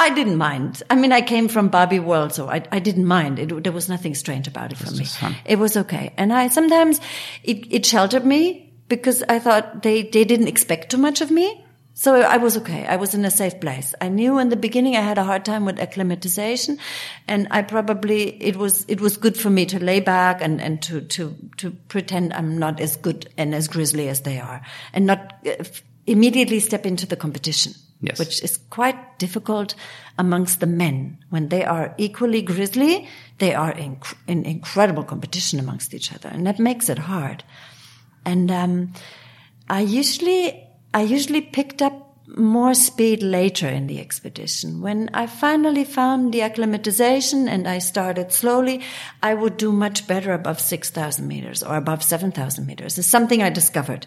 I 0.00 0.08
didn't 0.08 0.38
mind. 0.38 0.82
I 0.88 0.94
mean, 0.94 1.12
I 1.12 1.20
came 1.20 1.48
from 1.48 1.68
Barbie 1.68 2.00
world, 2.00 2.32
so 2.32 2.48
I, 2.48 2.62
I 2.72 2.78
didn't 2.78 3.04
mind. 3.04 3.38
It, 3.38 3.62
there 3.64 3.72
was 3.72 3.90
nothing 3.90 4.14
strange 4.14 4.48
about 4.48 4.72
it 4.72 4.78
for 4.78 4.90
me. 4.92 5.04
fun. 5.04 5.36
It 5.44 5.58
was 5.58 5.76
okay. 5.76 6.14
And 6.16 6.32
I 6.32 6.48
sometimes 6.48 7.02
it, 7.44 7.70
it 7.70 7.84
sheltered 7.84 8.24
me 8.24 8.72
because 8.88 9.22
I 9.28 9.38
thought 9.38 9.82
they, 9.82 10.04
they 10.04 10.24
didn't 10.24 10.48
expect 10.48 10.90
too 10.90 10.96
much 10.96 11.20
of 11.20 11.30
me. 11.30 11.66
So 11.92 12.14
I 12.14 12.38
was 12.38 12.56
okay. 12.56 12.86
I 12.86 12.96
was 12.96 13.12
in 13.12 13.26
a 13.26 13.30
safe 13.30 13.60
place. 13.60 13.94
I 14.00 14.08
knew 14.08 14.38
in 14.38 14.48
the 14.48 14.56
beginning 14.56 14.96
I 14.96 15.02
had 15.02 15.18
a 15.18 15.24
hard 15.24 15.44
time 15.44 15.66
with 15.66 15.78
acclimatization 15.78 16.78
and 17.28 17.46
I 17.50 17.60
probably, 17.60 18.42
it 18.42 18.56
was, 18.56 18.86
it 18.88 19.02
was 19.02 19.18
good 19.18 19.36
for 19.36 19.50
me 19.50 19.66
to 19.66 19.84
lay 19.84 20.00
back 20.00 20.40
and, 20.40 20.62
and 20.62 20.80
to, 20.84 21.02
to, 21.02 21.36
to 21.58 21.72
pretend 21.88 22.32
I'm 22.32 22.56
not 22.56 22.80
as 22.80 22.96
good 22.96 23.28
and 23.36 23.54
as 23.54 23.68
grizzly 23.68 24.08
as 24.08 24.22
they 24.22 24.40
are 24.40 24.62
and 24.94 25.04
not 25.04 25.46
uh, 25.46 25.62
immediately 26.06 26.60
step 26.60 26.86
into 26.86 27.04
the 27.04 27.16
competition. 27.16 27.74
Yes. 28.02 28.18
Which 28.18 28.42
is 28.42 28.56
quite 28.70 29.18
difficult 29.18 29.74
amongst 30.18 30.60
the 30.60 30.66
men. 30.66 31.18
When 31.28 31.48
they 31.48 31.64
are 31.64 31.94
equally 31.98 32.40
grizzly, 32.40 33.06
they 33.38 33.54
are 33.54 33.72
in, 33.72 34.00
in 34.26 34.46
incredible 34.46 35.04
competition 35.04 35.60
amongst 35.60 35.92
each 35.92 36.12
other. 36.12 36.30
And 36.30 36.46
that 36.46 36.58
makes 36.58 36.88
it 36.88 36.98
hard. 36.98 37.44
And, 38.24 38.50
um, 38.50 38.92
I 39.70 39.80
usually, 39.80 40.66
I 40.92 41.02
usually 41.02 41.40
picked 41.40 41.80
up 41.80 42.10
more 42.36 42.74
speed 42.74 43.22
later 43.22 43.68
in 43.68 43.86
the 43.86 44.00
expedition. 44.00 44.80
When 44.80 45.10
I 45.14 45.26
finally 45.26 45.84
found 45.84 46.32
the 46.32 46.42
acclimatization 46.42 47.48
and 47.48 47.66
I 47.66 47.78
started 47.78 48.32
slowly, 48.32 48.82
I 49.22 49.34
would 49.34 49.56
do 49.56 49.72
much 49.72 50.06
better 50.06 50.32
above 50.32 50.60
6,000 50.60 51.26
meters 51.26 51.62
or 51.62 51.76
above 51.76 52.02
7,000 52.02 52.66
meters. 52.66 52.98
It's 52.98 53.06
something 53.06 53.42
I 53.42 53.50
discovered. 53.50 54.06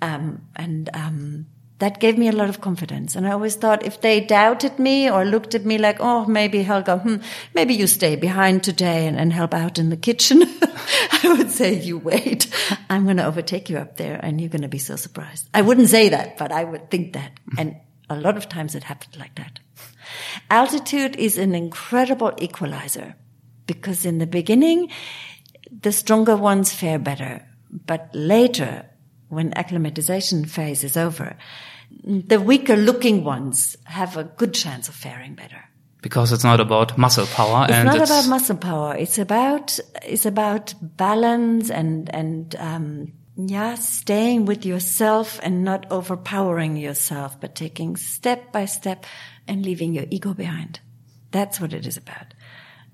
Um, 0.00 0.42
and, 0.56 0.90
um, 0.94 1.46
that 1.78 2.00
gave 2.00 2.18
me 2.18 2.28
a 2.28 2.32
lot 2.32 2.48
of 2.48 2.60
confidence. 2.60 3.14
And 3.14 3.26
I 3.26 3.32
always 3.32 3.54
thought 3.54 3.86
if 3.86 4.00
they 4.00 4.20
doubted 4.20 4.78
me 4.78 5.08
or 5.08 5.24
looked 5.24 5.54
at 5.54 5.64
me 5.64 5.78
like, 5.78 5.98
oh, 6.00 6.26
maybe 6.26 6.62
Helga, 6.62 6.98
hmm, 6.98 7.16
maybe 7.54 7.74
you 7.74 7.86
stay 7.86 8.16
behind 8.16 8.64
today 8.64 9.06
and, 9.06 9.16
and 9.16 9.32
help 9.32 9.54
out 9.54 9.78
in 9.78 9.90
the 9.90 9.96
kitchen. 9.96 10.42
I 11.22 11.34
would 11.36 11.50
say, 11.50 11.74
you 11.74 11.98
wait. 11.98 12.52
I'm 12.90 13.04
going 13.04 13.18
to 13.18 13.26
overtake 13.26 13.70
you 13.70 13.78
up 13.78 13.96
there 13.96 14.18
and 14.22 14.40
you're 14.40 14.50
going 14.50 14.62
to 14.62 14.68
be 14.68 14.78
so 14.78 14.96
surprised. 14.96 15.48
I 15.54 15.62
wouldn't 15.62 15.88
say 15.88 16.08
that, 16.08 16.36
but 16.36 16.50
I 16.50 16.64
would 16.64 16.90
think 16.90 17.12
that. 17.12 17.38
And 17.56 17.76
a 18.10 18.16
lot 18.16 18.36
of 18.36 18.48
times 18.48 18.74
it 18.74 18.84
happened 18.84 19.16
like 19.16 19.36
that. 19.36 19.60
Altitude 20.50 21.14
is 21.16 21.38
an 21.38 21.54
incredible 21.54 22.32
equalizer 22.38 23.14
because 23.66 24.04
in 24.04 24.18
the 24.18 24.26
beginning, 24.26 24.90
the 25.70 25.92
stronger 25.92 26.36
ones 26.36 26.72
fare 26.72 26.98
better. 26.98 27.46
But 27.70 28.10
later, 28.14 28.86
when 29.28 29.52
acclimatization 29.54 30.44
phase 30.44 30.84
is 30.84 30.96
over, 30.96 31.36
the 32.04 32.40
weaker 32.40 32.76
looking 32.76 33.24
ones 33.24 33.76
have 33.84 34.16
a 34.16 34.24
good 34.24 34.54
chance 34.54 34.88
of 34.88 34.94
faring 34.94 35.34
better. 35.34 35.64
because 36.02 36.32
it's 36.32 36.44
not 36.44 36.60
about 36.60 36.96
muscle 36.96 37.26
power 37.26 37.66
It's 37.68 37.84
not 37.84 37.96
it's 37.96 38.10
about 38.10 38.28
muscle 38.28 38.56
power. 38.56 38.94
It's 38.96 39.18
about 39.18 39.78
it's 40.04 40.26
about 40.26 40.74
balance 40.80 41.70
and 41.70 42.08
and 42.14 42.54
um, 42.58 43.12
yeah, 43.36 43.74
staying 43.74 44.46
with 44.46 44.64
yourself 44.64 45.40
and 45.42 45.64
not 45.64 45.86
overpowering 45.90 46.76
yourself, 46.76 47.40
but 47.40 47.54
taking 47.54 47.96
step 47.96 48.52
by 48.52 48.66
step 48.66 49.06
and 49.46 49.64
leaving 49.64 49.94
your 49.94 50.06
ego 50.10 50.34
behind. 50.34 50.80
That's 51.30 51.60
what 51.60 51.72
it 51.72 51.86
is 51.86 51.96
about, 51.96 52.34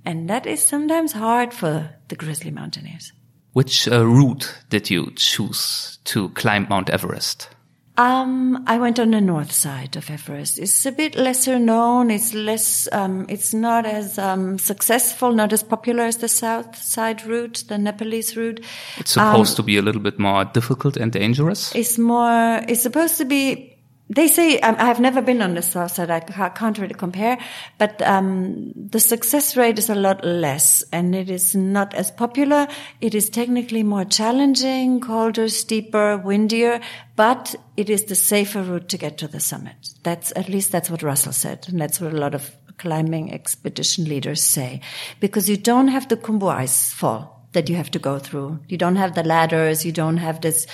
and 0.04 0.28
that 0.28 0.46
is 0.46 0.64
sometimes 0.64 1.12
hard 1.12 1.52
for 1.52 1.90
the 2.08 2.16
grizzly 2.16 2.50
mountaineers. 2.50 3.12
Which 3.54 3.88
uh, 3.88 4.06
route 4.06 4.54
did 4.68 4.90
you 4.90 5.10
choose 5.16 5.98
to 6.04 6.28
climb 6.30 6.66
Mount 6.68 6.90
Everest? 6.90 7.48
Um, 7.96 8.64
I 8.66 8.78
went 8.78 8.98
on 8.98 9.12
the 9.12 9.20
north 9.20 9.52
side 9.52 9.94
of 9.94 10.10
Everest. 10.10 10.58
It's 10.58 10.84
a 10.84 10.90
bit 10.90 11.14
lesser 11.14 11.60
known. 11.60 12.10
It's 12.10 12.34
less, 12.34 12.88
um, 12.90 13.24
it's 13.28 13.54
not 13.54 13.86
as, 13.86 14.18
um, 14.18 14.58
successful, 14.58 15.32
not 15.32 15.52
as 15.52 15.62
popular 15.62 16.02
as 16.02 16.16
the 16.16 16.26
south 16.26 16.76
side 16.76 17.24
route, 17.24 17.62
the 17.68 17.78
Nepalese 17.78 18.36
route. 18.36 18.64
It's 18.96 19.12
supposed 19.12 19.54
to 19.56 19.62
be 19.62 19.76
a 19.76 19.82
little 19.82 20.02
bit 20.02 20.18
more 20.18 20.44
difficult 20.44 20.96
and 20.96 21.12
dangerous. 21.12 21.72
It's 21.76 21.96
more, 21.96 22.64
it's 22.68 22.82
supposed 22.82 23.16
to 23.18 23.24
be, 23.24 23.73
they 24.10 24.28
say, 24.28 24.58
um, 24.60 24.76
I've 24.78 25.00
never 25.00 25.22
been 25.22 25.40
on 25.40 25.54
the 25.54 25.62
south 25.62 25.92
side. 25.92 26.10
I 26.10 26.20
can't 26.20 26.78
really 26.78 26.94
compare, 26.94 27.38
but, 27.78 28.02
um, 28.02 28.72
the 28.76 29.00
success 29.00 29.56
rate 29.56 29.78
is 29.78 29.88
a 29.88 29.94
lot 29.94 30.22
less 30.24 30.84
and 30.92 31.14
it 31.14 31.30
is 31.30 31.54
not 31.54 31.94
as 31.94 32.10
popular. 32.10 32.68
It 33.00 33.14
is 33.14 33.30
technically 33.30 33.82
more 33.82 34.04
challenging, 34.04 35.00
colder, 35.00 35.48
steeper, 35.48 36.18
windier, 36.18 36.80
but 37.16 37.54
it 37.78 37.88
is 37.88 38.04
the 38.04 38.14
safer 38.14 38.62
route 38.62 38.90
to 38.90 38.98
get 38.98 39.16
to 39.18 39.28
the 39.28 39.40
summit. 39.40 39.76
That's, 40.02 40.32
at 40.36 40.50
least 40.50 40.70
that's 40.70 40.90
what 40.90 41.02
Russell 41.02 41.32
said. 41.32 41.66
And 41.68 41.80
that's 41.80 41.98
what 41.98 42.12
a 42.12 42.18
lot 42.18 42.34
of 42.34 42.54
climbing 42.76 43.32
expedition 43.32 44.04
leaders 44.04 44.42
say. 44.42 44.82
Because 45.18 45.48
you 45.48 45.56
don't 45.56 45.88
have 45.88 46.08
the 46.08 46.18
Khumbu 46.18 46.52
ice 46.52 46.92
fall 46.92 47.48
that 47.52 47.70
you 47.70 47.76
have 47.76 47.90
to 47.92 47.98
go 47.98 48.18
through. 48.18 48.58
You 48.68 48.76
don't 48.76 48.96
have 48.96 49.14
the 49.14 49.22
ladders. 49.22 49.86
You 49.86 49.92
don't 49.92 50.18
have 50.18 50.42
this, 50.42 50.66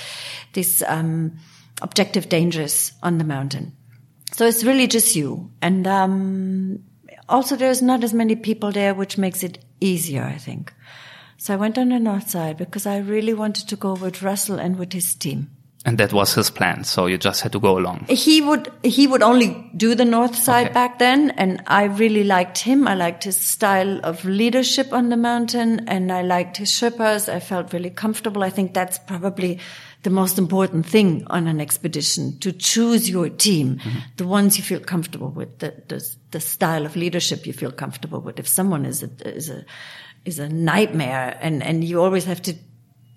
this, 0.52 0.82
um, 0.88 1.38
objective 1.82 2.28
dangers 2.28 2.92
on 3.02 3.18
the 3.18 3.24
mountain. 3.24 3.72
So 4.32 4.46
it's 4.46 4.64
really 4.64 4.86
just 4.86 5.16
you. 5.16 5.50
And, 5.60 5.86
um, 5.86 6.82
also 7.28 7.56
there's 7.56 7.80
not 7.82 8.04
as 8.04 8.12
many 8.12 8.36
people 8.36 8.72
there, 8.72 8.94
which 8.94 9.16
makes 9.16 9.42
it 9.42 9.58
easier, 9.80 10.24
I 10.24 10.36
think. 10.36 10.72
So 11.38 11.54
I 11.54 11.56
went 11.56 11.78
on 11.78 11.88
the 11.88 11.98
north 11.98 12.28
side 12.28 12.58
because 12.58 12.86
I 12.86 12.98
really 12.98 13.32
wanted 13.32 13.68
to 13.68 13.76
go 13.76 13.94
with 13.94 14.22
Russell 14.22 14.58
and 14.58 14.78
with 14.78 14.92
his 14.92 15.14
team. 15.14 15.50
And 15.86 15.96
that 15.96 16.12
was 16.12 16.34
his 16.34 16.50
plan. 16.50 16.84
So 16.84 17.06
you 17.06 17.16
just 17.16 17.40
had 17.40 17.52
to 17.52 17.58
go 17.58 17.78
along. 17.78 18.04
He 18.10 18.42
would, 18.42 18.70
he 18.82 19.06
would 19.06 19.22
only 19.22 19.70
do 19.74 19.94
the 19.94 20.04
north 20.04 20.36
side 20.36 20.66
Okay. 20.66 20.74
back 20.74 20.98
then. 20.98 21.30
And 21.30 21.62
I 21.66 21.84
really 21.84 22.24
liked 22.24 22.58
him. 22.58 22.86
I 22.86 22.94
liked 22.94 23.24
his 23.24 23.38
style 23.38 23.98
of 24.04 24.22
leadership 24.26 24.92
on 24.92 25.08
the 25.08 25.16
mountain 25.16 25.88
and 25.88 26.12
I 26.12 26.20
liked 26.20 26.58
his 26.58 26.68
Sherpas. 26.70 27.32
I 27.32 27.40
felt 27.40 27.72
really 27.72 27.88
comfortable. 27.88 28.42
I 28.42 28.50
think 28.50 28.74
that's 28.74 28.98
probably 28.98 29.58
the 30.02 30.10
most 30.10 30.38
important 30.38 30.86
thing 30.86 31.26
on 31.28 31.46
an 31.46 31.60
expedition 31.60 32.38
to 32.38 32.52
choose 32.52 33.10
your 33.10 33.28
team, 33.28 33.80
the 34.16 34.26
ones 34.26 34.56
you 34.56 34.64
feel 34.64 34.80
comfortable 34.80 35.28
with, 35.28 35.58
the, 35.58 35.74
the, 35.88 36.16
the 36.30 36.40
style 36.40 36.86
of 36.86 36.96
leadership 36.96 37.46
you 37.46 37.52
feel 37.52 37.70
comfortable 37.70 38.20
with. 38.20 38.38
If 38.38 38.48
someone 38.48 38.86
is 38.86 39.02
a, 39.02 39.10
is 39.28 39.50
a, 39.50 39.64
is 40.24 40.38
a 40.38 40.48
nightmare 40.48 41.38
and, 41.40 41.62
and 41.62 41.84
you 41.84 42.02
always 42.02 42.24
have 42.24 42.40
to 42.42 42.54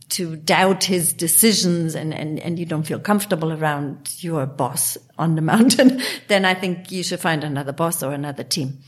to 0.10 0.36
doubt 0.36 0.84
his 0.84 1.12
decisions 1.12 1.96
and, 1.96 2.14
and, 2.14 2.40
and 2.40 2.60
you 2.60 2.68
don't 2.68 2.84
feel 2.84 3.00
comfortable 3.00 3.52
around 3.52 4.24
your 4.24 4.46
boss 4.46 4.96
on 5.18 5.34
the 5.34 5.42
mountain, 5.54 6.02
then 6.28 6.46
I 6.46 6.54
think 6.54 6.92
you 6.92 7.02
should 7.02 7.20
find 7.20 7.44
another 7.44 7.72
boss 7.72 8.04
or 8.04 8.14
another 8.14 8.44
team. 8.44 8.80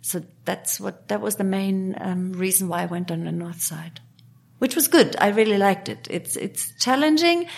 So 0.00 0.22
that's 0.46 0.80
what, 0.80 1.08
that 1.08 1.20
was 1.20 1.36
the 1.36 1.44
main 1.44 1.96
um, 2.00 2.32
reason 2.32 2.68
why 2.68 2.82
I 2.82 2.86
went 2.86 3.10
on 3.10 3.24
the 3.24 3.32
north 3.32 3.60
side, 3.60 4.00
which 4.60 4.76
was 4.76 4.88
good. 4.88 5.16
I 5.18 5.28
really 5.28 5.58
liked 5.58 5.88
it. 5.88 6.06
It's, 6.08 6.36
it's 6.36 6.72
challenging. 6.78 7.48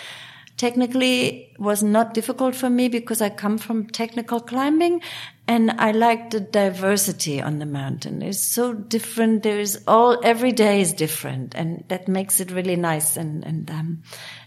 Technically 0.55 1.53
was 1.57 1.83
not 1.83 2.13
difficult 2.13 2.55
for 2.55 2.69
me 2.69 2.87
because 2.87 3.21
I 3.21 3.29
come 3.29 3.57
from 3.57 3.87
technical 3.87 4.39
climbing 4.39 5.01
and 5.47 5.71
I 5.71 5.91
like 5.91 6.29
the 6.29 6.39
diversity 6.39 7.41
on 7.41 7.59
the 7.59 7.65
mountain. 7.65 8.21
It's 8.21 8.41
so 8.41 8.73
different. 8.73 9.43
There 9.43 9.59
is 9.59 9.83
all, 9.87 10.19
every 10.23 10.51
day 10.51 10.79
is 10.79 10.93
different 10.93 11.55
and 11.55 11.83
that 11.87 12.07
makes 12.07 12.39
it 12.39 12.51
really 12.51 12.75
nice 12.75 13.17
and, 13.17 13.43
and, 13.43 13.69
um, 13.71 14.03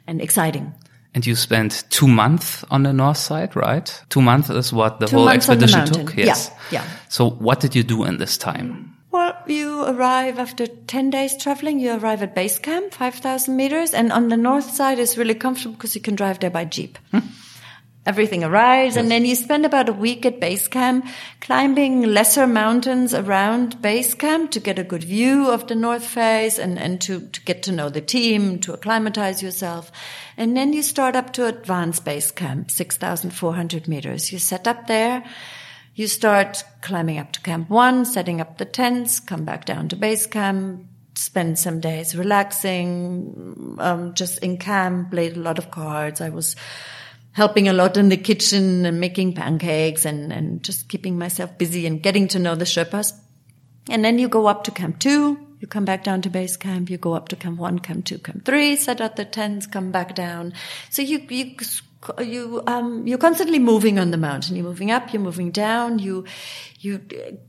and 0.07 0.20
exciting. 0.20 0.72
And 1.12 1.26
you 1.26 1.34
spent 1.34 1.84
two 1.90 2.07
months 2.07 2.64
on 2.70 2.82
the 2.84 2.92
north 2.92 3.16
side, 3.16 3.57
right? 3.57 4.02
Two 4.09 4.22
months 4.22 4.48
is 4.48 4.72
what 4.72 5.00
the 5.00 5.07
Two 5.07 5.16
whole 5.16 5.24
months 5.24 5.48
on 5.48 5.59
the 5.59 5.64
expedition 5.64 6.07
took. 6.07 6.16
Yes. 6.16 6.50
Yeah, 6.70 6.82
yeah. 6.82 6.90
So 7.09 7.30
what 7.30 7.61
did 7.61 7.74
you 7.74 7.82
do 7.82 8.04
in 8.04 8.18
this 8.18 8.38
time? 8.38 8.95
You 9.47 9.84
arrive 9.84 10.40
after 10.40 10.66
10 10.66 11.11
days 11.11 11.36
traveling, 11.36 11.78
you 11.78 11.92
arrive 11.92 12.22
at 12.22 12.34
base 12.34 12.59
camp, 12.59 12.92
5,000 12.92 13.55
meters, 13.55 13.94
and 13.94 14.11
on 14.11 14.28
the 14.28 14.36
north 14.36 14.74
side 14.74 14.99
is 14.99 15.16
really 15.16 15.34
comfortable 15.34 15.74
because 15.74 15.94
you 15.94 16.01
can 16.01 16.16
drive 16.16 16.40
there 16.40 16.51
by 16.51 16.64
Jeep. 16.64 16.99
Hmm. 17.12 17.20
Everything 18.07 18.44
arrives, 18.44 18.97
and 18.97 19.11
then 19.11 19.24
you 19.24 19.34
spend 19.34 19.66
about 19.66 19.88
a 19.88 19.92
week 19.92 20.24
at 20.24 20.40
base 20.40 20.68
camp, 20.68 21.07
climbing 21.40 22.03
lesser 22.03 22.47
mountains 22.47 23.12
around 23.12 23.82
base 23.82 24.14
camp 24.14 24.53
to 24.53 24.61
get 24.61 24.78
a 24.78 24.84
good 24.84 25.03
view 25.03 25.51
of 25.51 25.66
the 25.66 25.74
north 25.74 26.05
face 26.05 26.57
and, 26.57 26.78
and 26.78 27.01
to, 27.01 27.26
to 27.28 27.40
get 27.42 27.64
to 27.64 27.72
know 27.72 27.88
the 27.88 28.01
team, 28.01 28.61
to 28.61 28.72
acclimatize 28.72 29.42
yourself. 29.42 29.90
And 30.36 30.57
then 30.57 30.72
you 30.72 30.82
start 30.82 31.16
up 31.16 31.32
to 31.32 31.47
advanced 31.47 32.05
base 32.05 32.30
camp, 32.30 32.70
6,400 32.70 33.88
meters. 33.88 34.30
You 34.30 34.38
set 34.38 34.68
up 34.68 34.86
there, 34.86 35.24
You 35.97 36.09
start 36.09 36.62
climbing 36.82 37.18
up 37.18 37.32
to 37.32 37.40
camp 37.40 37.70
one, 37.70 38.05
setting 38.05 38.42
up 38.42 38.59
the 38.59 38.66
tents, 38.66 39.18
come 39.18 39.47
back 39.47 39.64
down 39.64 39.88
to 39.88 39.97
base 39.97 40.26
camp, 40.26 40.84
spend 41.14 41.59
some 41.59 41.80
days 41.80 42.14
relaxing, 42.14 43.76
um, 43.78 44.12
just 44.12 44.40
in 44.40 44.59
camp, 44.59 45.12
played 45.12 45.38
a 45.38 45.40
lot 45.40 45.59
of 45.59 45.70
cards. 45.70 46.20
I 46.20 46.28
was 46.28 46.55
helping 47.32 47.66
a 47.66 47.72
lot 47.72 47.97
in 47.97 48.11
the 48.11 48.18
kitchen 48.18 48.84
and 48.84 49.01
making 49.01 49.32
pancakes 49.32 50.05
and, 50.05 50.34
and 50.34 50.62
just 50.62 50.90
keeping 50.90 51.16
myself 51.16 51.57
busy 51.57 51.86
and 51.86 52.03
getting 52.03 52.28
to 52.28 52.38
know 52.38 52.55
the 52.55 52.66
Sherpas. 52.66 53.14
And 53.88 54.05
then 54.05 54.18
you 54.18 54.28
go 54.28 54.49
up 54.49 54.64
to 54.64 54.70
camp 54.72 54.99
two, 54.99 55.38
you 55.61 55.66
come 55.66 55.86
back 55.86 56.05
down 56.05 56.20
to 56.22 56.28
base 56.28 56.59
camp, 56.59 56.90
you 56.90 56.99
go 56.99 57.14
up 57.14 57.28
to 57.28 57.36
camp 57.36 57.59
one, 57.59 57.78
camp 57.78 58.05
two, 58.05 58.18
camp 58.18 58.44
three, 58.44 58.76
set 58.76 59.01
up 59.01 59.16
the 59.16 59.24
tents, 59.24 59.66
come 59.66 59.92
back 59.92 60.14
down. 60.14 60.53
So 60.90 61.01
you, 61.01 61.26
you, 61.30 61.57
you, 62.20 62.62
um, 62.66 63.07
you're 63.07 63.18
constantly 63.18 63.59
moving 63.59 63.98
on 63.98 64.11
the 64.11 64.16
mountain. 64.16 64.57
You're 64.57 64.64
moving 64.64 64.90
up, 64.90 65.12
you're 65.12 65.22
moving 65.22 65.50
down, 65.50 65.98
you, 65.98 66.24
you 66.80 66.98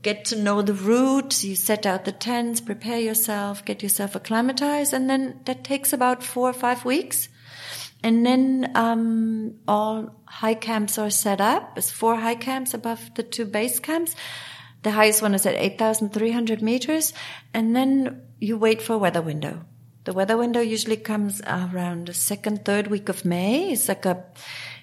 get 0.02 0.26
to 0.26 0.36
know 0.36 0.62
the 0.62 0.74
route, 0.74 1.42
you 1.44 1.56
set 1.56 1.86
out 1.86 2.04
the 2.04 2.12
tents, 2.12 2.60
prepare 2.60 2.98
yourself, 2.98 3.64
get 3.64 3.82
yourself 3.82 4.14
acclimatized, 4.14 4.92
and 4.92 5.08
then 5.08 5.40
that 5.44 5.64
takes 5.64 5.92
about 5.92 6.22
four 6.22 6.48
or 6.50 6.54
five 6.54 6.84
weeks. 6.84 7.28
And 8.02 8.24
then 8.24 8.70
um, 8.74 9.56
all 9.66 10.22
high 10.26 10.54
camps 10.54 10.98
are 10.98 11.10
set 11.10 11.40
up. 11.40 11.74
There's 11.74 11.90
four 11.90 12.16
high 12.16 12.36
camps 12.36 12.74
above 12.74 13.14
the 13.14 13.22
two 13.22 13.44
base 13.44 13.80
camps. 13.80 14.14
The 14.82 14.92
highest 14.92 15.22
one 15.22 15.34
is 15.34 15.46
at 15.46 15.56
8,300 15.56 16.62
meters. 16.62 17.12
And 17.52 17.74
then 17.74 18.22
you 18.38 18.56
wait 18.56 18.80
for 18.80 18.92
a 18.92 18.98
weather 18.98 19.22
window. 19.22 19.64
The 20.08 20.14
weather 20.14 20.38
window 20.38 20.60
usually 20.60 20.96
comes 20.96 21.42
around 21.42 22.06
the 22.06 22.14
second, 22.14 22.64
third 22.64 22.86
week 22.86 23.10
of 23.10 23.26
May. 23.26 23.72
It's 23.72 23.88
like 23.88 24.06
a, 24.06 24.24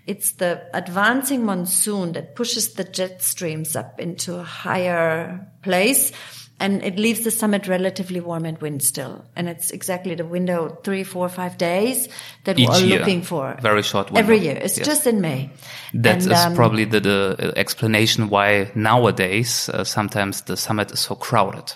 it's 0.05 0.33
the 0.33 0.61
advancing 0.71 1.43
monsoon 1.43 2.11
that 2.11 2.35
pushes 2.35 2.73
the 2.75 2.83
jet 2.83 3.23
streams 3.23 3.75
up 3.75 3.99
into 3.99 4.35
a 4.35 4.43
higher 4.43 5.47
place 5.63 6.11
and 6.59 6.83
it 6.83 6.99
leaves 6.99 7.21
the 7.21 7.31
summit 7.31 7.67
relatively 7.67 8.19
warm 8.19 8.45
and 8.45 8.59
wind 8.59 8.83
still. 8.83 9.25
And 9.35 9.49
it's 9.49 9.71
exactly 9.71 10.13
the 10.13 10.25
window 10.27 10.77
three, 10.83 11.03
four, 11.03 11.27
five 11.27 11.57
days 11.57 12.07
that 12.43 12.59
Each 12.59 12.69
we're 12.69 12.81
year. 12.81 12.99
looking 12.99 13.23
for. 13.23 13.57
Very 13.59 13.81
short 13.81 14.11
window. 14.11 14.19
Every 14.19 14.37
year. 14.37 14.59
It's 14.61 14.77
Yes. 14.77 14.85
just 14.85 15.07
in 15.07 15.21
May. 15.21 15.49
That 15.95 16.17
is 16.17 16.27
And, 16.27 16.35
um, 16.35 16.55
probably 16.55 16.85
the, 16.85 16.99
the 16.99 17.53
explanation 17.57 18.29
why 18.29 18.69
nowadays 18.75 19.69
uh, 19.69 19.85
sometimes 19.85 20.41
the 20.41 20.55
summit 20.55 20.91
is 20.91 20.99
so 20.99 21.15
crowded. 21.15 21.73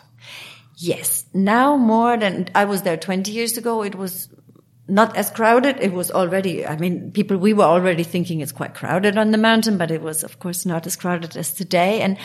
Yes. 0.78 1.19
Now 1.34 1.78
more 1.78 2.18
than 2.18 2.50
I 2.56 2.66
was 2.66 2.82
there 2.82 2.98
20 2.98 3.32
years 3.32 3.58
ago, 3.58 3.84
it 3.84 3.96
was 3.96 4.30
not 4.88 5.16
as 5.16 5.30
crowded. 5.30 5.78
It 5.80 5.94
was 5.94 6.12
already, 6.12 6.66
I 6.66 6.76
mean, 6.78 7.12
people, 7.12 7.38
we 7.38 7.54
were 7.54 7.64
already 7.64 8.04
thinking 8.04 8.42
it's 8.42 8.52
quite 8.52 8.74
crowded 8.74 9.18
on 9.18 9.32
the 9.32 9.38
mountain, 9.38 9.78
but 9.78 9.92
it 9.92 10.02
was, 10.02 10.24
of 10.24 10.40
course, 10.40 10.66
not 10.66 10.88
as 10.88 10.96
crowded 10.96 11.38
as 11.38 11.54
today. 11.54 12.02
And 12.02 12.18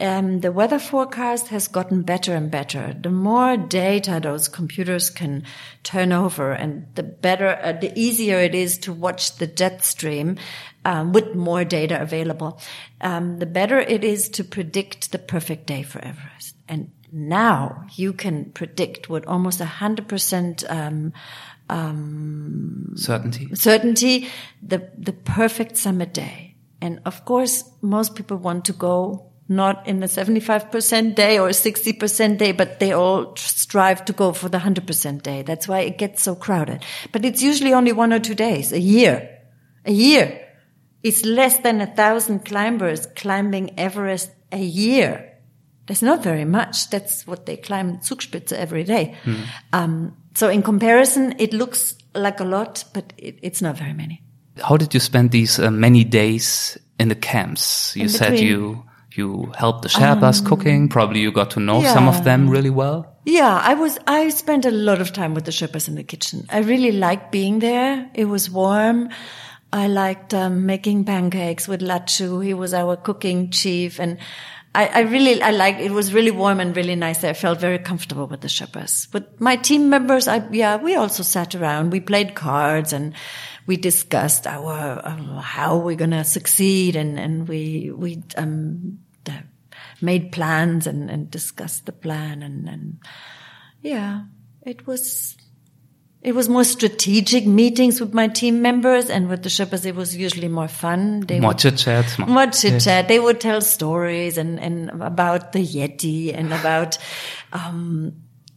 um, 0.00 0.40
the 0.40 0.50
weather 0.50 0.78
forecast 0.78 1.48
has 1.48 1.68
gotten 1.68 2.02
better 2.02 2.34
and 2.34 2.50
better. 2.50 2.96
The 3.00 3.10
more 3.10 3.56
data 3.56 4.18
those 4.20 4.48
computers 4.48 5.08
can 5.08 5.44
turn 5.84 6.12
over 6.12 6.52
and 6.52 6.86
the 6.96 7.04
better, 7.04 7.58
uh, 7.62 7.72
the 7.72 7.96
easier 7.98 8.38
it 8.38 8.54
is 8.54 8.78
to 8.78 8.92
watch 8.92 9.36
the 9.36 9.46
jet 9.46 9.84
stream 9.84 10.36
um, 10.84 11.12
with 11.12 11.34
more 11.34 11.64
data 11.64 12.00
available, 12.00 12.60
um, 13.00 13.38
the 13.38 13.46
better 13.46 13.78
it 13.78 14.02
is 14.02 14.28
to 14.30 14.44
predict 14.44 15.12
the 15.12 15.18
perfect 15.18 15.66
day 15.66 15.82
for 15.82 16.04
Everest. 16.04 16.56
And 16.68 16.90
now 17.14 17.86
you 17.94 18.12
can 18.12 18.50
predict 18.52 19.08
with 19.08 19.24
almost 19.26 19.60
a 19.60 19.64
hundred 19.64 20.08
percent 20.08 20.64
um, 20.68 21.12
Certainty. 22.96 23.54
certainty 23.54 24.28
the 24.62 24.90
the 24.98 25.12
perfect 25.12 25.76
summer 25.76 26.06
day. 26.06 26.56
And 26.80 27.00
of 27.06 27.24
course, 27.24 27.64
most 27.80 28.14
people 28.14 28.36
want 28.36 28.66
to 28.66 28.72
go 28.72 29.30
not 29.48 29.86
in 29.86 30.02
a 30.02 30.06
75% 30.06 31.14
day 31.14 31.38
or 31.38 31.48
a 31.48 31.52
60% 31.52 32.38
day, 32.38 32.52
but 32.52 32.80
they 32.80 32.92
all 32.92 33.36
strive 33.36 34.04
to 34.06 34.12
go 34.12 34.32
for 34.32 34.48
the 34.48 34.58
100% 34.58 35.22
day. 35.22 35.42
That's 35.42 35.68
why 35.68 35.80
it 35.80 35.98
gets 35.98 36.22
so 36.22 36.34
crowded. 36.34 36.82
But 37.12 37.24
it's 37.24 37.42
usually 37.42 37.74
only 37.74 37.92
one 37.92 38.12
or 38.12 38.18
two 38.18 38.34
days, 38.34 38.72
a 38.72 38.80
year, 38.80 39.38
a 39.84 39.92
year. 39.92 40.40
It's 41.02 41.24
less 41.24 41.58
than 41.58 41.82
a 41.82 41.86
thousand 41.86 42.46
climbers 42.46 43.06
climbing 43.16 43.78
Everest 43.78 44.30
a 44.50 44.60
year. 44.62 45.33
That's 45.86 46.02
not 46.02 46.22
very 46.22 46.44
much. 46.44 46.90
That's 46.90 47.26
what 47.26 47.44
they 47.46 47.56
climb 47.56 47.98
Zugspitze 47.98 48.52
every 48.52 48.84
day. 48.84 49.14
Um, 49.72 50.16
so 50.34 50.48
in 50.48 50.62
comparison, 50.62 51.34
it 51.38 51.52
looks 51.52 51.94
like 52.14 52.40
a 52.40 52.44
lot, 52.44 52.84
but 52.94 53.12
it, 53.18 53.38
it's 53.42 53.60
not 53.60 53.76
very 53.76 53.92
many. 53.92 54.22
How 54.62 54.76
did 54.76 54.94
you 54.94 55.00
spend 55.00 55.30
these 55.30 55.58
uh, 55.58 55.70
many 55.70 56.04
days 56.04 56.78
in 56.98 57.08
the 57.08 57.14
camps? 57.14 57.94
You 57.96 58.04
In 58.04 58.08
said 58.08 58.30
between- 58.32 58.48
you 58.48 58.84
you 59.16 59.52
helped 59.56 59.82
the 59.82 59.88
Sherpas 59.88 60.44
cooking. 60.44 60.88
Probably 60.88 61.20
you 61.20 61.30
got 61.30 61.50
to 61.52 61.60
know 61.60 61.82
some 61.84 62.08
of 62.08 62.24
them 62.24 62.50
really 62.50 62.70
well. 62.70 63.16
Yeah, 63.24 63.60
I 63.62 63.74
was, 63.74 63.96
I 64.08 64.28
spent 64.30 64.66
a 64.66 64.72
lot 64.72 65.00
of 65.00 65.12
time 65.12 65.34
with 65.34 65.44
the 65.44 65.52
Sherpas 65.52 65.86
in 65.88 65.94
the 65.94 66.02
kitchen. 66.02 66.44
I 66.50 66.58
really 66.58 66.90
liked 66.90 67.30
being 67.30 67.60
there. 67.60 68.10
It 68.14 68.24
was 68.24 68.50
warm. 68.50 69.10
I 69.72 69.86
liked 69.86 70.34
um, 70.34 70.66
making 70.66 71.04
pancakes 71.04 71.68
with 71.68 71.80
Lachu. 71.80 72.44
He 72.44 72.54
was 72.54 72.74
our 72.74 72.96
cooking 72.96 73.50
chief 73.50 74.00
and 74.00 74.18
I, 74.74 74.86
I 74.86 75.00
really, 75.00 75.40
I 75.40 75.50
liked, 75.50 75.80
it 75.80 75.92
was 75.92 76.12
really 76.12 76.30
warm 76.30 76.58
and 76.60 76.76
really 76.76 76.96
nice. 76.96 77.22
I 77.22 77.32
felt 77.32 77.60
very 77.60 77.78
comfortable 77.78 78.26
with 78.26 78.40
the 78.40 78.48
Sherpas. 78.48 79.08
But 79.10 79.40
my 79.40 79.56
team 79.56 79.88
members, 79.88 80.26
I, 80.26 80.46
yeah, 80.50 80.76
we 80.76 80.96
also 80.96 81.22
sat 81.22 81.54
around. 81.54 81.90
We 81.90 82.00
played 82.00 82.34
cards 82.34 82.92
and 82.92 83.14
we 83.66 83.76
discussed 83.76 84.46
our, 84.46 85.00
uh, 85.04 85.40
how 85.40 85.78
we're 85.78 85.96
going 85.96 86.10
to 86.10 86.24
succeed 86.24 86.96
and, 86.96 87.18
and 87.18 87.46
we, 87.48 87.92
we, 87.94 88.22
um, 88.36 88.98
made 90.00 90.32
plans 90.32 90.86
and, 90.86 91.10
and 91.10 91.30
discussed 91.30 91.86
the 91.86 91.92
plan 91.92 92.42
and, 92.42 92.68
and 92.68 92.98
yeah, 93.80 94.24
it 94.62 94.86
was, 94.86 95.36
it 96.24 96.34
was 96.34 96.48
more 96.48 96.64
strategic 96.64 97.46
meetings 97.46 98.00
with 98.00 98.14
my 98.14 98.28
team 98.28 98.62
members 98.62 99.10
and 99.10 99.28
with 99.28 99.42
the 99.42 99.50
Sherpas. 99.50 99.84
It 99.84 99.94
was 99.94 100.16
usually 100.16 100.48
more 100.48 100.68
fun. 100.68 101.20
They 101.20 101.38
More 101.38 101.48
would- 101.50 101.58
chit 101.58 101.76
chat. 101.76 102.18
more 102.18 102.46
chit 102.46 102.80
chat. 102.82 103.08
They 103.08 103.20
would 103.20 103.40
tell 103.40 103.60
stories 103.60 104.38
and, 104.38 104.58
and 104.58 104.90
about 105.02 105.52
the 105.52 105.60
Yeti 105.60 106.34
and 106.34 106.52
about, 106.52 106.96
um, 107.52 108.14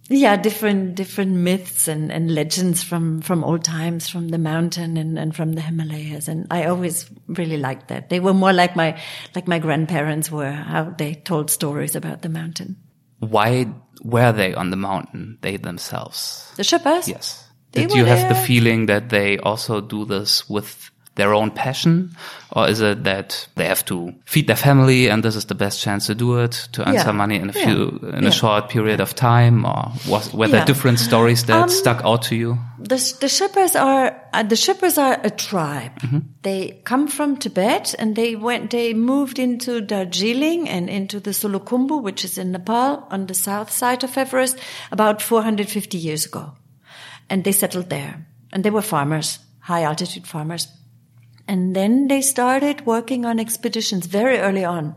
yeah, 0.10 0.38
different, 0.38 0.96
different 0.96 1.34
myths 1.34 1.90
and, 1.90 2.10
and 2.10 2.34
legends 2.34 2.82
from, 2.84 3.20
from 3.20 3.44
old 3.44 3.66
times, 3.66 4.08
from 4.08 4.30
the 4.30 4.38
mountain 4.38 4.96
and, 4.96 5.20
and 5.20 5.36
from 5.36 5.52
the 5.52 5.60
Himalayas. 5.62 6.30
And 6.30 6.48
I 6.50 6.68
always 6.68 7.10
really 7.28 7.58
liked 7.58 7.90
that. 7.90 8.10
They 8.10 8.22
were 8.22 8.34
more 8.34 8.54
like 8.54 8.78
my, 8.78 8.98
like 9.36 9.48
my 9.50 9.60
grandparents 9.60 10.32
were, 10.32 10.50
how 10.52 10.96
they 10.98 11.16
told 11.16 11.50
stories 11.50 11.98
about 11.98 12.22
the 12.22 12.30
mountain. 12.30 12.78
Why 13.20 13.68
were 14.04 14.32
they 14.32 14.54
on 14.54 14.70
the 14.70 14.78
mountain? 14.78 15.38
They 15.42 15.58
themselves. 15.58 16.50
The 16.56 16.64
Sherpas? 16.64 17.10
Yes. 17.10 17.44
They 17.74 17.82
Did 17.86 17.94
you 17.96 18.06
have 18.06 18.30
the 18.30 18.36
feeling 18.36 18.86
that 18.88 19.10
they 19.10 19.38
also 19.40 19.82
do 19.82 20.06
this 20.06 20.50
with 20.50 20.90
their 21.16 21.34
own 21.34 21.50
passion? 21.50 22.16
Or 22.52 22.68
is 22.70 22.80
it 22.80 23.04
that 23.06 23.48
they 23.56 23.66
have 23.66 23.84
to 23.86 24.14
feed 24.26 24.46
their 24.48 24.56
family 24.56 25.10
and 25.10 25.24
this 25.24 25.36
is 25.36 25.46
the 25.46 25.56
best 25.56 25.82
chance 25.82 26.06
to 26.08 26.16
do 26.16 26.38
it, 26.38 26.70
to 26.74 26.88
earn 26.88 26.94
Yeah. 26.94 27.04
some 27.04 27.18
money 27.18 27.36
in 27.38 27.50
a 27.50 27.54
Yeah. 27.54 27.66
few, 27.66 28.00
in 28.14 28.22
Yeah. 28.24 28.30
a 28.30 28.32
short 28.32 28.70
period 28.70 29.00
of 29.02 29.16
time? 29.16 29.66
Or 29.66 29.92
was, 30.08 30.32
were 30.32 30.48
there 30.48 30.60
Yeah. 30.62 30.66
different 30.66 31.00
stories 31.00 31.44
that 31.46 31.60
Um, 31.64 31.70
stuck 31.70 32.02
out 32.06 32.22
to 32.30 32.36
you? 32.36 32.58
the 32.80 32.98
the 33.20 33.28
Sherpas 33.28 33.76
are 33.76 34.14
uh, 34.32 34.44
the 34.44 34.56
Sherpas 34.56 34.98
are 34.98 35.18
a 35.24 35.32
tribe. 35.32 35.92
They 36.44 36.80
come 36.86 37.08
from 37.08 37.38
Tibet 37.38 37.96
and 38.00 38.16
they 38.16 38.36
went 38.36 38.70
they 38.70 38.94
moved 38.94 39.40
into 39.40 39.82
Darjeeling 39.82 40.70
and 40.70 40.88
into 40.90 41.20
the 41.20 41.32
Solukhumbu, 41.34 42.02
which 42.04 42.24
is 42.24 42.38
in 42.38 42.52
Nepal 42.52 43.04
on 43.10 43.26
the 43.26 43.34
south 43.34 43.72
side 43.72 44.04
of 44.04 44.16
Everest, 44.18 44.58
about 44.92 45.22
450 45.24 45.98
years 45.98 46.26
ago, 46.28 46.54
and 47.30 47.44
they 47.44 47.52
settled 47.52 47.90
there. 47.90 48.26
And 48.52 48.64
they 48.64 48.70
were 48.70 48.82
farmers, 48.82 49.40
high 49.60 49.84
altitude 49.84 50.28
farmers. 50.28 50.68
And 51.48 51.76
then 51.76 52.08
they 52.08 52.22
started 52.22 52.86
working 52.86 53.26
on 53.26 53.40
expeditions 53.40 54.06
very 54.06 54.38
early 54.38 54.66
on. 54.66 54.96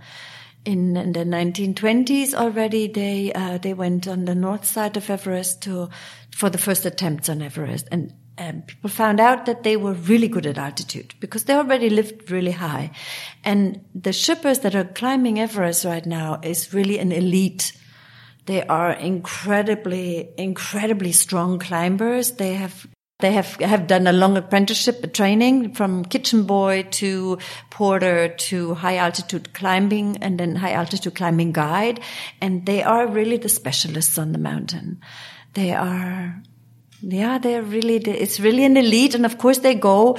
In, 0.64 0.96
in 0.96 1.12
the 1.12 1.20
1920s 1.20 2.34
already, 2.34 2.86
they 2.86 3.32
uh, 3.32 3.56
they 3.56 3.72
went 3.72 4.06
on 4.06 4.26
the 4.26 4.34
north 4.34 4.66
side 4.66 4.96
of 4.98 5.08
Everest 5.08 5.62
to 5.62 5.88
for 6.30 6.50
the 6.50 6.58
first 6.58 6.84
attempts 6.84 7.30
on 7.30 7.40
Everest, 7.40 7.88
and 7.90 8.12
um, 8.36 8.62
people 8.62 8.90
found 8.90 9.20
out 9.20 9.46
that 9.46 9.62
they 9.62 9.76
were 9.76 9.92
really 9.92 10.28
good 10.28 10.46
at 10.46 10.58
altitude 10.58 11.14
because 11.18 11.44
they 11.44 11.54
already 11.54 11.88
lived 11.88 12.30
really 12.30 12.52
high. 12.52 12.90
And 13.42 13.84
the 13.94 14.10
Sherpas 14.10 14.60
that 14.62 14.74
are 14.74 14.84
climbing 14.84 15.38
Everest 15.38 15.84
right 15.84 16.04
now 16.04 16.40
is 16.42 16.74
really 16.74 16.98
an 16.98 17.12
elite 17.12 17.72
they 18.46 18.62
are 18.66 18.92
incredibly, 18.92 20.30
incredibly 20.36 21.12
strong 21.12 21.58
climbers. 21.58 22.32
They 22.32 22.54
have 22.54 22.86
they 23.20 23.32
have 23.32 23.56
have 23.56 23.86
done 23.86 24.06
a 24.06 24.12
long 24.12 24.36
apprenticeship 24.36 25.12
training 25.12 25.74
from 25.74 26.04
kitchen 26.04 26.44
boy 26.44 26.86
to 26.92 27.38
porter 27.68 28.28
to 28.28 28.74
high 28.74 28.96
altitude 28.96 29.52
climbing 29.52 30.16
and 30.22 30.40
then 30.40 30.56
high 30.56 30.72
altitude 30.72 31.14
climbing 31.14 31.52
guide. 31.52 32.00
And 32.40 32.64
they 32.66 32.82
are 32.82 33.06
really 33.06 33.36
the 33.36 33.48
specialists 33.48 34.18
on 34.18 34.32
the 34.32 34.38
mountain. 34.38 35.00
They 35.52 35.72
are, 35.72 36.42
yeah, 37.02 37.38
they're 37.38 37.62
really, 37.62 37.96
it's 37.96 38.40
really 38.40 38.64
an 38.64 38.76
elite. 38.76 39.14
And 39.14 39.26
of 39.26 39.36
course 39.36 39.58
they 39.58 39.74
go, 39.74 40.16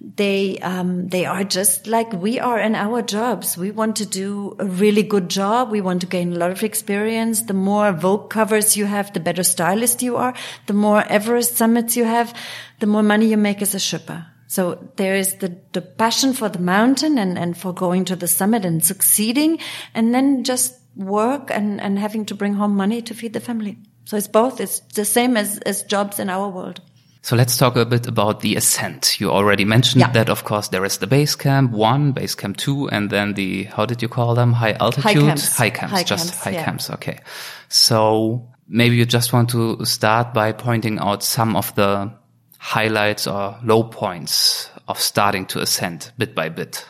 They, 0.00 0.58
um, 0.58 1.08
they 1.08 1.26
are 1.26 1.42
just 1.42 1.88
like 1.88 2.12
we 2.12 2.38
are 2.38 2.60
in 2.60 2.76
our 2.76 3.02
jobs. 3.02 3.58
We 3.58 3.72
want 3.72 3.96
to 3.96 4.06
do 4.06 4.54
a 4.60 4.64
really 4.64 5.02
good 5.02 5.28
job. 5.28 5.70
We 5.70 5.80
want 5.80 6.02
to 6.02 6.06
gain 6.06 6.32
a 6.32 6.36
lot 6.36 6.52
of 6.52 6.62
experience. 6.62 7.42
The 7.42 7.54
more 7.54 7.92
Vogue 7.92 8.30
covers 8.30 8.76
you 8.76 8.86
have, 8.86 9.12
the 9.12 9.20
better 9.20 9.42
stylist 9.42 10.02
you 10.02 10.16
are. 10.16 10.34
The 10.66 10.72
more 10.72 11.04
Everest 11.08 11.56
summits 11.56 11.96
you 11.96 12.04
have, 12.04 12.32
the 12.78 12.86
more 12.86 13.02
money 13.02 13.26
you 13.26 13.36
make 13.36 13.60
as 13.60 13.74
a 13.74 13.78
Sherpa. 13.78 14.26
So 14.46 14.88
there 14.96 15.14
is 15.14 15.36
the, 15.36 15.58
the 15.72 15.82
passion 15.82 16.32
for 16.32 16.48
the 16.48 16.58
mountain 16.58 17.18
and, 17.18 17.38
and 17.38 17.56
for 17.56 17.74
going 17.74 18.06
to 18.06 18.16
the 18.16 18.28
summit 18.28 18.64
and 18.64 18.82
succeeding 18.84 19.58
and 19.94 20.14
then 20.14 20.42
just 20.42 20.74
work 20.96 21.50
and, 21.50 21.80
and 21.80 21.98
having 21.98 22.24
to 22.26 22.34
bring 22.34 22.54
home 22.54 22.74
money 22.74 23.02
to 23.02 23.14
feed 23.14 23.34
the 23.34 23.40
family. 23.40 23.78
So 24.04 24.16
it's 24.16 24.26
both. 24.26 24.60
It's 24.60 24.80
the 24.94 25.04
same 25.04 25.36
as, 25.36 25.58
as 25.58 25.82
jobs 25.82 26.18
in 26.18 26.30
our 26.30 26.48
world. 26.48 26.80
So 27.22 27.36
let's 27.36 27.56
talk 27.56 27.76
a 27.76 27.84
bit 27.84 28.06
about 28.06 28.40
the 28.40 28.56
ascent. 28.56 29.20
You 29.20 29.30
already 29.30 29.64
mentioned 29.64 30.00
yeah. 30.00 30.12
that, 30.12 30.30
of 30.30 30.44
course, 30.44 30.68
there 30.68 30.84
is 30.84 30.98
the 30.98 31.06
base 31.06 31.34
camp 31.34 31.72
one, 31.72 32.12
base 32.12 32.34
camp 32.34 32.56
two, 32.56 32.88
and 32.88 33.10
then 33.10 33.34
the, 33.34 33.64
how 33.64 33.86
did 33.86 34.02
you 34.02 34.08
call 34.08 34.34
them? 34.34 34.52
High 34.52 34.72
altitude? 34.72 35.04
High 35.04 35.14
camps. 35.14 35.56
High 35.56 35.70
camps, 35.70 35.92
high 35.92 36.02
just 36.04 36.24
camps, 36.30 36.44
high 36.44 36.50
yeah. 36.52 36.64
camps. 36.64 36.90
Okay. 36.90 37.20
So 37.68 38.48
maybe 38.68 38.96
you 38.96 39.04
just 39.04 39.32
want 39.32 39.50
to 39.50 39.84
start 39.84 40.32
by 40.32 40.52
pointing 40.52 40.98
out 41.00 41.22
some 41.22 41.56
of 41.56 41.74
the 41.74 42.12
highlights 42.58 43.26
or 43.26 43.58
low 43.62 43.82
points 43.84 44.70
of 44.86 45.00
starting 45.00 45.46
to 45.46 45.60
ascend 45.60 46.12
bit 46.18 46.34
by 46.34 46.48
bit. 46.48 46.84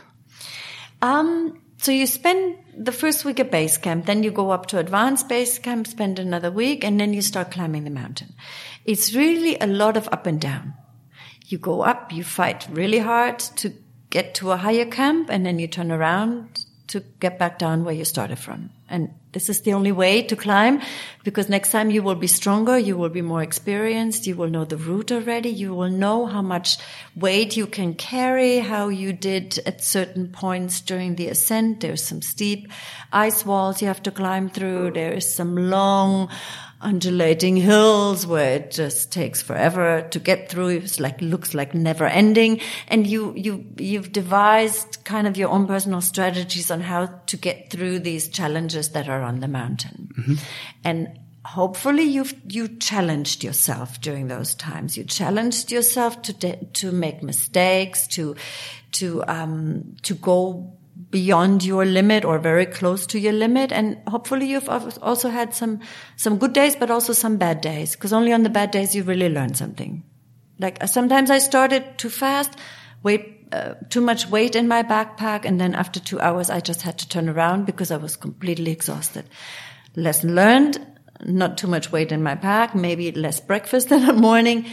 Um, 1.02 1.60
so 1.78 1.92
you 1.92 2.06
spend 2.06 2.56
the 2.76 2.92
first 2.92 3.24
week 3.24 3.38
at 3.40 3.50
base 3.50 3.76
camp, 3.76 4.06
then 4.06 4.22
you 4.22 4.30
go 4.30 4.50
up 4.50 4.66
to 4.66 4.78
advanced 4.78 5.28
base 5.28 5.58
camp, 5.58 5.86
spend 5.86 6.18
another 6.18 6.50
week, 6.50 6.84
and 6.84 6.98
then 6.98 7.12
you 7.12 7.22
start 7.22 7.50
climbing 7.50 7.84
the 7.84 7.90
mountain. 7.90 8.34
It's 8.88 9.14
really 9.14 9.58
a 9.60 9.66
lot 9.66 9.98
of 9.98 10.08
up 10.10 10.26
and 10.26 10.40
down. 10.40 10.72
You 11.44 11.58
go 11.58 11.82
up, 11.82 12.10
you 12.10 12.24
fight 12.24 12.66
really 12.70 12.98
hard 12.98 13.38
to 13.60 13.74
get 14.08 14.34
to 14.36 14.50
a 14.52 14.56
higher 14.56 14.86
camp, 14.86 15.28
and 15.28 15.44
then 15.44 15.58
you 15.58 15.68
turn 15.68 15.92
around 15.92 16.64
to 16.86 17.00
get 17.20 17.38
back 17.38 17.58
down 17.58 17.84
where 17.84 17.94
you 17.94 18.06
started 18.06 18.38
from. 18.38 18.70
And 18.88 19.10
this 19.32 19.50
is 19.50 19.60
the 19.60 19.74
only 19.74 19.92
way 19.92 20.22
to 20.22 20.36
climb 20.36 20.80
because 21.22 21.50
next 21.50 21.70
time 21.70 21.90
you 21.90 22.02
will 22.02 22.14
be 22.14 22.26
stronger, 22.26 22.78
you 22.78 22.96
will 22.96 23.10
be 23.10 23.20
more 23.20 23.42
experienced, 23.42 24.26
you 24.26 24.34
will 24.34 24.48
know 24.48 24.64
the 24.64 24.78
route 24.78 25.12
already, 25.12 25.50
you 25.50 25.74
will 25.74 25.90
know 25.90 26.24
how 26.24 26.40
much 26.40 26.78
weight 27.14 27.58
you 27.58 27.66
can 27.66 27.92
carry, 27.92 28.58
how 28.58 28.88
you 28.88 29.12
did 29.12 29.58
at 29.66 29.84
certain 29.84 30.28
points 30.28 30.80
during 30.80 31.16
the 31.16 31.28
ascent. 31.28 31.80
There's 31.80 32.02
some 32.02 32.22
steep 32.22 32.72
ice 33.12 33.44
walls 33.44 33.82
you 33.82 33.88
have 33.88 34.02
to 34.04 34.10
climb 34.10 34.48
through. 34.48 34.92
There 34.92 35.12
is 35.12 35.34
some 35.34 35.54
long, 35.68 36.30
undulating 36.80 37.56
hills 37.56 38.26
where 38.26 38.54
it 38.54 38.70
just 38.70 39.10
takes 39.12 39.42
forever 39.42 40.06
to 40.10 40.18
get 40.18 40.48
through. 40.48 40.68
It's 40.68 41.00
like, 41.00 41.20
looks 41.20 41.54
like 41.54 41.74
never 41.74 42.06
ending. 42.06 42.60
And 42.86 43.06
you, 43.06 43.34
you, 43.34 43.66
you've 43.76 44.12
devised 44.12 45.04
kind 45.04 45.26
of 45.26 45.36
your 45.36 45.48
own 45.48 45.66
personal 45.66 46.00
strategies 46.00 46.70
on 46.70 46.80
how 46.80 47.06
to 47.26 47.36
get 47.36 47.70
through 47.70 48.00
these 48.00 48.28
challenges 48.28 48.90
that 48.90 49.08
are 49.08 49.22
on 49.22 49.40
the 49.40 49.48
mountain. 49.48 50.08
Mm-hmm. 50.16 50.34
And 50.84 51.18
hopefully 51.44 52.04
you've, 52.04 52.34
you 52.46 52.68
challenged 52.68 53.42
yourself 53.42 54.00
during 54.00 54.28
those 54.28 54.54
times. 54.54 54.96
You 54.96 55.04
challenged 55.04 55.72
yourself 55.72 56.22
to, 56.22 56.32
de- 56.32 56.64
to 56.74 56.92
make 56.92 57.22
mistakes, 57.22 58.06
to, 58.08 58.36
to, 58.92 59.24
um, 59.26 59.96
to 60.02 60.14
go 60.14 60.77
beyond 61.10 61.64
your 61.64 61.84
limit 61.84 62.24
or 62.24 62.38
very 62.38 62.66
close 62.66 63.06
to 63.06 63.18
your 63.18 63.32
limit. 63.32 63.72
And 63.72 63.98
hopefully 64.06 64.46
you've 64.46 64.68
also 64.68 65.28
had 65.30 65.54
some, 65.54 65.80
some 66.16 66.38
good 66.38 66.52
days, 66.52 66.76
but 66.76 66.90
also 66.90 67.12
some 67.12 67.36
bad 67.36 67.60
days. 67.60 67.96
Cause 67.96 68.12
only 68.12 68.32
on 68.32 68.42
the 68.42 68.50
bad 68.50 68.70
days 68.70 68.94
you 68.94 69.02
really 69.02 69.28
learn 69.28 69.54
something. 69.54 70.04
Like 70.58 70.86
sometimes 70.86 71.30
I 71.30 71.38
started 71.38 71.98
too 71.98 72.10
fast, 72.10 72.52
weight, 73.02 73.46
uh, 73.52 73.74
too 73.88 74.00
much 74.00 74.28
weight 74.28 74.54
in 74.54 74.68
my 74.68 74.82
backpack. 74.82 75.44
And 75.44 75.60
then 75.60 75.74
after 75.74 76.00
two 76.00 76.20
hours, 76.20 76.50
I 76.50 76.60
just 76.60 76.82
had 76.82 76.98
to 76.98 77.08
turn 77.08 77.28
around 77.28 77.64
because 77.64 77.90
I 77.90 77.96
was 77.96 78.16
completely 78.16 78.72
exhausted. 78.72 79.24
Lesson 79.96 80.34
learned, 80.34 80.84
not 81.24 81.58
too 81.58 81.68
much 81.68 81.90
weight 81.90 82.12
in 82.12 82.22
my 82.22 82.34
pack, 82.34 82.74
maybe 82.74 83.10
less 83.12 83.40
breakfast 83.40 83.90
in 83.92 84.04
the 84.04 84.12
morning, 84.12 84.66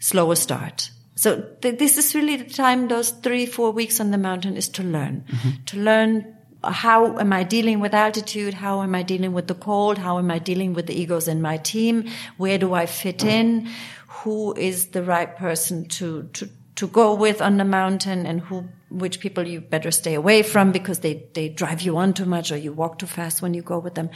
slower 0.00 0.36
start. 0.36 0.90
So 1.14 1.42
th- 1.60 1.78
this 1.78 1.98
is 1.98 2.14
really 2.14 2.36
the 2.36 2.52
time, 2.52 2.88
those 2.88 3.10
three, 3.10 3.46
four 3.46 3.70
weeks 3.70 4.00
on 4.00 4.10
the 4.10 4.18
mountain 4.18 4.56
is 4.56 4.68
to 4.70 4.82
learn, 4.82 5.24
mm-hmm. 5.28 5.64
to 5.66 5.76
learn 5.78 6.36
how 6.64 7.18
am 7.18 7.32
I 7.32 7.42
dealing 7.42 7.80
with 7.80 7.92
altitude? 7.92 8.54
How 8.54 8.82
am 8.82 8.94
I 8.94 9.02
dealing 9.02 9.32
with 9.32 9.48
the 9.48 9.54
cold? 9.54 9.98
How 9.98 10.18
am 10.18 10.30
I 10.30 10.38
dealing 10.38 10.74
with 10.74 10.86
the 10.86 10.94
egos 10.94 11.28
in 11.28 11.42
my 11.42 11.56
team? 11.56 12.08
Where 12.36 12.58
do 12.58 12.72
I 12.72 12.86
fit 12.86 13.24
in? 13.24 13.68
Who 14.06 14.54
is 14.54 14.88
the 14.88 15.02
right 15.02 15.36
person 15.36 15.86
to, 15.88 16.28
to, 16.34 16.48
to 16.76 16.86
go 16.86 17.14
with 17.14 17.42
on 17.42 17.56
the 17.56 17.64
mountain 17.64 18.26
and 18.26 18.40
who, 18.40 18.68
which 18.90 19.18
people 19.18 19.46
you 19.46 19.60
better 19.60 19.90
stay 19.90 20.14
away 20.14 20.42
from 20.42 20.70
because 20.70 21.00
they, 21.00 21.24
they 21.34 21.48
drive 21.48 21.82
you 21.82 21.96
on 21.96 22.14
too 22.14 22.26
much 22.26 22.52
or 22.52 22.56
you 22.56 22.72
walk 22.72 22.98
too 22.98 23.06
fast 23.06 23.42
when 23.42 23.54
you 23.54 23.62
go 23.62 23.78
with 23.78 23.94
them. 23.94 24.10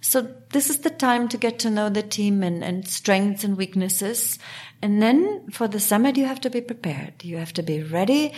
So 0.00 0.22
this 0.50 0.68
is 0.68 0.80
the 0.80 0.90
time 0.90 1.28
to 1.28 1.36
get 1.36 1.60
to 1.60 1.70
know 1.70 1.88
the 1.88 2.02
team 2.02 2.42
and, 2.42 2.62
and 2.62 2.86
strengths 2.86 3.44
and 3.44 3.56
weaknesses. 3.56 4.38
And 4.82 5.00
then 5.00 5.48
for 5.50 5.68
the 5.68 5.78
summit, 5.78 6.16
you 6.16 6.26
have 6.26 6.40
to 6.40 6.50
be 6.50 6.60
prepared. 6.60 7.24
You 7.24 7.36
have 7.36 7.52
to 7.54 7.62
be 7.62 7.82
ready 7.82 8.34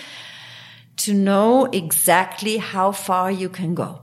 to 0.96 1.14
know 1.14 1.64
exactly 1.64 2.58
how 2.58 2.92
far 2.92 3.30
you 3.30 3.48
can 3.48 3.74
go. 3.74 4.02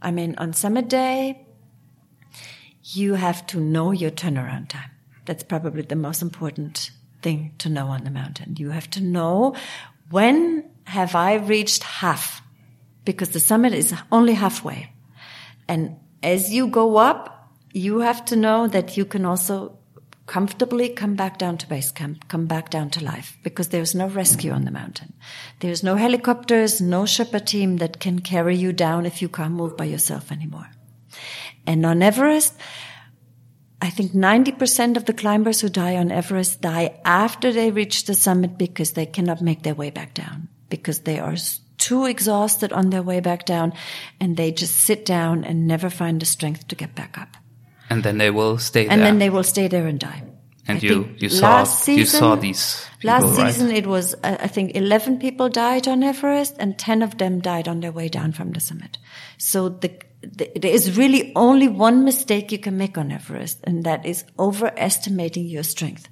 I 0.00 0.12
mean, 0.12 0.36
on 0.38 0.52
summit 0.52 0.88
day, 0.88 1.46
you 2.82 3.14
have 3.14 3.46
to 3.48 3.60
know 3.60 3.90
your 3.90 4.12
turnaround 4.12 4.68
time. 4.68 4.90
That's 5.24 5.42
probably 5.42 5.82
the 5.82 5.96
most 5.96 6.22
important 6.22 6.92
thing 7.20 7.54
to 7.58 7.68
know 7.68 7.88
on 7.88 8.04
the 8.04 8.10
mountain. 8.10 8.54
You 8.56 8.70
have 8.70 8.88
to 8.90 9.00
know 9.00 9.56
when 10.10 10.64
have 10.84 11.16
I 11.16 11.34
reached 11.34 11.82
half? 11.82 12.42
Because 13.04 13.30
the 13.30 13.40
summit 13.40 13.74
is 13.74 13.92
only 14.12 14.34
halfway. 14.34 14.92
And 15.66 15.96
as 16.22 16.52
you 16.52 16.68
go 16.68 16.96
up, 16.96 17.50
you 17.72 18.00
have 18.00 18.24
to 18.26 18.36
know 18.36 18.68
that 18.68 18.96
you 18.96 19.04
can 19.04 19.24
also 19.24 19.75
comfortably 20.26 20.88
come 20.88 21.14
back 21.14 21.38
down 21.38 21.56
to 21.58 21.68
base 21.68 21.90
camp, 21.90 22.28
come 22.28 22.46
back 22.46 22.70
down 22.70 22.90
to 22.90 23.04
life, 23.04 23.38
because 23.42 23.68
there's 23.68 23.94
no 23.94 24.08
rescue 24.08 24.52
on 24.52 24.64
the 24.64 24.70
mountain. 24.70 25.12
There's 25.60 25.82
no 25.82 25.94
helicopters, 25.94 26.80
no 26.80 27.02
Sherpa 27.04 27.44
team 27.44 27.78
that 27.78 28.00
can 28.00 28.18
carry 28.20 28.56
you 28.56 28.72
down 28.72 29.06
if 29.06 29.22
you 29.22 29.28
can't 29.28 29.54
move 29.54 29.76
by 29.76 29.84
yourself 29.84 30.32
anymore. 30.32 30.68
And 31.66 31.86
on 31.86 32.02
Everest, 32.02 32.54
I 33.80 33.90
think 33.90 34.12
90% 34.12 34.96
of 34.96 35.04
the 35.04 35.12
climbers 35.12 35.60
who 35.60 35.68
die 35.68 35.96
on 35.96 36.10
Everest 36.10 36.60
die 36.60 36.98
after 37.04 37.52
they 37.52 37.70
reach 37.70 38.04
the 38.04 38.14
summit 38.14 38.58
because 38.58 38.92
they 38.92 39.06
cannot 39.06 39.42
make 39.42 39.62
their 39.62 39.74
way 39.74 39.90
back 39.90 40.14
down, 40.14 40.48
because 40.68 41.00
they 41.00 41.18
are 41.20 41.36
too 41.78 42.06
exhausted 42.06 42.72
on 42.72 42.90
their 42.90 43.02
way 43.02 43.20
back 43.20 43.44
down 43.44 43.72
and 44.18 44.36
they 44.36 44.50
just 44.50 44.80
sit 44.80 45.04
down 45.04 45.44
and 45.44 45.66
never 45.66 45.90
find 45.90 46.20
the 46.20 46.26
strength 46.26 46.66
to 46.68 46.74
get 46.74 46.94
back 46.94 47.18
up. 47.18 47.36
And 47.88 48.02
then 48.02 48.18
they 48.18 48.30
will 48.30 48.58
stay 48.58 48.86
and 48.88 49.00
there. 49.00 49.08
then 49.08 49.18
they 49.18 49.30
will 49.30 49.44
stay 49.44 49.68
there 49.68 49.86
and 49.86 49.98
die. 49.98 50.22
And 50.68 50.78
I 50.78 50.80
you, 50.80 51.14
you 51.18 51.28
saw, 51.28 51.62
season, 51.62 51.98
you 51.98 52.06
saw 52.06 52.34
these 52.34 52.84
people, 52.98 53.10
Last 53.10 53.38
right? 53.38 53.52
season 53.52 53.70
it 53.70 53.86
was, 53.86 54.14
uh, 54.14 54.36
I 54.40 54.48
think 54.48 54.74
11 54.74 55.20
people 55.20 55.48
died 55.48 55.86
on 55.86 56.02
Everest 56.02 56.56
and 56.58 56.76
10 56.76 57.02
of 57.02 57.18
them 57.18 57.40
died 57.40 57.68
on 57.68 57.80
their 57.80 57.92
way 57.92 58.08
down 58.08 58.32
from 58.32 58.50
the 58.50 58.58
summit. 58.58 58.98
So 59.38 59.68
the, 59.68 59.92
the, 60.22 60.50
there 60.56 60.72
is 60.72 60.98
really 60.98 61.32
only 61.36 61.68
one 61.68 62.04
mistake 62.04 62.50
you 62.50 62.58
can 62.58 62.76
make 62.76 62.98
on 62.98 63.12
Everest 63.12 63.60
and 63.62 63.84
that 63.84 64.04
is 64.04 64.24
overestimating 64.38 65.46
your 65.46 65.62
strength. 65.62 66.08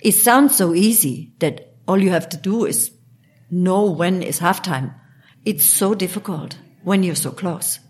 It 0.00 0.12
sounds 0.12 0.54
so 0.54 0.72
easy 0.74 1.32
that 1.40 1.74
all 1.88 2.00
you 2.00 2.10
have 2.10 2.28
to 2.28 2.36
do 2.36 2.64
is 2.64 2.92
know 3.50 3.90
when 3.90 4.22
is 4.22 4.38
halftime. 4.38 4.94
It's 5.44 5.64
so 5.64 5.94
difficult 5.94 6.58
when 6.84 7.02
you're 7.02 7.16
so 7.16 7.32
close. 7.32 7.80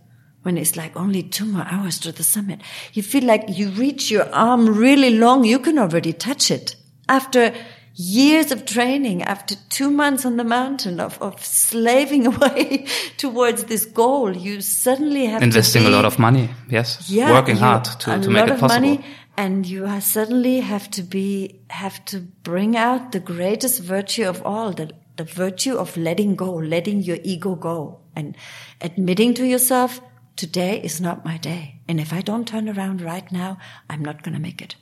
When 0.42 0.58
it's 0.58 0.76
like 0.76 0.96
only 0.96 1.22
two 1.22 1.44
more 1.44 1.66
hours 1.70 1.98
to 2.00 2.12
the 2.12 2.24
summit. 2.24 2.60
You 2.92 3.02
feel 3.02 3.24
like 3.24 3.44
you 3.48 3.68
reach 3.70 4.10
your 4.10 4.28
arm 4.34 4.68
really 4.68 5.10
long. 5.10 5.44
You 5.44 5.58
can 5.58 5.78
already 5.78 6.12
touch 6.12 6.50
it. 6.50 6.74
After 7.08 7.54
years 7.94 8.50
of 8.50 8.64
training, 8.64 9.22
after 9.22 9.54
two 9.68 9.90
months 9.90 10.24
on 10.24 10.36
the 10.36 10.44
mountain 10.44 10.98
of, 10.98 11.20
of 11.22 11.44
slaving 11.44 12.26
away 12.32 12.86
towards 13.18 13.64
this 13.64 13.84
goal, 13.84 14.36
you 14.36 14.60
suddenly 14.60 15.26
have 15.26 15.42
investing 15.42 15.82
be, 15.82 15.88
a 15.88 15.90
lot 15.90 16.04
of 16.04 16.18
money. 16.18 16.50
Yes. 16.68 17.08
Yeah. 17.08 17.30
Working 17.30 17.56
hard 17.56 17.84
to, 17.84 17.96
to 17.98 18.12
a 18.12 18.18
make 18.18 18.28
lot 18.28 18.48
it 18.48 18.52
of 18.52 18.60
possible. 18.60 18.80
Money, 18.80 19.04
and 19.36 19.66
you 19.66 20.00
suddenly 20.00 20.60
have 20.60 20.90
to 20.90 21.02
be, 21.02 21.60
have 21.70 22.04
to 22.06 22.20
bring 22.20 22.76
out 22.76 23.12
the 23.12 23.20
greatest 23.20 23.80
virtue 23.80 24.24
of 24.24 24.42
all, 24.44 24.72
the 24.72 24.90
the 25.16 25.24
virtue 25.24 25.76
of 25.76 25.96
letting 25.96 26.34
go, 26.34 26.54
letting 26.54 27.02
your 27.02 27.18
ego 27.22 27.54
go 27.54 28.00
and 28.16 28.36
admitting 28.80 29.34
to 29.34 29.46
yourself, 29.46 30.00
today 30.36 30.80
is 30.82 31.00
not 31.00 31.24
my 31.24 31.36
day. 31.36 31.80
And 31.88 32.00
if 32.00 32.12
I 32.12 32.20
don't 32.20 32.46
turn 32.46 32.68
around 32.68 33.00
right 33.00 33.30
now, 33.30 33.58
I'm 33.88 34.02
not 34.02 34.22
going 34.22 34.34
to 34.34 34.40
make 34.40 34.62
it. 34.62 34.76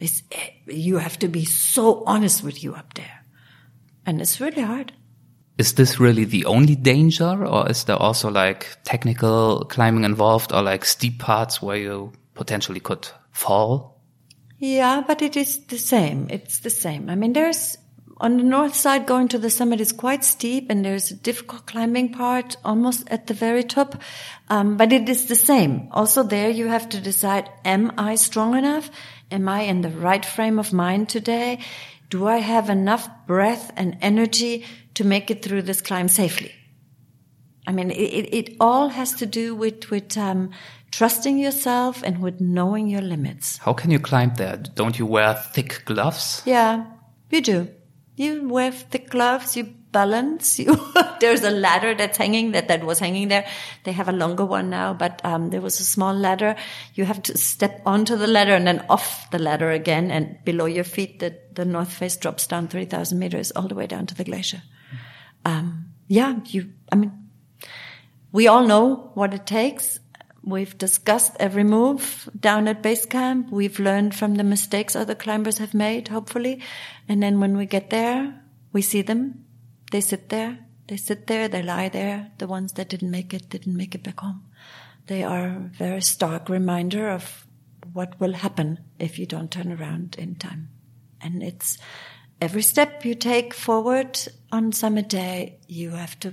It's, 0.00 0.22
eh, 0.32 0.50
you 0.66 0.98
have 0.98 1.18
to 1.20 1.28
be 1.28 1.44
so 1.44 2.04
honest 2.04 2.42
with 2.42 2.62
you 2.62 2.74
up 2.74 2.94
there. 2.94 3.24
And 4.06 4.20
it's 4.20 4.40
really 4.40 4.62
hard. 4.62 4.92
Is 5.58 5.74
this 5.74 5.98
really 5.98 6.24
the 6.24 6.44
only 6.44 6.76
danger 6.76 7.44
or 7.44 7.68
is 7.68 7.84
there 7.84 7.96
also 7.96 8.30
like 8.30 8.68
technical 8.84 9.64
climbing 9.64 10.04
involved 10.04 10.52
or 10.52 10.62
like 10.62 10.84
steep 10.84 11.18
parts 11.18 11.60
where 11.60 11.76
you 11.76 12.12
potentially 12.34 12.78
could 12.78 13.08
fall? 13.32 14.00
Yeah, 14.58 15.02
but 15.06 15.20
it 15.20 15.36
is 15.36 15.66
the 15.66 15.78
same. 15.78 16.28
It's 16.30 16.60
the 16.60 16.70
same. 16.70 17.10
I 17.10 17.16
mean, 17.16 17.32
there's 17.32 17.76
on 18.20 18.36
the 18.36 18.42
north 18.42 18.74
side, 18.74 19.06
going 19.06 19.28
to 19.28 19.38
the 19.38 19.50
summit 19.50 19.80
is 19.80 19.92
quite 19.92 20.24
steep 20.24 20.70
and 20.70 20.84
there's 20.84 21.10
a 21.10 21.14
difficult 21.14 21.66
climbing 21.66 22.12
part 22.12 22.56
almost 22.64 23.08
at 23.10 23.26
the 23.26 23.34
very 23.34 23.62
top. 23.62 24.00
Um, 24.48 24.76
but 24.76 24.92
it 24.92 25.08
is 25.08 25.26
the 25.26 25.36
same. 25.36 25.88
Also 25.92 26.22
there 26.22 26.50
you 26.50 26.68
have 26.68 26.88
to 26.90 27.00
decide, 27.00 27.48
am 27.64 27.92
I 27.96 28.16
strong 28.16 28.56
enough? 28.56 28.90
Am 29.30 29.48
I 29.48 29.62
in 29.62 29.82
the 29.82 29.90
right 29.90 30.24
frame 30.24 30.58
of 30.58 30.72
mind 30.72 31.08
today? 31.08 31.60
Do 32.10 32.26
I 32.26 32.38
have 32.38 32.70
enough 32.70 33.08
breath 33.26 33.70
and 33.76 33.96
energy 34.00 34.64
to 34.94 35.04
make 35.04 35.30
it 35.30 35.42
through 35.42 35.62
this 35.62 35.80
climb 35.80 36.08
safely? 36.08 36.52
I 37.66 37.72
mean, 37.72 37.90
it, 37.90 37.94
it 37.94 38.56
all 38.60 38.88
has 38.88 39.12
to 39.16 39.26
do 39.26 39.54
with, 39.54 39.90
with, 39.90 40.16
um, 40.16 40.50
trusting 40.90 41.38
yourself 41.38 42.02
and 42.02 42.20
with 42.20 42.40
knowing 42.40 42.88
your 42.88 43.02
limits. 43.02 43.58
How 43.58 43.74
can 43.74 43.90
you 43.90 43.98
climb 43.98 44.34
there? 44.36 44.56
Don't 44.56 44.98
you 44.98 45.06
wear 45.06 45.34
thick 45.34 45.82
gloves? 45.84 46.42
Yeah, 46.46 46.86
you 47.30 47.42
do. 47.42 47.68
You 48.18 48.48
wear 48.48 48.72
the 48.90 48.98
gloves, 48.98 49.56
you 49.56 49.64
balance, 49.92 50.58
you, 50.58 50.76
there's 51.20 51.44
a 51.44 51.50
ladder 51.50 51.94
that's 51.94 52.18
hanging 52.18 52.50
that, 52.50 52.66
that 52.66 52.84
was 52.84 52.98
hanging 52.98 53.28
there. 53.28 53.46
They 53.84 53.92
have 53.92 54.08
a 54.08 54.12
longer 54.12 54.44
one 54.44 54.70
now, 54.70 54.92
but, 54.92 55.20
um, 55.24 55.50
there 55.50 55.60
was 55.60 55.78
a 55.78 55.84
small 55.84 56.12
ladder. 56.12 56.56
You 56.94 57.04
have 57.04 57.22
to 57.22 57.38
step 57.38 57.80
onto 57.86 58.16
the 58.16 58.26
ladder 58.26 58.54
and 58.54 58.66
then 58.66 58.84
off 58.88 59.30
the 59.30 59.38
ladder 59.38 59.70
again 59.70 60.10
and 60.10 60.36
below 60.44 60.66
your 60.66 60.82
feet, 60.82 61.20
the, 61.20 61.38
the 61.52 61.64
north 61.64 61.92
face 61.92 62.16
drops 62.16 62.48
down 62.48 62.66
3000 62.66 63.16
meters 63.16 63.52
all 63.52 63.68
the 63.68 63.76
way 63.76 63.86
down 63.86 64.06
to 64.06 64.16
the 64.16 64.24
glacier. 64.24 64.62
Um, 65.44 65.90
yeah, 66.08 66.40
you, 66.46 66.72
I 66.90 66.96
mean, 66.96 67.12
we 68.32 68.48
all 68.48 68.66
know 68.66 69.12
what 69.14 69.32
it 69.32 69.46
takes. 69.46 70.00
We've 70.48 70.78
discussed 70.78 71.36
every 71.38 71.62
move 71.62 72.26
down 72.40 72.68
at 72.68 72.82
base 72.82 73.04
camp. 73.04 73.50
We've 73.50 73.78
learned 73.78 74.14
from 74.14 74.36
the 74.36 74.44
mistakes 74.44 74.96
other 74.96 75.14
climbers 75.14 75.58
have 75.58 75.74
made, 75.74 76.08
hopefully. 76.08 76.62
And 77.06 77.22
then 77.22 77.38
when 77.38 77.58
we 77.58 77.66
get 77.66 77.90
there, 77.90 78.42
we 78.72 78.80
see 78.80 79.02
them. 79.02 79.44
They 79.90 80.00
sit 80.00 80.30
there. 80.30 80.58
They 80.86 80.96
sit 80.96 81.26
there. 81.26 81.48
They 81.48 81.62
lie 81.62 81.90
there. 81.90 82.30
The 82.38 82.46
ones 82.46 82.72
that 82.72 82.88
didn't 82.88 83.10
make 83.10 83.34
it, 83.34 83.50
didn't 83.50 83.76
make 83.76 83.94
it 83.94 84.02
back 84.02 84.20
home. 84.20 84.42
They 85.06 85.22
are 85.22 85.48
a 85.48 85.70
very 85.70 86.00
stark 86.00 86.48
reminder 86.48 87.10
of 87.10 87.46
what 87.92 88.18
will 88.18 88.32
happen 88.32 88.78
if 88.98 89.18
you 89.18 89.26
don't 89.26 89.50
turn 89.50 89.70
around 89.70 90.16
in 90.18 90.36
time. 90.36 90.70
And 91.20 91.42
it's 91.42 91.76
every 92.40 92.62
step 92.62 93.04
you 93.04 93.14
take 93.14 93.52
forward 93.52 94.18
on 94.50 94.72
summit 94.72 95.10
day, 95.10 95.58
you 95.66 95.90
have 95.90 96.18
to 96.20 96.32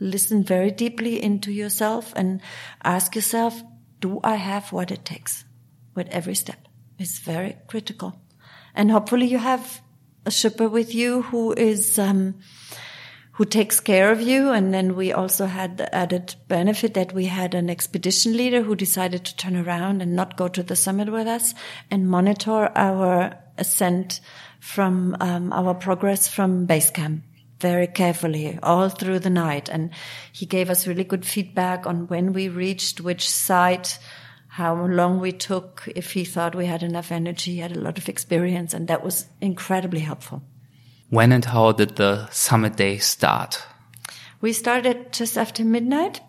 listen 0.00 0.42
very 0.42 0.70
deeply 0.70 1.22
into 1.22 1.52
yourself 1.52 2.12
and 2.16 2.40
ask 2.82 3.14
yourself, 3.14 3.62
do 4.00 4.20
I 4.22 4.36
have 4.36 4.72
what 4.72 4.90
it 4.90 5.04
takes 5.04 5.44
with 5.94 6.08
every 6.08 6.34
step? 6.34 6.68
It's 6.98 7.18
very 7.18 7.56
critical. 7.66 8.20
And 8.74 8.90
hopefully 8.90 9.26
you 9.26 9.38
have 9.38 9.80
a 10.26 10.30
Sherpa 10.30 10.70
with 10.70 10.94
you 10.94 11.22
who 11.22 11.52
is, 11.52 11.98
um, 11.98 12.34
who 13.32 13.44
takes 13.44 13.80
care 13.80 14.10
of 14.10 14.20
you. 14.20 14.50
And 14.50 14.74
then 14.74 14.96
we 14.96 15.12
also 15.12 15.46
had 15.46 15.76
the 15.76 15.94
added 15.94 16.34
benefit 16.48 16.94
that 16.94 17.12
we 17.12 17.26
had 17.26 17.54
an 17.54 17.70
expedition 17.70 18.36
leader 18.36 18.62
who 18.62 18.74
decided 18.74 19.24
to 19.24 19.36
turn 19.36 19.56
around 19.56 20.02
and 20.02 20.14
not 20.14 20.36
go 20.36 20.48
to 20.48 20.62
the 20.62 20.76
summit 20.76 21.10
with 21.10 21.26
us 21.26 21.54
and 21.90 22.08
monitor 22.08 22.70
our 22.76 23.38
ascent 23.58 24.20
from 24.60 25.16
um, 25.20 25.52
our 25.52 25.74
progress 25.74 26.26
from 26.26 26.66
base 26.66 26.90
camp 26.90 27.22
very 27.64 27.86
carefully 27.86 28.58
all 28.62 28.90
through 28.90 29.20
the 29.20 29.30
night. 29.30 29.70
And 29.70 29.90
he 30.32 30.44
gave 30.44 30.68
us 30.68 30.86
really 30.86 31.02
good 31.02 31.24
feedback 31.24 31.86
on 31.86 32.08
when 32.08 32.34
we 32.34 32.50
reached 32.50 33.00
which 33.00 33.26
site, 33.26 33.98
how 34.48 34.74
long 34.84 35.18
we 35.18 35.32
took, 35.32 35.88
if 35.96 36.12
he 36.12 36.24
thought 36.26 36.54
we 36.54 36.66
had 36.66 36.82
enough 36.82 37.10
energy, 37.10 37.52
he 37.54 37.60
had 37.60 37.74
a 37.74 37.80
lot 37.80 37.96
of 37.96 38.08
experience, 38.08 38.74
and 38.74 38.86
that 38.88 39.02
was 39.02 39.26
incredibly 39.40 40.00
helpful. 40.00 40.42
When 41.08 41.32
and 41.32 41.44
how 41.44 41.72
did 41.72 41.96
the 41.96 42.28
summit 42.30 42.76
day 42.76 42.98
start? 42.98 43.62
We 44.42 44.52
started 44.52 45.12
just 45.12 45.38
after 45.38 45.64
midnight. 45.64 46.20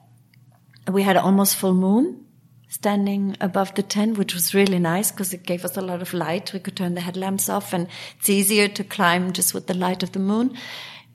We 0.89 1.03
had 1.03 1.17
almost 1.17 1.57
full 1.57 1.73
moon 1.73 2.25
standing 2.69 3.35
above 3.41 3.73
the 3.75 3.83
tent, 3.83 4.17
which 4.17 4.33
was 4.33 4.53
really 4.53 4.79
nice 4.79 5.11
because 5.11 5.33
it 5.33 5.43
gave 5.43 5.65
us 5.65 5.77
a 5.77 5.81
lot 5.81 6.01
of 6.01 6.13
light. 6.13 6.53
We 6.53 6.59
could 6.59 6.75
turn 6.75 6.95
the 6.95 7.01
headlamps 7.01 7.49
off 7.49 7.73
and 7.73 7.87
it's 8.19 8.29
easier 8.29 8.67
to 8.67 8.83
climb 8.83 9.33
just 9.33 9.53
with 9.53 9.67
the 9.67 9.73
light 9.73 10.03
of 10.03 10.11
the 10.11 10.19
moon. 10.19 10.57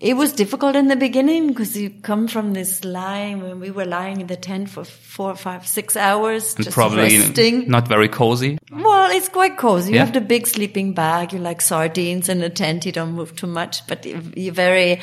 It 0.01 0.17
was 0.17 0.33
difficult 0.33 0.77
in 0.77 0.89
the 0.89 0.97
beginning 0.97 1.49
because 1.49 1.77
you 1.77 1.91
come 1.91 2.27
from 2.27 2.55
this 2.55 2.85
line 2.85 3.43
when 3.43 3.61
we 3.61 3.71
were 3.71 3.85
lying 3.85 4.23
in 4.23 4.29
the 4.29 4.37
tent 4.37 4.71
for 4.71 4.83
four, 4.83 5.37
five, 5.37 5.67
six 5.67 5.95
hours, 5.95 6.55
and 6.57 6.65
just 6.65 6.75
probably 6.75 7.19
resting. 7.19 7.69
not 7.69 7.87
very 7.87 8.09
cozy. 8.09 8.59
Well, 8.73 9.11
it's 9.11 9.29
quite 9.29 9.59
cozy. 9.59 9.91
You 9.91 9.97
Yeah. 9.97 10.07
have 10.07 10.15
the 10.15 10.23
big 10.23 10.47
sleeping 10.47 10.95
bag. 10.95 11.35
You 11.35 11.39
like 11.39 11.61
sardines 11.61 12.31
in 12.31 12.43
a 12.43 12.49
tent. 12.49 12.87
You 12.87 12.93
don't 12.93 13.13
move 13.13 13.37
too 13.37 13.47
much, 13.47 13.87
but 13.87 14.07
you're 14.07 14.55
very 14.55 15.01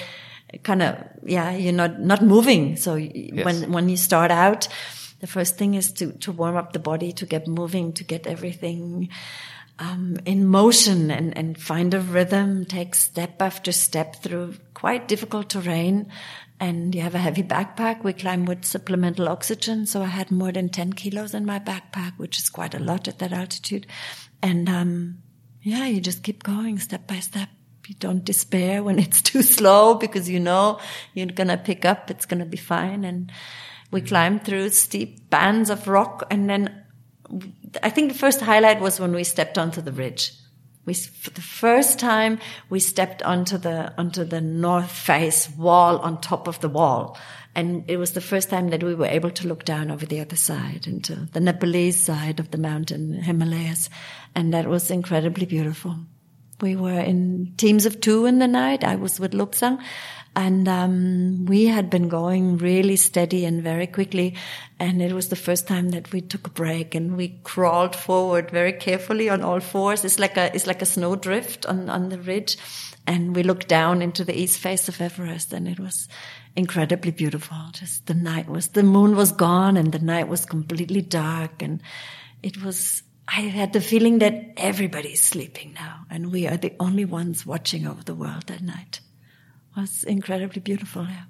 kind 0.63 0.81
of, 0.81 0.95
yeah, 1.23 1.51
you're 1.51 1.73
not, 1.73 1.99
not 1.99 2.23
moving. 2.23 2.75
So 2.75 2.97
when, 2.97 3.71
when 3.71 3.89
you 3.89 3.97
start 3.97 4.31
out, 4.31 4.67
the 5.19 5.27
first 5.27 5.57
thing 5.59 5.75
is 5.75 5.91
to, 5.93 6.11
to 6.13 6.31
warm 6.31 6.55
up 6.55 6.73
the 6.73 6.79
body, 6.79 7.11
to 7.13 7.25
get 7.27 7.47
moving, 7.47 7.93
to 7.93 8.03
get 8.03 8.25
everything, 8.25 9.09
um, 9.79 10.17
in 10.25 10.45
motion 10.45 11.11
and, 11.11 11.37
and 11.37 11.59
find 11.59 11.93
a 11.93 11.99
rhythm, 11.99 12.65
take 12.65 12.95
step 12.95 13.41
after 13.41 13.71
step 13.71 14.17
through 14.17 14.55
quite 14.73 15.07
difficult 15.07 15.49
terrain. 15.49 16.11
And 16.59 16.95
you 16.95 17.01
have 17.01 17.13
a 17.13 17.19
heavy 17.19 17.43
backpack. 17.43 18.03
We 18.03 18.13
climb 18.13 18.45
with 18.45 18.65
supplemental 18.65 19.29
oxygen. 19.29 19.85
So 19.85 20.01
I 20.01 20.07
had 20.07 20.31
more 20.31 20.51
than 20.51 20.69
10 20.69 20.93
kilos 20.93 21.35
in 21.35 21.45
my 21.45 21.59
backpack, 21.59 22.13
which 22.17 22.39
is 22.39 22.49
quite 22.49 22.73
a 22.73 22.79
lot 22.79 23.07
at 23.07 23.19
that 23.19 23.31
altitude. 23.31 23.85
And, 24.41 24.67
um, 24.67 25.19
yeah, 25.61 25.85
you 25.85 26.01
just 26.01 26.23
keep 26.23 26.41
going 26.41 26.79
step 26.79 27.05
by 27.05 27.19
step. 27.19 27.49
You 27.87 27.95
don't 27.99 28.25
despair 28.25 28.81
when 28.83 28.97
it's 28.99 29.21
too 29.21 29.43
slow 29.43 29.93
because 29.93 30.27
you 30.27 30.39
know 30.39 30.79
you're 31.13 31.27
going 31.27 31.49
to 31.49 31.57
pick 31.57 31.85
up. 31.85 32.09
It's 32.09 32.25
going 32.25 32.39
to 32.39 32.45
be 32.45 32.57
fine. 32.57 33.05
And 33.05 33.31
we 33.91 34.01
climbed 34.01 34.43
through 34.43 34.69
steep 34.69 35.29
bands 35.29 35.69
of 35.69 35.87
rock 35.87 36.25
and 36.31 36.49
then 36.49 36.83
I 37.83 37.89
think 37.89 38.11
the 38.11 38.17
first 38.17 38.41
highlight 38.41 38.79
was 38.79 38.99
when 38.99 39.13
we 39.13 39.23
stepped 39.23 39.57
onto 39.57 39.81
the 39.81 39.91
ridge. 39.91 40.33
We, 40.85 40.93
for 40.93 41.31
the 41.31 41.41
first 41.41 41.99
time, 41.99 42.39
we 42.69 42.79
stepped 42.79 43.21
onto 43.21 43.57
the, 43.57 43.93
onto 43.97 44.23
the 44.23 44.39
north 44.39 44.89
face 44.89 45.49
wall 45.57 45.97
on 45.97 46.21
top 46.21 46.47
of 46.47 46.61
the 46.61 46.69
wall. 46.69 47.17
And 47.55 47.83
it 47.89 47.97
was 47.97 48.13
the 48.13 48.21
first 48.21 48.49
time 48.49 48.69
that 48.69 48.83
we 48.83 48.95
were 48.95 49.07
able 49.07 49.31
to 49.31 49.47
look 49.47 49.65
down 49.65 49.91
over 49.91 50.05
the 50.05 50.21
other 50.21 50.35
side 50.35 50.87
into 50.87 51.15
the 51.33 51.39
Nepalese 51.41 52.01
side 52.01 52.39
of 52.39 52.51
the 52.51 52.57
mountain 52.57 53.13
Himalayas. 53.13 53.89
And 54.33 54.53
that 54.53 54.67
was 54.67 54.89
incredibly 54.89 55.45
beautiful. 55.45 55.97
We 56.61 56.75
were 56.75 56.99
in 56.99 57.53
teams 57.57 57.85
of 57.85 57.99
two 57.99 58.25
in 58.25 58.39
the 58.39 58.47
night. 58.47 58.83
I 58.83 58.95
was 58.95 59.19
with 59.19 59.33
Lobsang 59.33 59.83
and 60.37 60.67
um, 60.67 61.45
we 61.45 61.65
had 61.65 61.89
been 61.89 62.09
going 62.09 62.57
really 62.57 62.95
steady 62.95 63.43
and 63.43 63.63
very 63.63 63.87
quickly. 63.87 64.35
And 64.79 65.01
it 65.01 65.11
was 65.11 65.29
the 65.29 65.35
first 65.35 65.67
time 65.67 65.89
that 65.89 66.11
we 66.13 66.21
took 66.21 66.45
a 66.45 66.51
break 66.51 66.93
and 66.93 67.17
we 67.17 67.39
crawled 67.43 67.95
forward 67.95 68.51
very 68.51 68.73
carefully 68.73 69.29
on 69.29 69.41
all 69.41 69.59
fours. 69.59 70.05
It's 70.05 70.19
like 70.19 70.37
a 70.37 70.55
it's 70.55 70.67
like 70.67 70.83
a 70.83 70.85
snowdrift 70.85 71.65
on 71.65 71.89
on 71.89 72.09
the 72.09 72.19
ridge, 72.21 72.55
and 73.07 73.35
we 73.35 73.41
looked 73.41 73.67
down 73.67 74.03
into 74.03 74.23
the 74.23 74.39
east 74.39 74.59
face 74.59 74.87
of 74.87 75.01
Everest, 75.01 75.53
and 75.53 75.67
it 75.67 75.79
was 75.79 76.07
incredibly 76.55 77.09
beautiful. 77.09 77.57
Just 77.71 78.05
the 78.05 78.13
night 78.13 78.47
was 78.47 78.67
the 78.67 78.83
moon 78.83 79.15
was 79.15 79.31
gone, 79.31 79.75
and 79.75 79.91
the 79.91 80.05
night 80.13 80.27
was 80.27 80.45
completely 80.45 81.01
dark, 81.01 81.63
and 81.63 81.81
it 82.43 82.63
was. 82.63 83.01
I 83.27 83.41
had 83.41 83.73
the 83.73 83.81
feeling 83.81 84.19
that 84.19 84.53
everybody's 84.55 85.21
sleeping 85.21 85.73
now, 85.73 86.05
and 86.11 86.31
we 86.31 86.47
are 86.47 86.57
the 86.57 86.75
only 86.79 87.05
ones 87.05 87.45
watching 87.45 87.87
over 87.87 88.03
the 88.03 88.15
world 88.15 88.43
that 88.47 88.61
night 88.61 89.01
was 89.77 90.03
incredibly 90.03 90.59
beautiful. 90.61 91.03
Yeah. 91.03 91.23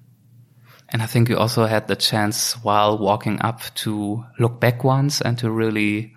And 0.89 1.01
I 1.01 1.05
think 1.05 1.27
you 1.29 1.37
also 1.37 1.65
had 1.65 1.87
the 1.87 1.95
chance 1.97 2.53
while 2.63 2.97
walking 2.97 3.41
up 3.41 3.61
to 3.75 4.23
look 4.39 4.59
back 4.61 4.83
once 4.85 5.21
and 5.21 5.37
to 5.39 5.51
really 5.51 6.13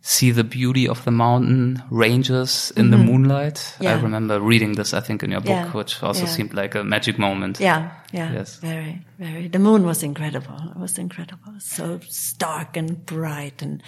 see 0.00 0.30
the 0.32 0.44
beauty 0.44 0.86
of 0.88 1.02
the 1.04 1.10
mountain 1.10 1.82
ranges 1.90 2.70
in 2.76 2.90
the 2.90 2.98
moonlight. 2.98 3.54
Mm-hmm. 3.54 3.82
Yeah. 3.84 3.96
I 3.96 4.00
remember 4.02 4.38
reading 4.40 4.72
this, 4.72 4.92
I 4.92 5.00
think, 5.00 5.22
in 5.22 5.30
your 5.30 5.40
book, 5.40 5.48
Yeah. 5.50 5.70
which 5.72 6.02
also 6.02 6.24
Yeah. 6.24 6.28
seemed 6.30 6.52
like 6.54 6.74
a 6.74 6.84
magic 6.84 7.18
moment. 7.18 7.58
Yeah, 7.60 7.90
yeah, 8.12 8.32
Yes. 8.32 8.56
very, 8.56 9.00
very. 9.18 9.48
The 9.48 9.58
moon 9.58 9.84
was 9.86 10.02
incredible. 10.02 10.58
It 10.74 10.78
was 10.78 10.98
incredible. 10.98 11.54
So 11.58 12.00
stark 12.08 12.76
and 12.76 13.04
bright 13.06 13.62
and 13.62 13.82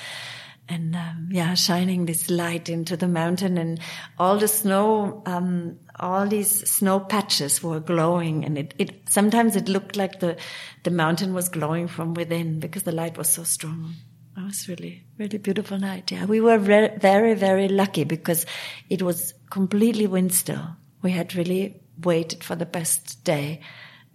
and 0.68 0.96
um, 0.96 1.28
yeah, 1.30 1.54
shining 1.54 2.06
this 2.06 2.28
light 2.28 2.68
into 2.68 2.96
the 2.96 3.06
mountain 3.06 3.56
and 3.56 3.78
all 4.18 4.36
the 4.38 4.48
snow. 4.48 5.22
Um, 5.24 5.76
all 5.98 6.26
these 6.26 6.70
snow 6.70 7.00
patches 7.00 7.62
were 7.62 7.80
glowing, 7.80 8.44
and 8.44 8.58
it, 8.58 8.74
it 8.78 9.08
sometimes 9.08 9.56
it 9.56 9.68
looked 9.68 9.96
like 9.96 10.20
the 10.20 10.36
the 10.82 10.90
mountain 10.90 11.34
was 11.34 11.48
glowing 11.48 11.88
from 11.88 12.14
within 12.14 12.60
because 12.60 12.82
the 12.82 12.92
light 12.92 13.16
was 13.16 13.28
so 13.28 13.44
strong. 13.44 13.94
It 14.36 14.44
was 14.44 14.68
really, 14.68 15.04
really 15.18 15.38
beautiful 15.38 15.78
night. 15.78 16.12
Yeah, 16.12 16.26
we 16.26 16.40
were 16.40 16.58
re- 16.58 16.96
very, 16.98 17.34
very 17.34 17.68
lucky 17.68 18.04
because 18.04 18.44
it 18.90 19.00
was 19.00 19.32
completely 19.50 20.06
wind 20.06 20.34
still. 20.34 20.76
We 21.00 21.12
had 21.12 21.34
really 21.34 21.80
waited 22.02 22.44
for 22.44 22.54
the 22.54 22.66
best 22.66 23.24
day, 23.24 23.60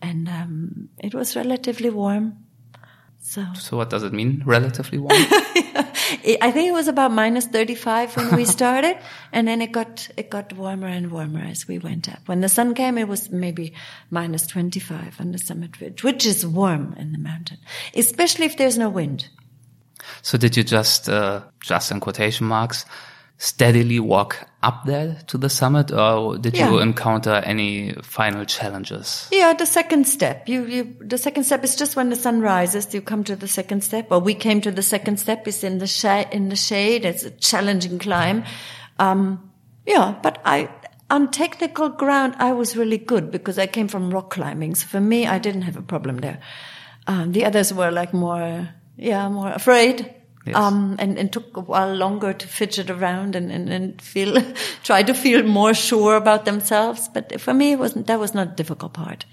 and 0.01 0.29
um, 0.29 0.89
it 0.99 1.15
was 1.15 1.36
relatively 1.36 1.89
warm. 1.89 2.45
So 3.32 3.45
So 3.55 3.77
what 3.77 3.89
does 3.89 4.03
it 4.03 4.11
mean? 4.11 4.43
Relatively 4.45 4.97
warm? 4.97 5.13
I 5.15 6.51
think 6.51 6.67
it 6.67 6.73
was 6.73 6.89
about 6.89 7.13
minus 7.13 7.45
35 7.45 8.17
when 8.17 8.36
we 8.36 8.43
started. 8.57 8.97
and 9.32 9.47
then 9.47 9.61
it 9.61 9.71
got, 9.71 10.09
it 10.17 10.29
got 10.29 10.51
warmer 10.51 10.88
and 10.88 11.09
warmer 11.11 11.39
as 11.39 11.65
we 11.65 11.79
went 11.79 12.09
up. 12.09 12.19
When 12.25 12.41
the 12.41 12.49
sun 12.49 12.73
came, 12.75 12.97
it 12.97 13.07
was 13.07 13.29
maybe 13.29 13.73
minus 14.09 14.45
25 14.47 15.21
on 15.21 15.32
the 15.32 15.38
summit 15.38 15.79
ridge, 15.79 16.03
which 16.03 16.25
is 16.25 16.45
warm 16.45 16.93
in 16.99 17.13
the 17.13 17.19
mountain, 17.19 17.59
especially 17.95 18.47
if 18.47 18.57
there's 18.57 18.77
no 18.77 18.89
wind. 18.89 19.29
so 20.21 20.38
did 20.38 20.57
you 20.57 20.63
just, 20.65 21.07
uh, 21.07 21.39
just 21.61 21.89
in 21.89 22.01
quotation 22.01 22.47
marks, 22.47 22.84
steadily 23.42 24.00
walk 24.00 24.48
up 24.62 24.86
there 24.86 25.18
to 25.26 25.36
the 25.36 25.50
summit 25.50 25.92
or 25.92 26.38
did 26.38 26.56
you 26.56 26.78
encounter 26.78 27.42
any 27.44 27.92
final 28.04 28.46
challenges? 28.46 29.28
Yeah, 29.32 29.54
the 29.54 29.66
second 29.66 30.08
step. 30.08 30.48
You, 30.48 30.66
you, 30.68 30.96
the 31.00 31.18
second 31.18 31.46
step 31.46 31.64
is 31.64 31.76
just 31.76 31.96
when 31.96 32.12
the 32.12 32.16
sun 32.16 32.42
rises, 32.42 32.94
you 32.94 33.02
come 33.02 33.24
to 33.24 33.36
the 33.36 33.48
second 33.48 33.84
step. 33.84 34.12
Or 34.12 34.20
we 34.20 34.36
came 34.36 34.62
to 34.62 34.70
the 34.70 34.84
second 34.84 35.18
step 35.18 35.48
is 35.48 35.64
in 35.64 35.80
the 35.80 35.88
shade, 35.88 36.28
in 36.32 36.50
the 36.50 36.56
shade. 36.56 37.04
It's 37.04 37.24
a 37.24 37.32
challenging 37.32 37.98
climb. 37.98 38.44
Um, 39.00 39.52
yeah, 39.88 40.20
but 40.22 40.39
I, 40.46 40.70
on 41.10 41.32
technical 41.32 41.89
ground, 41.89 42.36
I 42.38 42.52
was 42.52 42.78
really 42.78 43.00
good 43.00 43.32
because 43.32 43.58
I 43.58 43.66
came 43.66 43.88
from 43.88 44.12
rock 44.12 44.30
climbing. 44.30 44.76
So 44.76 44.86
for 44.86 45.02
me, 45.02 45.26
I 45.26 45.39
didn't 45.39 45.64
have 45.64 45.78
a 45.78 45.82
problem 45.82 46.18
there. 46.18 46.39
Um, 47.08 47.32
the 47.32 47.46
others 47.46 47.74
were 47.74 47.89
like 47.89 48.14
more, 48.14 48.70
yeah, 48.98 49.28
more 49.30 49.52
afraid. 49.52 50.14
Yes. 50.46 50.56
Um, 50.56 50.96
and, 50.98 51.20
and 51.20 51.32
took 51.32 51.56
a 51.56 51.62
while 51.62 51.94
longer 51.94 52.34
to 52.34 52.48
fidget 52.48 52.89
around 52.89 53.36
and, 53.36 53.52
and, 53.52 53.70
and 53.70 54.02
feel, 54.02 54.42
try 54.84 55.04
to 55.04 55.14
feel 55.14 55.44
more 55.44 55.74
sure 55.74 56.16
about 56.16 56.46
themselves. 56.46 57.08
But 57.14 57.39
for 57.39 57.54
me, 57.54 57.74
it 57.74 57.80
wasn't, 57.80 58.08
that 58.08 58.20
was 58.20 58.34
not 58.34 58.48
a 58.48 58.56
difficult 58.56 58.94
part. 58.94 59.26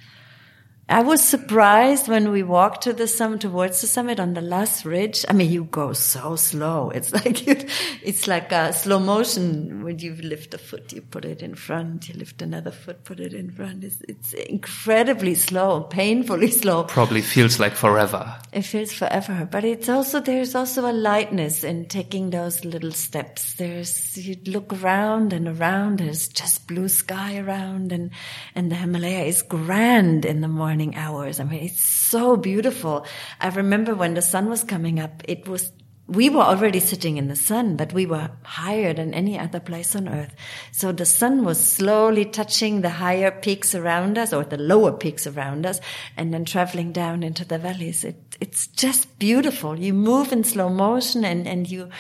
I 0.91 1.03
was 1.03 1.23
surprised 1.23 2.09
when 2.09 2.31
we 2.31 2.43
walked 2.43 2.85
to 2.85 2.95
the 2.95 3.07
summit, 3.07 3.43
towards 3.43 3.83
the 3.83 3.87
summit 3.87 4.19
on 4.19 4.33
the 4.33 4.41
last 4.41 4.87
ridge. 4.87 5.23
I 5.29 5.35
mean, 5.35 5.51
you 5.51 5.65
go 5.65 5.93
so 5.93 6.35
slow. 6.37 6.89
It's 6.89 7.13
like 7.25 7.47
you, 7.47 7.57
it's 8.03 8.27
like 8.27 8.53
a 8.53 8.73
slow 8.73 8.99
motion. 8.99 9.85
When 9.85 9.99
you 9.99 10.15
lift 10.15 10.55
a 10.55 10.59
foot, 10.59 10.91
you 10.95 11.03
put 11.03 11.27
it 11.27 11.43
in 11.43 11.57
front. 11.57 12.09
You 12.09 12.15
lift 12.15 12.41
another 12.41 12.71
foot, 12.71 13.05
put 13.05 13.21
it 13.21 13.35
in 13.35 13.51
front. 13.51 13.85
It's, 13.85 13.99
it's 14.09 14.33
incredibly 14.33 15.35
slow, 15.35 15.83
painfully 15.83 16.51
slow. 16.63 16.85
Probably 16.85 17.21
feels 17.21 17.61
like 17.61 17.75
forever. 17.75 18.35
It 18.55 18.63
feels 18.63 18.91
forever, 18.95 19.47
but 19.51 19.65
it's 19.65 19.91
also, 19.91 20.21
there's 20.21 20.55
also 20.55 20.91
a 20.91 20.93
lightness 20.93 21.65
in 21.65 21.85
taking 21.85 22.31
those 22.31 22.65
little 22.65 22.93
steps. 22.93 23.55
There's, 23.55 24.17
you 24.17 24.39
look 24.47 24.73
around 24.83 25.35
and 25.35 25.49
around, 25.49 25.99
there's 25.99 26.29
just 26.29 26.67
blue 26.67 26.89
sky 26.89 27.37
around 27.37 27.93
and, 27.93 28.11
and 28.55 28.73
the 28.73 28.77
Himalaya 28.77 29.25
is 29.25 29.43
grand 29.43 30.25
in 30.25 30.41
the 30.41 30.49
morning 30.49 30.78
hours. 30.95 31.41
I 31.41 31.45
mean, 31.45 31.65
it's 31.65 31.83
so 31.83 32.37
beautiful. 32.37 33.07
I 33.41 33.49
remember 33.49 33.95
when 33.95 34.15
the 34.15 34.23
sun 34.23 34.49
was 34.49 34.65
coming 34.65 34.99
up, 35.01 35.23
it 35.27 35.47
was, 35.49 35.73
we 36.07 36.31
were 36.31 36.41
already 36.43 36.81
sitting 36.81 37.19
in 37.19 37.29
the 37.29 37.37
sun, 37.37 37.77
but 37.77 37.93
we 37.93 38.07
were 38.07 38.31
higher 38.43 38.95
than 38.95 39.13
any 39.13 39.39
other 39.39 39.61
place 39.61 39.95
on 39.95 40.09
earth. 40.09 40.35
So 40.73 40.93
the 40.93 41.05
sun 41.05 41.45
was 41.45 41.59
slowly 41.59 42.25
touching 42.25 42.81
the 42.81 42.89
higher 42.89 43.31
peaks 43.31 43.75
around 43.75 44.17
us 44.17 44.33
or 44.33 44.45
the 44.45 44.57
lower 44.57 44.93
peaks 44.93 45.27
around 45.27 45.67
us 45.67 45.81
and 46.17 46.33
then 46.33 46.45
traveling 46.45 46.93
down 46.93 47.23
into 47.23 47.45
the 47.45 47.59
valleys. 47.59 48.05
It, 48.05 48.37
it's 48.41 48.69
just 48.69 49.19
beautiful. 49.19 49.79
You 49.79 49.93
move 49.93 50.33
in 50.33 50.45
slow 50.45 50.71
motion 50.71 51.25
and, 51.25 51.47
and 51.47 51.71
you, 51.71 51.91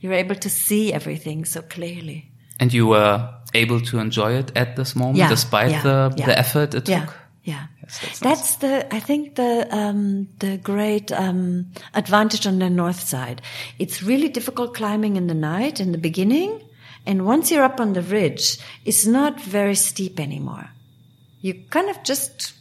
you're 0.00 0.12
able 0.12 0.36
to 0.36 0.50
see 0.50 0.92
everything 0.92 1.44
so 1.44 1.62
clearly. 1.62 2.30
And 2.60 2.72
you 2.72 2.86
were 2.86 3.28
able 3.54 3.80
to 3.80 3.98
enjoy 3.98 4.32
it 4.34 4.52
at 4.56 4.76
this 4.76 4.94
moment 4.94 5.28
despite 5.28 5.70
yeah, 5.70 5.82
the, 5.82 6.14
yeah. 6.16 6.26
the 6.26 6.38
effort 6.38 6.74
it 6.74 6.88
Yeah, 6.88 7.06
took? 7.06 7.14
Yeah. 7.46 7.66
Yes, 7.82 8.00
that's 8.00 8.20
that's 8.20 8.56
the 8.56 8.94
I 8.94 9.00
think 9.00 9.36
the 9.36 9.66
um, 9.70 10.28
the 10.40 10.58
great 10.58 11.12
um, 11.12 11.66
advantage 11.94 12.46
on 12.46 12.58
the 12.58 12.68
north 12.68 13.00
side. 13.00 13.40
It's 13.78 14.02
really 14.02 14.28
difficult 14.28 14.74
climbing 14.74 15.16
in 15.16 15.28
the 15.28 15.34
night 15.34 15.80
in 15.80 15.92
the 15.92 15.98
beginning, 15.98 16.60
and 17.06 17.24
once 17.24 17.50
you're 17.50 17.64
up 17.64 17.80
on 17.80 17.92
the 17.92 18.02
ridge, 18.02 18.58
it's 18.84 19.06
not 19.06 19.40
very 19.40 19.76
steep 19.76 20.18
anymore. 20.18 20.70
You 21.40 21.54
kind 21.70 21.88
of 21.88 22.02
just 22.02 22.54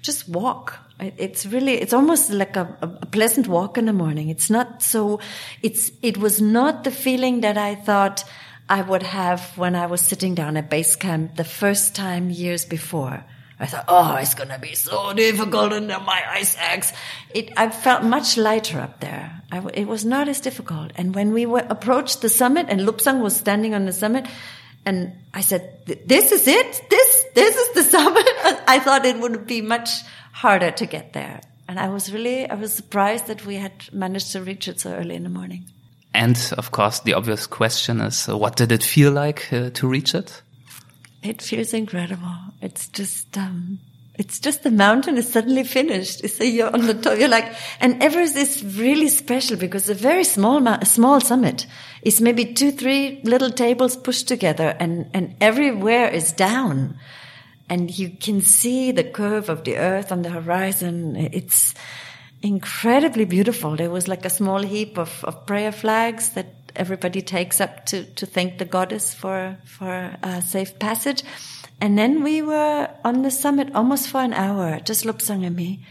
just 0.00 0.28
walk. 0.28 0.78
It's 1.00 1.46
really, 1.46 1.80
it's 1.80 1.92
almost 1.92 2.30
like 2.30 2.56
a 2.56 2.76
a 3.02 3.06
pleasant 3.06 3.48
walk 3.48 3.78
in 3.78 3.86
the 3.86 3.92
morning. 3.92 4.28
It's 4.28 4.50
not 4.50 4.82
so, 4.82 5.20
it's, 5.62 5.90
it 6.02 6.18
was 6.18 6.40
not 6.40 6.84
the 6.84 6.90
feeling 6.90 7.40
that 7.40 7.56
I 7.56 7.74
thought 7.74 8.24
I 8.68 8.82
would 8.82 9.02
have 9.02 9.56
when 9.56 9.74
I 9.74 9.86
was 9.86 10.00
sitting 10.00 10.34
down 10.34 10.56
at 10.56 10.70
base 10.70 10.96
camp 10.96 11.36
the 11.36 11.44
first 11.44 11.94
time 11.94 12.30
years 12.30 12.64
before. 12.64 13.24
I 13.60 13.66
thought, 13.66 13.84
oh, 13.88 14.16
it's 14.16 14.32
going 14.32 14.48
to 14.48 14.58
be 14.58 14.74
so 14.74 15.12
difficult 15.12 15.74
under 15.74 16.00
my 16.00 16.22
ice 16.26 16.56
axe. 16.56 16.94
It, 17.34 17.52
I 17.58 17.68
felt 17.68 18.02
much 18.02 18.38
lighter 18.38 18.80
up 18.80 19.00
there. 19.00 19.42
I 19.52 19.62
it 19.74 19.86
was 19.86 20.06
not 20.06 20.28
as 20.28 20.40
difficult. 20.40 20.92
And 20.96 21.14
when 21.14 21.34
we 21.34 21.44
were, 21.44 21.66
approached 21.68 22.22
the 22.22 22.30
summit 22.30 22.66
and 22.70 22.80
Lobsang 22.80 23.20
was 23.20 23.36
standing 23.36 23.74
on 23.74 23.84
the 23.84 23.92
summit, 23.92 24.26
and 24.86 25.12
I 25.34 25.42
said, 25.42 25.84
this 26.06 26.32
is 26.32 26.48
it? 26.48 26.84
This, 26.88 27.24
this 27.34 27.54
is 27.54 27.74
the 27.74 27.82
summit? 27.98 28.26
I 28.66 28.78
thought 28.78 29.04
it 29.04 29.20
would 29.20 29.46
be 29.46 29.60
much 29.60 29.90
harder 30.32 30.70
to 30.70 30.86
get 30.86 31.12
there. 31.12 31.42
And 31.68 31.78
I 31.78 31.88
was 31.88 32.10
really, 32.10 32.48
I 32.48 32.54
was 32.54 32.72
surprised 32.72 33.26
that 33.26 33.44
we 33.44 33.56
had 33.56 33.72
managed 33.92 34.32
to 34.32 34.42
reach 34.42 34.68
it 34.68 34.80
so 34.80 34.94
early 34.94 35.14
in 35.14 35.22
the 35.22 35.28
morning. 35.28 35.66
And 36.14 36.36
of 36.56 36.70
course, 36.72 37.00
the 37.00 37.12
obvious 37.12 37.46
question 37.46 38.00
is, 38.00 38.28
uh, 38.28 38.36
what 38.36 38.56
did 38.56 38.72
it 38.72 38.82
feel 38.82 39.12
like 39.12 39.52
uh, 39.52 39.70
to 39.74 39.86
reach 39.86 40.14
it? 40.14 40.42
It 41.22 41.42
feels 41.42 41.74
incredible. 41.74 42.34
It's 42.62 42.88
just, 42.88 43.36
um, 43.36 43.78
it's 44.14 44.38
just 44.38 44.62
the 44.62 44.70
mountain 44.70 45.18
is 45.18 45.30
suddenly 45.30 45.64
finished. 45.64 46.22
So 46.28 46.44
you're 46.44 46.72
on 46.72 46.86
the 46.86 46.94
top. 46.94 47.18
You're 47.18 47.28
like, 47.28 47.52
and 47.80 48.02
Everest 48.02 48.36
is 48.36 48.64
really 48.76 49.08
special 49.08 49.56
because 49.56 49.90
a 49.90 49.94
very 49.94 50.24
small, 50.24 50.62
small 50.84 51.20
summit 51.20 51.66
is 52.02 52.20
maybe 52.20 52.54
two, 52.54 52.72
three 52.72 53.20
little 53.24 53.50
tables 53.50 53.96
pushed 53.96 54.28
together 54.28 54.76
and, 54.80 55.10
and 55.12 55.34
everywhere 55.40 56.08
is 56.08 56.32
down. 56.32 56.98
And 57.68 57.96
you 57.96 58.10
can 58.10 58.40
see 58.40 58.90
the 58.90 59.04
curve 59.04 59.48
of 59.48 59.64
the 59.64 59.76
earth 59.76 60.10
on 60.10 60.22
the 60.22 60.30
horizon. 60.30 61.16
It's 61.16 61.74
incredibly 62.42 63.26
beautiful. 63.26 63.76
There 63.76 63.90
was 63.90 64.08
like 64.08 64.24
a 64.24 64.30
small 64.30 64.62
heap 64.62 64.98
of, 64.98 65.24
of 65.24 65.46
prayer 65.46 65.72
flags 65.72 66.30
that 66.30 66.59
everybody 66.76 67.22
takes 67.22 67.60
up 67.60 67.86
to, 67.86 68.04
to 68.04 68.26
thank 68.26 68.58
the 68.58 68.64
goddess 68.64 69.14
for, 69.14 69.56
for 69.64 70.16
a 70.22 70.42
safe 70.42 70.78
passage. 70.78 71.22
And 71.80 71.98
then 71.98 72.22
we 72.22 72.42
were 72.42 72.90
on 73.04 73.22
the 73.22 73.30
summit 73.30 73.74
almost 73.74 74.08
for 74.08 74.20
an 74.20 74.34
hour, 74.34 74.80
just 74.80 75.04
Lobsang 75.04 75.46
and 75.46 75.56
me. 75.56 75.84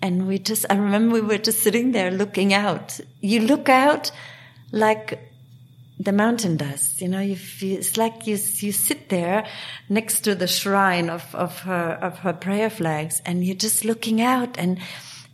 And 0.00 0.26
we 0.26 0.38
just, 0.38 0.66
I 0.70 0.76
remember 0.76 1.14
we 1.14 1.20
were 1.20 1.38
just 1.38 1.60
sitting 1.60 1.92
there 1.92 2.10
looking 2.10 2.52
out. 2.52 3.00
You 3.20 3.40
look 3.40 3.68
out 3.68 4.10
like 4.72 5.18
the 5.98 6.12
mountain 6.12 6.56
does. 6.56 7.00
You 7.00 7.08
know, 7.08 7.20
you 7.20 7.36
feel, 7.36 7.78
it's 7.78 7.96
like 7.96 8.26
you 8.26 8.34
you 8.34 8.72
sit 8.72 9.08
there 9.08 9.46
next 9.88 10.20
to 10.22 10.34
the 10.34 10.46
shrine 10.46 11.08
of 11.08 11.34
of 11.34 11.60
her 11.60 11.98
of 12.02 12.18
her 12.18 12.32
prayer 12.32 12.70
flags, 12.70 13.22
and 13.24 13.44
you're 13.44 13.56
just 13.56 13.84
looking 13.84 14.20
out, 14.20 14.58
and 14.58 14.78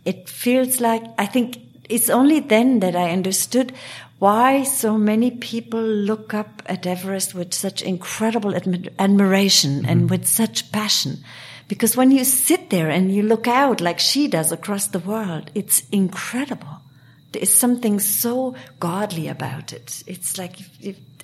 it 0.05 0.29
feels 0.29 0.79
like 0.79 1.03
I 1.17 1.25
think 1.25 1.57
it's 1.89 2.09
only 2.09 2.39
then 2.39 2.79
that 2.79 2.95
I 2.95 3.11
understood 3.11 3.73
why 4.21 4.61
so 4.61 4.99
many 4.99 5.31
people 5.31 5.81
look 5.81 6.31
up 6.31 6.61
at 6.67 6.85
Everest 6.85 7.33
with 7.33 7.55
such 7.55 7.81
incredible 7.81 8.51
admi- 8.51 8.93
admiration 8.99 9.83
and 9.83 10.01
mm-hmm. 10.01 10.09
with 10.09 10.27
such 10.27 10.71
passion. 10.71 11.23
Because 11.67 11.97
when 11.97 12.11
you 12.11 12.23
sit 12.23 12.69
there 12.69 12.87
and 12.87 13.11
you 13.11 13.23
look 13.23 13.47
out 13.47 13.81
like 13.81 13.97
she 13.97 14.27
does 14.27 14.51
across 14.51 14.85
the 14.85 14.99
world, 14.99 15.49
it's 15.55 15.81
incredible. 15.89 16.83
There 17.31 17.41
is 17.41 17.51
something 17.51 17.99
so 17.99 18.53
godly 18.79 19.27
about 19.27 19.73
it. 19.73 20.03
It's 20.05 20.37
like 20.37 20.55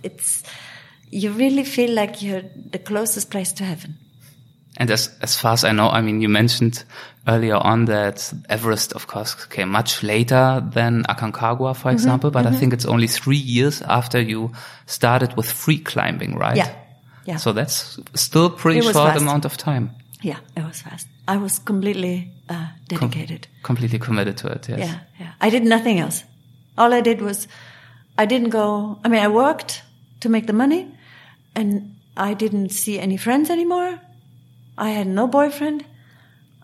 it's 0.01 0.41
you 1.11 1.29
really 1.33 1.65
feel 1.65 1.91
like 1.91 2.23
you're 2.23 2.45
the 2.71 2.79
closest 2.79 3.29
place 3.29 3.51
to 3.53 3.63
heaven. 3.63 3.99
And 4.79 4.91
as, 4.91 5.09
as 5.21 5.35
far 5.37 5.53
as 5.53 5.63
I 5.63 5.71
know, 5.71 5.89
I 5.89 6.01
mean, 6.01 6.21
you 6.21 6.29
mentioned 6.29 6.83
earlier 7.27 7.55
on 7.55 7.85
that 7.85 8.31
Everest, 8.47 8.93
of 8.93 9.07
course, 9.07 9.33
came 9.49 9.69
much 9.69 10.03
later 10.03 10.61
than 10.73 11.03
Aconcagua, 11.09 11.71
Mm-hmm. 11.73 11.81
for 11.81 11.91
example, 11.91 12.29
but 12.31 12.45
I 12.45 12.51
think 12.51 12.73
it's 12.73 12.85
only 12.85 13.07
three 13.07 13.37
years 13.37 13.81
after 13.81 14.21
you 14.21 14.51
started 14.85 15.35
with 15.35 15.51
free 15.51 15.79
climbing, 15.79 16.35
right? 16.37 16.55
Yeah, 16.57 16.71
yeah. 17.25 17.37
So 17.37 17.53
that's 17.53 17.99
still 18.13 18.49
pretty 18.51 18.81
short 18.81 18.93
fast. 18.93 19.21
amount 19.21 19.45
of 19.45 19.57
time. 19.57 19.89
Yeah, 20.21 20.37
it 20.55 20.63
was 20.63 20.81
fast. 20.81 21.07
I 21.27 21.37
was 21.37 21.59
completely 21.59 22.31
uh, 22.49 22.53
Com- 22.53 23.09
dedicated. 23.09 23.47
completely 23.63 23.99
committed 23.99 24.37
to 24.37 24.47
it, 24.47 24.69
yes. 24.69 24.79
Yeah, 24.79 24.99
yeah. 25.19 25.31
I 25.41 25.49
did 25.49 25.63
nothing 25.63 25.99
else. 25.99 26.23
All 26.77 26.93
I 26.93 27.01
did 27.01 27.21
was, 27.21 27.47
I 28.17 28.25
didn't 28.27 28.49
go. 28.51 28.99
I 29.03 29.09
mean, 29.09 29.21
I 29.23 29.27
worked 29.27 29.81
to 30.21 30.29
make 30.29 30.45
the 30.45 30.53
money, 30.53 30.87
and 31.55 31.95
I 32.15 32.35
didn't 32.35 32.69
see 32.69 32.99
any 32.99 33.17
friends 33.17 33.49
anymore. 33.49 33.99
I 34.77 34.89
had 34.89 35.07
no 35.07 35.27
boyfriend. 35.27 35.85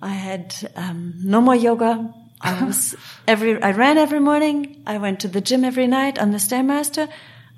I 0.01 0.09
had 0.09 0.55
um, 0.75 1.13
no 1.17 1.41
more 1.41 1.55
yoga. 1.55 2.13
I 2.41 2.63
was 2.65 2.95
every. 3.27 3.61
I 3.61 3.71
ran 3.71 3.97
every 3.97 4.19
morning. 4.19 4.83
I 4.85 4.97
went 4.97 5.21
to 5.21 5.27
the 5.27 5.41
gym 5.41 5.63
every 5.63 5.87
night 5.87 6.19
on 6.19 6.31
the 6.31 6.37
stairmaster. 6.37 7.09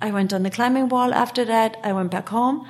I 0.02 0.12
went 0.12 0.34
on 0.34 0.44
the 0.44 0.52
climbing 0.52 0.90
wall. 0.90 1.14
After 1.14 1.46
that, 1.46 1.78
I 1.84 1.94
went 1.94 2.12
back 2.12 2.30
home. 2.30 2.68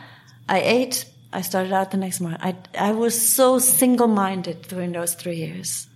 I 0.48 0.62
ate. 0.62 1.06
I 1.34 1.42
started 1.42 1.74
out 1.74 1.92
the 1.92 1.98
next 1.98 2.22
morning. 2.22 2.40
I 2.42 2.56
I 2.78 2.92
was 2.92 3.16
so 3.20 3.60
single 3.60 4.08
minded 4.08 4.68
during 4.68 4.94
those 4.94 5.14
three 5.16 5.36
years. 5.36 5.88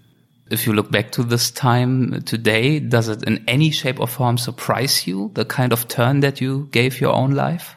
if 0.50 0.66
you 0.66 0.74
look 0.74 0.92
back 0.92 1.12
to 1.12 1.24
this 1.24 1.52
time 1.52 2.22
today, 2.24 2.80
does 2.80 3.08
it 3.08 3.24
in 3.24 3.44
any 3.48 3.72
shape 3.72 4.00
or 4.00 4.08
form 4.08 4.38
surprise 4.38 5.06
you, 5.06 5.32
the 5.36 5.46
kind 5.46 5.74
of 5.74 5.88
turn 5.88 6.22
that 6.22 6.42
you 6.42 6.68
gave 6.72 7.00
your 7.00 7.14
own 7.14 7.32
life? 7.32 7.76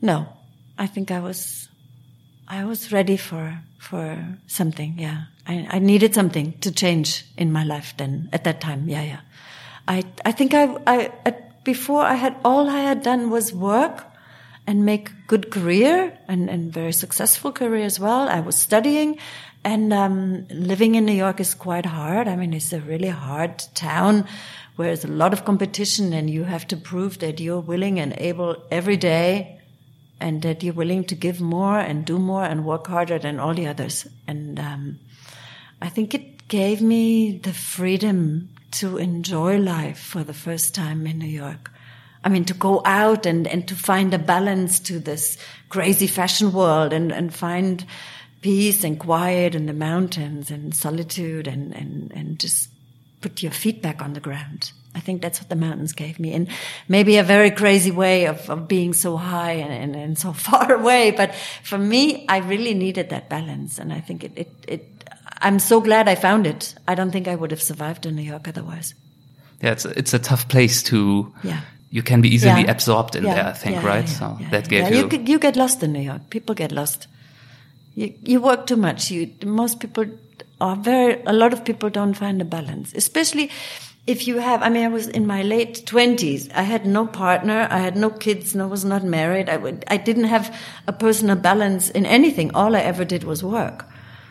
No, 0.00 0.26
I 0.76 0.86
think 0.86 1.10
I 1.10 1.20
was, 1.20 1.67
I 2.48 2.64
was 2.64 2.92
ready 2.92 3.18
for, 3.18 3.60
for 3.78 4.26
something. 4.46 4.94
Yeah. 4.98 5.24
I, 5.46 5.66
I 5.70 5.78
needed 5.78 6.14
something 6.14 6.54
to 6.60 6.72
change 6.72 7.26
in 7.36 7.52
my 7.52 7.62
life 7.62 7.94
then 7.98 8.30
at 8.32 8.44
that 8.44 8.60
time. 8.60 8.88
Yeah. 8.88 9.02
Yeah. 9.02 9.20
I, 9.86 10.04
I 10.24 10.32
think 10.32 10.54
I, 10.54 10.74
I, 10.86 11.12
at, 11.26 11.62
before 11.64 12.02
I 12.02 12.14
had, 12.14 12.36
all 12.44 12.68
I 12.68 12.80
had 12.80 13.02
done 13.02 13.28
was 13.28 13.52
work 13.52 14.06
and 14.66 14.86
make 14.86 15.10
good 15.26 15.50
career 15.50 16.18
and, 16.26 16.48
and 16.48 16.72
very 16.72 16.92
successful 16.92 17.52
career 17.52 17.84
as 17.84 18.00
well. 18.00 18.28
I 18.28 18.40
was 18.40 18.56
studying 18.56 19.18
and 19.64 19.92
um, 19.92 20.46
living 20.48 20.94
in 20.94 21.04
New 21.04 21.12
York 21.12 21.40
is 21.40 21.52
quite 21.54 21.84
hard. 21.84 22.28
I 22.28 22.36
mean, 22.36 22.54
it's 22.54 22.72
a 22.72 22.80
really 22.80 23.08
hard 23.08 23.62
town 23.74 24.26
where 24.76 24.88
there's 24.88 25.04
a 25.04 25.08
lot 25.08 25.34
of 25.34 25.44
competition 25.44 26.14
and 26.14 26.30
you 26.30 26.44
have 26.44 26.66
to 26.68 26.76
prove 26.76 27.18
that 27.18 27.40
you're 27.40 27.60
willing 27.60 28.00
and 28.00 28.14
able 28.16 28.56
every 28.70 28.96
day 28.96 29.57
and 30.20 30.42
that 30.42 30.62
you're 30.62 30.74
willing 30.74 31.04
to 31.04 31.14
give 31.14 31.40
more 31.40 31.78
and 31.78 32.04
do 32.04 32.18
more 32.18 32.44
and 32.44 32.64
work 32.64 32.86
harder 32.86 33.18
than 33.18 33.38
all 33.38 33.54
the 33.54 33.66
others. 33.66 34.06
And 34.26 34.58
um, 34.58 34.98
I 35.80 35.88
think 35.88 36.14
it 36.14 36.48
gave 36.48 36.80
me 36.80 37.38
the 37.38 37.52
freedom 37.52 38.48
to 38.70 38.98
enjoy 38.98 39.58
life 39.58 39.98
for 39.98 40.24
the 40.24 40.34
first 40.34 40.74
time 40.74 41.06
in 41.06 41.18
New 41.18 41.26
York. 41.26 41.70
I 42.24 42.28
mean, 42.28 42.44
to 42.46 42.54
go 42.54 42.82
out 42.84 43.26
and, 43.26 43.46
and 43.46 43.66
to 43.68 43.74
find 43.74 44.12
a 44.12 44.18
balance 44.18 44.80
to 44.80 44.98
this 44.98 45.38
crazy 45.68 46.06
fashion 46.06 46.52
world 46.52 46.92
and, 46.92 47.12
and 47.12 47.32
find 47.32 47.84
peace 48.40 48.84
and 48.84 48.98
quiet 48.98 49.54
in 49.54 49.66
the 49.66 49.72
mountains 49.72 50.50
and 50.50 50.74
solitude 50.74 51.46
and, 51.46 51.72
and, 51.74 52.12
and 52.12 52.38
just 52.38 52.70
put 53.20 53.42
your 53.42 53.52
feet 53.52 53.82
back 53.82 54.02
on 54.02 54.12
the 54.12 54.20
ground. 54.20 54.72
I 54.94 55.00
think 55.00 55.22
that's 55.22 55.40
what 55.40 55.48
the 55.48 55.56
mountains 55.56 55.92
gave 55.92 56.18
me. 56.18 56.32
And 56.32 56.48
maybe 56.88 57.18
a 57.18 57.22
very 57.22 57.50
crazy 57.50 57.90
way 57.90 58.26
of, 58.26 58.48
of 58.50 58.66
being 58.66 58.92
so 58.94 59.16
high 59.16 59.52
and, 59.52 59.72
and, 59.72 59.94
and 59.96 60.18
so 60.18 60.32
far 60.48 60.72
away. 60.72 61.10
But 61.12 61.34
for 61.62 61.78
me, 61.78 62.24
I 62.28 62.38
really 62.38 62.74
needed 62.74 63.10
that 63.10 63.28
balance. 63.28 63.78
And 63.78 63.92
I 63.92 64.00
think 64.00 64.24
it, 64.24 64.32
it, 64.36 64.48
it, 64.66 65.04
I'm 65.40 65.58
so 65.58 65.80
glad 65.80 66.08
I 66.08 66.14
found 66.16 66.46
it. 66.46 66.74
I 66.88 66.94
don't 66.94 67.10
think 67.12 67.28
I 67.28 67.34
would 67.36 67.50
have 67.50 67.62
survived 67.62 68.06
in 68.06 68.16
New 68.16 68.22
York 68.22 68.48
otherwise. 68.48 68.94
Yeah, 69.62 69.72
it's, 69.72 69.84
it's 69.84 70.14
a 70.14 70.18
tough 70.18 70.48
place 70.48 70.82
to, 70.84 71.32
yeah. 71.44 71.60
you 71.90 72.02
can 72.02 72.20
be 72.20 72.28
easily 72.34 72.62
Yeah. 72.62 72.70
absorbed 72.70 73.14
in 73.16 73.24
Yeah, 73.24 73.34
there, 73.34 73.46
I 73.46 73.52
think, 73.52 73.76
yeah, 73.76 73.86
right? 73.86 74.08
yeah, 74.08 74.14
so 74.18 74.38
that 74.50 74.68
gave 74.68 74.82
Yeah, 74.82 74.88
you, 74.90 74.96
you 75.02 75.08
get, 75.08 75.28
you 75.28 75.38
get 75.38 75.56
lost 75.56 75.82
in 75.82 75.92
New 75.92 76.00
York. 76.02 76.30
People 76.30 76.54
get 76.54 76.72
lost. 76.72 77.06
You, 77.94 78.14
you 78.22 78.40
work 78.40 78.66
too 78.66 78.76
much. 78.76 79.10
You, 79.10 79.30
most 79.44 79.80
people 79.80 80.06
are 80.60 80.76
very, 80.76 81.22
a 81.24 81.32
lot 81.32 81.52
of 81.52 81.64
people 81.64 81.90
don't 81.90 82.14
find 82.14 82.40
a 82.40 82.44
balance, 82.44 82.92
especially 82.94 83.50
if 84.08 84.26
you 84.26 84.38
have, 84.38 84.62
I 84.62 84.70
mean, 84.70 84.84
I 84.84 84.88
was 84.88 85.06
in 85.06 85.26
my 85.26 85.42
late 85.42 85.84
twenties. 85.84 86.48
I 86.54 86.62
had 86.62 86.86
no 86.86 87.06
partner. 87.06 87.68
I 87.70 87.78
had 87.78 87.94
no 87.94 88.08
kids. 88.08 88.54
No, 88.54 88.66
was 88.66 88.84
not 88.84 89.04
married. 89.04 89.50
I 89.50 89.58
would, 89.58 89.84
I 89.88 89.98
didn't 89.98 90.24
have 90.24 90.58
a 90.86 90.92
personal 90.92 91.36
balance 91.36 91.90
in 91.90 92.06
anything. 92.06 92.54
All 92.54 92.74
I 92.74 92.80
ever 92.80 93.04
did 93.04 93.24
was 93.24 93.44
work. 93.44 93.84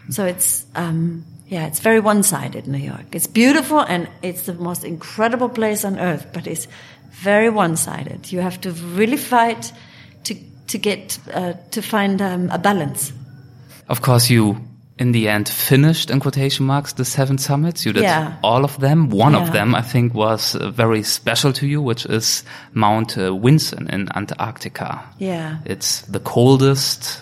So 0.09 0.25
it's, 0.25 0.65
um, 0.73 1.25
yeah, 1.47 1.67
it's 1.67 1.80
very 1.80 1.99
one-sided, 1.99 2.67
New 2.67 2.80
York. 2.80 3.05
It's 3.13 3.28
beautiful 3.28 3.80
and 3.80 4.09
it's 4.23 4.41
the 4.47 4.53
most 4.55 4.84
incredible 4.84 5.49
place 5.49 5.86
on 5.86 5.99
earth, 5.99 6.25
but 6.34 6.47
it's 6.47 6.67
very 7.11 7.49
one-sided. 7.49 8.32
You 8.32 8.41
have 8.41 8.59
to 8.61 8.71
really 8.71 9.17
fight 9.17 9.71
to, 10.23 10.36
to 10.67 10.78
get, 10.80 11.19
uh, 11.32 11.53
to 11.71 11.82
find 11.82 12.21
um, 12.21 12.49
a 12.49 12.57
balance. 12.57 13.13
Of 13.89 14.01
course, 14.01 14.30
you 14.30 14.57
in 14.99 15.11
the 15.11 15.29
end 15.29 15.47
finished 15.47 16.09
in 16.09 16.19
quotation 16.19 16.65
marks 16.65 16.93
the 16.93 17.05
seven 17.05 17.37
summits. 17.37 17.85
You 17.85 17.93
did 17.93 18.03
Yeah. 18.03 18.33
all 18.43 18.63
of 18.63 18.79
them. 18.79 19.09
One 19.09 19.35
of 19.35 19.51
them, 19.51 19.75
I 19.75 19.81
think, 19.81 20.13
was 20.13 20.55
uh, 20.55 20.71
very 20.71 21.03
special 21.03 21.53
to 21.53 21.65
you, 21.67 21.81
which 21.81 22.05
is 22.05 22.43
Mount 22.73 23.17
uh, 23.17 23.31
Vinson 23.37 23.87
in 23.89 24.07
Antarctica. 24.15 25.03
Yeah. 25.19 25.57
It's 25.65 26.01
the 26.01 26.19
coldest 26.19 27.21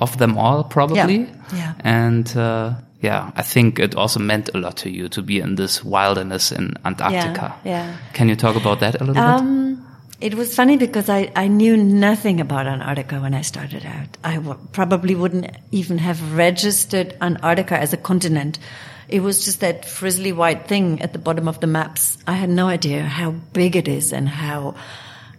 of 0.00 0.16
them 0.18 0.36
all, 0.38 0.64
probably. 0.64 1.28
Yeah. 1.54 1.74
And 1.84 2.36
uh, 2.36 2.74
yeah, 3.00 3.30
I 3.36 3.42
think 3.42 3.78
it 3.78 3.94
also 3.94 4.20
meant 4.20 4.50
a 4.54 4.58
lot 4.58 4.76
to 4.78 4.90
you 4.90 5.08
to 5.08 5.22
be 5.22 5.38
in 5.38 5.54
this 5.56 5.84
wilderness 5.84 6.52
in 6.52 6.74
Antarctica. 6.84 7.54
yeah. 7.64 7.94
Can 8.14 8.28
you 8.28 8.36
talk 8.36 8.56
about 8.56 8.80
that 8.80 9.00
a 9.00 9.04
little 9.04 9.14
bit? 9.14 9.78
It 10.22 10.34
was 10.34 10.54
funny 10.54 10.76
because 10.76 11.08
I, 11.08 11.32
I 11.34 11.48
knew 11.48 11.76
nothing 11.76 12.40
about 12.40 12.68
Antarctica 12.68 13.18
when 13.18 13.34
I 13.34 13.40
started 13.40 13.84
out. 13.84 14.06
I 14.22 14.38
probably 14.70 15.16
wouldn't 15.16 15.50
even 15.72 15.98
have 15.98 16.36
registered 16.36 17.16
Antarctica 17.20 17.76
as 17.76 17.92
a 17.92 17.96
continent. 17.96 18.60
It 19.08 19.18
was 19.18 19.44
just 19.44 19.58
that 19.62 19.84
frizzly 19.84 20.30
white 20.30 20.68
thing 20.68 21.02
at 21.02 21.12
the 21.12 21.18
bottom 21.18 21.48
of 21.48 21.58
the 21.58 21.66
maps. 21.66 22.18
I 22.24 22.34
had 22.34 22.50
no 22.50 22.68
idea 22.68 23.02
how 23.02 23.32
big 23.32 23.74
it 23.74 23.88
is 23.88 24.12
and 24.12 24.28
how 24.28 24.76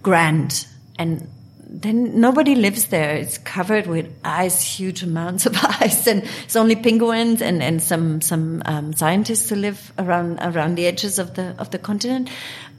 grand. 0.01 0.67
And 0.99 1.29
then 1.65 2.19
nobody 2.19 2.53
lives 2.53 2.87
there. 2.87 3.15
It's 3.15 3.37
covered 3.37 3.87
with 3.87 4.13
ice, 4.25 4.61
huge 4.61 5.01
amounts 5.01 5.45
of 5.45 5.55
ice, 5.63 6.07
and 6.07 6.23
it's 6.43 6.57
only 6.57 6.75
penguins 6.75 7.41
and, 7.41 7.63
and 7.63 7.81
some 7.81 8.19
some 8.19 8.61
um, 8.65 8.91
scientists 8.91 9.49
who 9.49 9.55
live 9.55 9.93
around 9.97 10.39
around 10.41 10.75
the 10.75 10.87
edges 10.87 11.19
of 11.19 11.35
the 11.35 11.55
of 11.57 11.71
the 11.71 11.79
continent. 11.79 12.29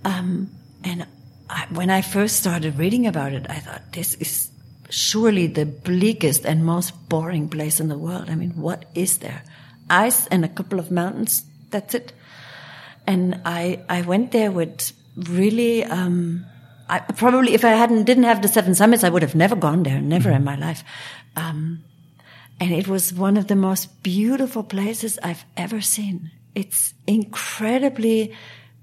Um, 0.04 0.50
and 0.84 1.06
I, 1.54 1.66
when 1.70 1.88
I 1.88 2.02
first 2.02 2.36
started 2.36 2.78
reading 2.78 3.06
about 3.06 3.32
it, 3.32 3.46
I 3.48 3.60
thought 3.60 3.92
this 3.92 4.14
is 4.14 4.50
surely 4.90 5.46
the 5.46 5.64
bleakest 5.64 6.44
and 6.44 6.64
most 6.64 7.08
boring 7.08 7.48
place 7.48 7.78
in 7.78 7.88
the 7.88 7.96
world. 7.98 8.28
I 8.28 8.34
mean, 8.34 8.50
what 8.50 8.84
is 8.94 9.18
there? 9.18 9.42
Ice 9.88 10.26
and 10.26 10.44
a 10.44 10.48
couple 10.48 10.80
of 10.80 10.90
mountains. 10.90 11.44
That's 11.70 11.94
it. 11.94 12.12
And 13.06 13.40
I 13.44 13.84
I 13.88 14.02
went 14.02 14.32
there 14.32 14.50
with 14.50 14.92
really. 15.16 15.84
Um, 15.84 16.46
I, 16.86 16.98
probably 16.98 17.54
if 17.54 17.64
I 17.64 17.70
hadn't 17.70 18.04
didn't 18.04 18.24
have 18.24 18.42
the 18.42 18.48
seven 18.48 18.74
summits, 18.74 19.04
I 19.04 19.08
would 19.08 19.22
have 19.22 19.34
never 19.34 19.56
gone 19.56 19.84
there, 19.84 20.00
never 20.00 20.30
in 20.30 20.44
my 20.44 20.56
life. 20.56 20.84
Um, 21.36 21.82
and 22.60 22.72
it 22.72 22.88
was 22.88 23.12
one 23.12 23.36
of 23.36 23.46
the 23.46 23.56
most 23.56 24.02
beautiful 24.02 24.62
places 24.62 25.18
I've 25.22 25.44
ever 25.56 25.80
seen. 25.80 26.30
It's 26.54 26.94
incredibly 27.06 28.34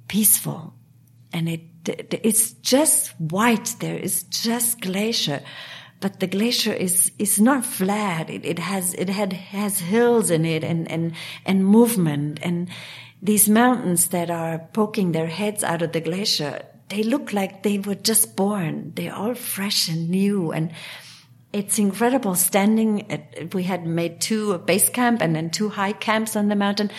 peaceful, 0.08 0.74
and 1.32 1.48
it 1.48 1.62
it's 1.86 2.54
just 2.54 3.10
white. 3.20 3.76
There 3.80 3.98
is 3.98 4.24
just 4.24 4.82
glacier, 4.82 5.42
but 6.00 6.20
the 6.20 6.28
glacier 6.28 6.74
is 6.74 7.12
is 7.18 7.40
not 7.40 7.66
flat. 7.66 8.30
It, 8.30 8.46
it 8.46 8.60
has 8.60 8.94
it 8.94 9.10
had 9.10 9.34
has 9.34 9.80
hills 9.80 10.30
in 10.30 10.46
it 10.46 10.64
and 10.64 10.90
and 10.92 11.14
and 11.46 11.66
movement 11.66 12.40
and 12.42 12.70
these 13.24 13.48
mountains 13.48 14.08
that 14.08 14.32
are 14.32 14.68
poking 14.74 15.12
their 15.12 15.28
heads 15.28 15.64
out 15.64 15.82
of 15.82 15.92
the 15.92 16.02
glacier 16.02 16.66
they 16.92 17.04
look 17.04 17.32
like 17.32 17.64
they 17.64 17.80
were 17.80 17.96
just 17.96 18.36
born. 18.36 18.92
They're 18.96 19.16
all 19.16 19.34
fresh 19.34 19.88
and 19.88 20.10
new 20.10 20.52
and 20.52 20.72
it's 21.54 21.80
incredible 21.80 22.36
standing 22.36 23.10
at, 23.12 23.54
we 23.54 23.64
had 23.64 23.86
made 23.86 24.22
two 24.22 24.58
base 24.60 24.90
camp 24.90 25.22
and 25.22 25.36
then 25.36 25.50
two 25.50 25.70
high 25.70 25.94
camps 25.94 26.36
on 26.36 26.50
the 26.50 26.56
mountain. 26.56 26.92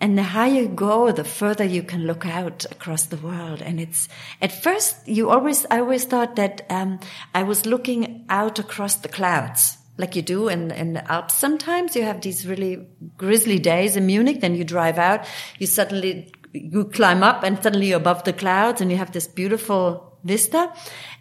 And 0.00 0.16
the 0.16 0.22
higher 0.22 0.62
you 0.62 0.68
go, 0.68 1.12
the 1.12 1.24
further 1.24 1.64
you 1.64 1.82
can 1.82 2.06
look 2.06 2.24
out 2.24 2.64
across 2.70 3.06
the 3.06 3.18
world. 3.18 3.60
And 3.60 3.78
it's, 3.78 4.08
at 4.40 4.50
first, 4.50 5.06
you 5.06 5.28
always, 5.28 5.66
I 5.70 5.80
always 5.80 6.04
thought 6.04 6.36
that, 6.36 6.64
um, 6.70 7.00
I 7.34 7.42
was 7.42 7.66
looking 7.66 8.24
out 8.30 8.58
across 8.58 8.96
the 8.96 9.08
clouds. 9.08 9.76
Like 9.98 10.16
you 10.16 10.22
do 10.22 10.48
in, 10.48 10.70
in 10.70 10.94
the 10.94 11.12
Alps 11.12 11.34
sometimes. 11.34 11.94
You 11.94 12.04
have 12.04 12.22
these 12.22 12.46
really 12.46 12.86
grisly 13.18 13.58
days 13.58 13.96
in 13.96 14.06
Munich, 14.06 14.40
then 14.40 14.54
you 14.54 14.64
drive 14.64 14.96
out, 14.96 15.26
you 15.58 15.66
suddenly 15.66 16.32
you 16.52 16.84
climb 16.86 17.22
up 17.22 17.44
and 17.44 17.62
suddenly 17.62 17.88
you're 17.88 17.98
above 17.98 18.24
the 18.24 18.32
clouds 18.32 18.80
and 18.80 18.90
you 18.90 18.96
have 18.96 19.12
this 19.12 19.26
beautiful 19.26 20.18
vista. 20.24 20.72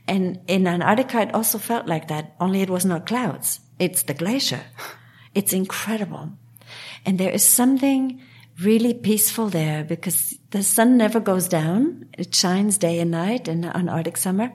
And 0.08 0.40
in 0.48 0.66
Antarctica, 0.66 1.22
it 1.22 1.36
also 1.36 1.58
felt 1.58 1.86
like 1.86 2.08
that, 2.08 2.36
only 2.40 2.62
it 2.62 2.70
was 2.70 2.86
not 2.86 3.06
clouds. 3.06 3.60
It's 3.78 4.04
the 4.04 4.14
glacier. 4.14 4.62
It's 5.36 5.54
incredible. 5.54 6.32
And 7.06 7.20
there 7.20 7.30
is 7.30 7.44
something 7.44 8.22
really 8.62 8.94
peaceful 8.94 9.50
there 9.50 9.84
because 9.84 10.38
the 10.52 10.64
sun 10.64 10.98
never 10.98 11.20
goes 11.20 11.48
down. 11.48 12.10
It 12.18 12.34
shines 12.34 12.78
day 12.78 13.00
and 13.00 13.12
night 13.12 13.48
in 13.48 13.64
an 13.64 13.90
Arctic 13.90 14.18
summer. 14.18 14.52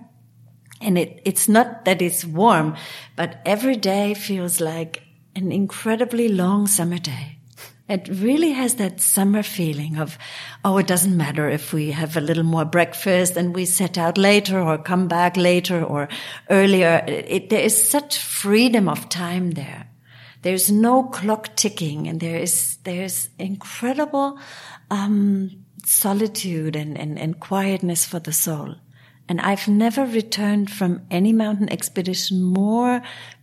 And 0.81 0.99
it, 0.99 1.21
it's 1.25 1.49
not 1.49 1.85
that 1.85 2.03
it's 2.03 2.25
warm, 2.25 2.77
but 3.17 3.41
every 3.47 3.77
day 3.77 4.15
feels 4.15 4.61
like 4.61 5.03
an 5.35 5.53
incredibly 5.53 6.29
long 6.29 6.67
summer 6.67 6.99
day. 6.99 7.39
It 7.89 8.09
really 8.09 8.53
has 8.53 8.77
that 8.77 9.01
summer 9.01 9.43
feeling 9.43 9.99
of, 9.99 10.17
oh, 10.65 10.79
it 10.79 10.87
doesn't 10.87 11.17
matter 11.17 11.51
if 11.51 11.73
we 11.75 11.91
have 11.91 12.17
a 12.17 12.23
little 12.23 12.43
more 12.43 12.65
breakfast 12.65 13.37
and 13.37 13.55
we 13.55 13.67
set 13.67 13.99
out 13.99 14.17
later 14.17 14.59
or 14.59 14.79
come 14.79 15.07
back 15.07 15.37
later 15.37 15.85
or 15.85 16.09
earlier. 16.49 17.05
It, 17.07 17.51
there 17.51 17.61
is 17.61 17.91
such 17.91 18.19
freedom 18.19 18.89
of 18.89 19.11
time 19.11 19.51
there. 19.51 19.87
There's 20.45 20.71
no 20.71 21.05
clock 21.05 21.57
ticking 21.57 22.07
and 22.07 22.21
there 22.21 22.37
is, 22.37 22.77
there's 22.85 23.31
incredible, 23.39 24.39
um, 24.91 25.65
solitude 25.87 26.77
and, 26.77 26.99
and, 26.99 27.19
and 27.19 27.41
quietness 27.41 28.05
for 28.05 28.21
the 28.21 28.33
soul. 28.35 28.75
And 29.27 29.41
I've 29.41 29.67
never 29.69 30.05
returned 30.05 30.71
from 30.71 31.01
any 31.11 31.33
mountain 31.33 31.73
expedition 31.73 32.43
more 32.43 33.01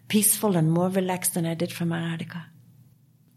peaceful 0.10 0.56
and 0.56 0.72
more 0.72 0.90
relaxed 0.90 1.34
than 1.34 1.48
I 1.48 1.56
did 1.56 1.72
from 1.74 1.92
Antarctica. 1.92 2.46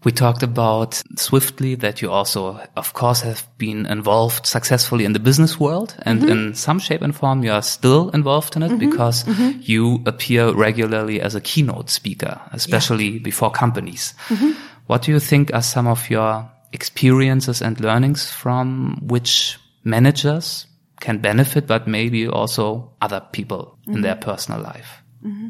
We 0.05 0.12
talked 0.12 0.42
about 0.42 1.02
swiftly 1.16 1.76
that 1.76 2.02
you 2.02 2.11
also, 2.11 2.61
of 2.76 2.92
course, 2.92 3.22
have 3.22 3.48
been 3.57 3.86
involved 3.86 4.46
successfully 4.46 5.07
in 5.07 5.14
the 5.14 5.18
business 5.18 5.59
world 5.59 5.96
and 6.02 6.20
mm 6.20 6.28
-hmm. 6.28 6.32
in 6.32 6.55
some 6.55 6.80
shape 6.80 7.05
and 7.05 7.14
form 7.14 7.42
you 7.42 7.52
are 7.52 7.62
still 7.62 8.11
involved 8.12 8.57
in 8.57 8.62
it 8.62 8.70
mm 8.70 8.76
-hmm. 8.76 8.90
because 8.90 9.24
mm 9.26 9.34
-hmm. 9.34 9.52
you 9.62 10.00
appear 10.05 10.52
regularly 10.57 11.22
as 11.22 11.34
a 11.34 11.40
keynote 11.40 11.90
speaker, 11.90 12.40
especially 12.50 13.11
yeah. 13.12 13.22
before 13.22 13.50
companies. 13.59 14.14
Mm-hmm. 14.28 14.50
What 14.86 15.07
do 15.07 15.12
you 15.12 15.20
think 15.20 15.52
are 15.52 15.62
some 15.62 15.90
of 15.90 16.11
your 16.11 16.44
experiences 16.72 17.62
and 17.62 17.80
learnings 17.80 18.30
from 18.30 18.96
which 19.09 19.59
managers 19.82 20.66
can 21.00 21.20
benefit, 21.20 21.66
but 21.66 21.86
maybe 21.86 22.28
also 22.28 22.92
other 23.00 23.22
people 23.32 23.78
in 23.86 24.02
their 24.02 24.16
mm-hmm. 24.16 24.30
personal 24.30 24.61
life? 24.61 25.02
Mm-hmm. 25.22 25.48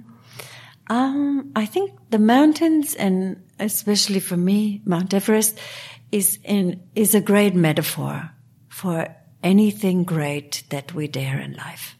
Um, 0.90 1.50
I 1.56 1.66
think 1.66 1.90
the 2.10 2.18
mountains 2.18 2.94
and 2.94 3.36
especially 3.58 4.20
for 4.20 4.36
me, 4.36 4.82
Mount 4.84 5.14
Everest 5.14 5.58
is 6.10 6.38
in, 6.44 6.82
is 6.94 7.14
a 7.14 7.20
great 7.20 7.54
metaphor 7.54 8.30
for 8.68 9.14
anything 9.42 10.04
great 10.04 10.64
that 10.70 10.94
we 10.94 11.06
dare 11.08 11.38
in 11.38 11.54
life. 11.54 11.96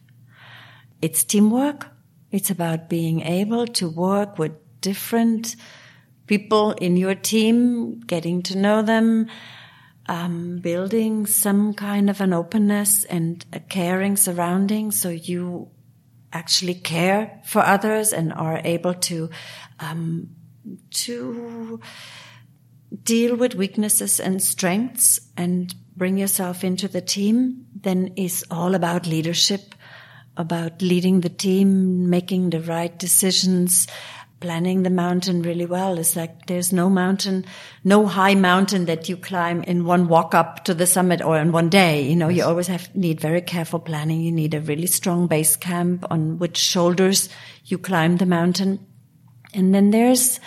It's 1.01 1.23
teamwork. 1.23 1.87
It's 2.31 2.49
about 2.49 2.89
being 2.89 3.21
able 3.21 3.67
to 3.67 3.87
work 3.87 4.39
with 4.39 4.53
different 4.81 5.55
people 6.27 6.71
in 6.71 6.97
your 6.97 7.15
team, 7.15 7.99
getting 8.01 8.41
to 8.43 8.57
know 8.57 8.81
them, 8.81 9.27
um, 10.07 10.59
building 10.59 11.25
some 11.25 11.73
kind 11.73 12.09
of 12.09 12.21
an 12.21 12.33
openness 12.33 13.03
and 13.05 13.45
a 13.53 13.59
caring 13.59 14.17
surrounding 14.17 14.91
so 14.91 15.09
you 15.09 15.69
actually 16.33 16.75
care 16.75 17.41
for 17.45 17.61
others 17.61 18.11
and 18.11 18.33
are 18.33 18.61
able 18.63 18.93
to 18.93 19.29
um, 19.79 20.34
to 20.91 21.79
deal 23.03 23.35
with 23.35 23.55
weaknesses 23.55 24.19
and 24.19 24.41
strengths 24.41 25.19
and 25.37 25.73
bring 25.95 26.17
yourself 26.17 26.63
into 26.63 26.87
the 26.87 27.01
team, 27.01 27.65
then 27.73 28.13
is 28.15 28.45
all 28.51 28.75
about 28.75 29.07
leadership, 29.07 29.75
about 30.37 30.81
leading 30.81 31.21
the 31.21 31.29
team, 31.29 32.09
making 32.09 32.49
the 32.49 32.61
right 32.61 32.97
decisions, 32.99 33.87
planning 34.39 34.83
the 34.83 34.89
mountain 34.89 35.41
really 35.41 35.65
well. 35.65 35.97
It's 35.97 36.15
like 36.15 36.45
there's 36.47 36.73
no 36.73 36.89
mountain, 36.89 37.45
no 37.83 38.05
high 38.05 38.35
mountain 38.35 38.85
that 38.85 39.07
you 39.07 39.17
climb 39.17 39.63
in 39.63 39.85
one 39.85 40.07
walk 40.07 40.35
up 40.35 40.65
to 40.65 40.73
the 40.73 40.85
summit 40.85 41.21
or 41.21 41.37
in 41.37 41.51
one 41.51 41.69
day. 41.69 42.01
You 42.01 42.15
know, 42.15 42.27
yes. 42.27 42.37
you 42.37 42.43
always 42.43 42.67
have 42.67 42.93
need 42.95 43.19
very 43.19 43.41
careful 43.41 43.79
planning. 43.79 44.21
You 44.21 44.31
need 44.31 44.53
a 44.53 44.61
really 44.61 44.87
strong 44.87 45.27
base 45.27 45.55
camp 45.55 46.05
on 46.11 46.37
which 46.37 46.57
shoulders 46.57 47.29
you 47.65 47.77
climb 47.77 48.17
the 48.17 48.25
mountain. 48.25 48.85
And 49.55 49.73
then 49.73 49.91
there's 49.91 50.39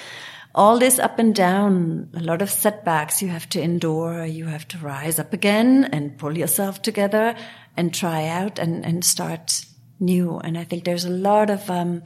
all 0.54 0.78
this 0.78 0.98
up 0.98 1.18
and 1.18 1.34
down, 1.34 2.10
a 2.14 2.20
lot 2.20 2.42
of 2.42 2.50
setbacks 2.50 3.22
you 3.22 3.28
have 3.28 3.48
to 3.50 3.60
endure. 3.60 4.24
You 4.24 4.46
have 4.46 4.66
to 4.68 4.78
rise 4.78 5.18
up 5.18 5.32
again 5.32 5.84
and 5.92 6.18
pull 6.18 6.36
yourself 6.36 6.82
together 6.82 7.36
and 7.76 7.94
try 7.94 8.26
out 8.26 8.58
and, 8.58 8.84
and 8.84 9.04
start 9.04 9.64
new. 10.00 10.38
And 10.38 10.58
I 10.58 10.64
think 10.64 10.84
there's 10.84 11.04
a 11.04 11.10
lot 11.10 11.50
of, 11.50 11.70
um, 11.70 12.02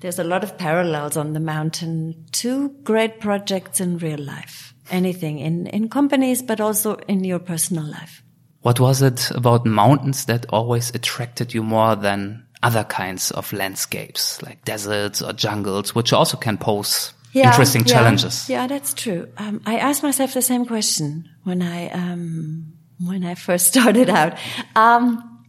there's 0.00 0.18
a 0.18 0.24
lot 0.24 0.44
of 0.44 0.56
parallels 0.56 1.16
on 1.16 1.32
the 1.32 1.40
mountain 1.40 2.26
to 2.32 2.68
great 2.84 3.20
projects 3.20 3.80
in 3.80 3.98
real 3.98 4.20
life. 4.20 4.74
Anything 4.90 5.40
in, 5.40 5.66
in 5.66 5.88
companies, 5.88 6.42
but 6.42 6.60
also 6.60 6.94
in 7.08 7.24
your 7.24 7.40
personal 7.40 7.84
life. 7.84 8.22
What 8.60 8.78
was 8.78 9.02
it 9.02 9.30
about 9.32 9.66
mountains 9.66 10.26
that 10.26 10.46
always 10.50 10.94
attracted 10.94 11.54
you 11.54 11.62
more 11.62 11.96
than 11.96 12.45
other 12.62 12.84
kinds 12.84 13.30
of 13.30 13.52
landscapes 13.52 14.42
like 14.42 14.64
deserts 14.64 15.22
or 15.22 15.32
jungles, 15.32 15.94
which 15.94 16.12
also 16.12 16.36
can 16.36 16.58
pose 16.58 17.12
yeah, 17.32 17.50
interesting 17.50 17.82
yeah, 17.82 17.92
challenges. 17.92 18.48
Yeah, 18.48 18.66
that's 18.66 18.94
true. 18.94 19.28
Um, 19.36 19.60
I 19.66 19.76
asked 19.78 20.02
myself 20.02 20.34
the 20.34 20.42
same 20.42 20.64
question 20.64 21.28
when 21.44 21.62
I 21.62 21.88
um, 21.90 22.72
when 22.98 23.24
I 23.24 23.34
first 23.34 23.66
started 23.74 24.08
out. 24.08 24.38
Um, 24.74 25.44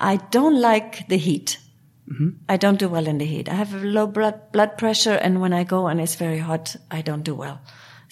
I 0.00 0.16
don't 0.16 0.60
like 0.60 1.06
the 1.08 1.18
heat. 1.18 1.58
Mm 2.08 2.16
-hmm. 2.16 2.54
I 2.54 2.58
don't 2.58 2.78
do 2.78 2.88
well 2.88 3.06
in 3.06 3.18
the 3.18 3.26
heat. 3.26 3.48
I 3.48 3.54
have 3.54 3.82
low 3.82 4.06
blood 4.06 4.34
blood 4.52 4.76
pressure, 4.76 5.18
and 5.24 5.38
when 5.38 5.52
I 5.52 5.64
go 5.64 5.86
and 5.86 6.00
it's 6.00 6.16
very 6.16 6.40
hot, 6.40 6.76
I 6.90 7.02
don't 7.02 7.24
do 7.24 7.36
well. 7.36 7.60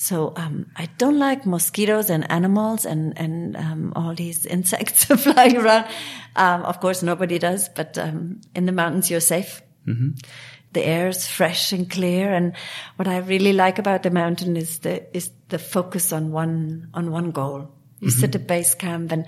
So 0.03 0.32
um, 0.34 0.66
I 0.74 0.88
don't 0.98 1.20
like 1.20 1.46
mosquitoes 1.46 2.11
and 2.11 2.28
animals 2.28 2.84
and 2.84 3.16
and 3.16 3.57
um, 3.57 3.92
all 3.94 4.14
these 4.16 4.44
insects 4.57 5.05
flying 5.24 5.57
around. 5.57 5.86
Um, 6.34 6.62
of 6.64 6.80
course, 6.80 7.05
nobody 7.05 7.38
does, 7.38 7.68
but 7.68 7.96
um, 7.98 8.40
in 8.53 8.66
the 8.66 8.72
mountains 8.72 9.11
you're 9.11 9.20
safe. 9.20 9.62
Mm 9.86 9.94
-hmm. 9.94 10.11
The 10.72 10.84
air 10.84 11.09
is 11.09 11.28
fresh 11.28 11.72
and 11.72 11.88
clear, 11.88 12.34
and 12.34 12.57
what 12.96 13.07
I 13.07 13.20
really 13.28 13.53
like 13.53 13.78
about 13.78 14.03
the 14.03 14.11
mountain 14.11 14.57
is 14.57 14.78
the 14.78 15.03
is 15.12 15.30
the 15.48 15.59
focus 15.59 16.12
on 16.12 16.34
one 16.34 16.88
on 16.92 17.12
one 17.12 17.30
goal. 17.30 17.61
You 18.00 18.09
mm 18.09 18.09
-hmm. 18.09 18.20
sit 18.20 18.34
at 18.34 18.46
base 18.46 18.76
camp, 18.76 19.12
and 19.12 19.24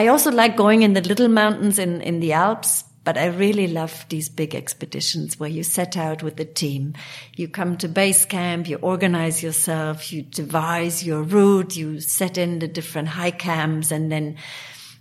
I 0.00 0.08
also 0.08 0.30
like 0.30 0.56
going 0.56 0.82
in 0.82 0.94
the 0.94 1.08
little 1.08 1.28
mountains 1.28 1.78
in 1.78 2.00
in 2.00 2.20
the 2.20 2.34
Alps 2.34 2.84
but 3.04 3.18
I 3.18 3.26
really 3.26 3.68
love 3.68 4.06
these 4.08 4.28
big 4.28 4.54
expeditions 4.54 5.38
where 5.38 5.50
you 5.50 5.62
set 5.62 5.96
out 5.96 6.22
with 6.22 6.36
the 6.36 6.44
team. 6.44 6.94
You 7.36 7.48
come 7.48 7.76
to 7.78 7.88
base 7.88 8.24
camp, 8.24 8.68
you 8.68 8.76
organize 8.76 9.42
yourself, 9.42 10.12
you 10.12 10.22
devise 10.22 11.04
your 11.04 11.22
route, 11.22 11.76
you 11.76 12.00
set 12.00 12.38
in 12.38 12.58
the 12.58 12.68
different 12.68 13.08
high 13.08 13.30
camps 13.30 13.90
and 13.90 14.10
then 14.10 14.36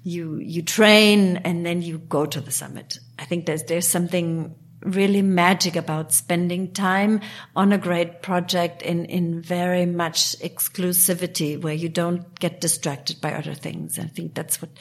you, 0.04 0.38
you 0.38 0.62
train 0.62 1.38
and 1.38 1.66
then 1.66 1.82
you 1.82 1.98
go 1.98 2.26
to 2.26 2.42
the 2.42 2.52
summit. 2.52 3.00
I 3.18 3.24
think 3.24 3.46
there's, 3.46 3.64
there's 3.64 3.88
something 3.88 4.54
really 4.84 5.22
magic 5.22 5.76
about 5.76 6.12
spending 6.12 6.74
time 6.74 7.22
on 7.56 7.72
a 7.72 7.78
great 7.78 8.22
project 8.22 8.82
in, 8.82 9.06
in 9.06 9.42
very 9.42 9.86
much 9.86 10.38
exclusivity 10.40 11.62
where 11.62 11.74
you 11.74 11.90
don't 11.90 12.38
get 12.40 12.60
distracted 12.60 13.22
by 13.22 13.34
other 13.34 13.54
things. 13.54 13.98
I 13.98 14.04
think 14.04 14.34
that's 14.34 14.62
what 14.62 14.72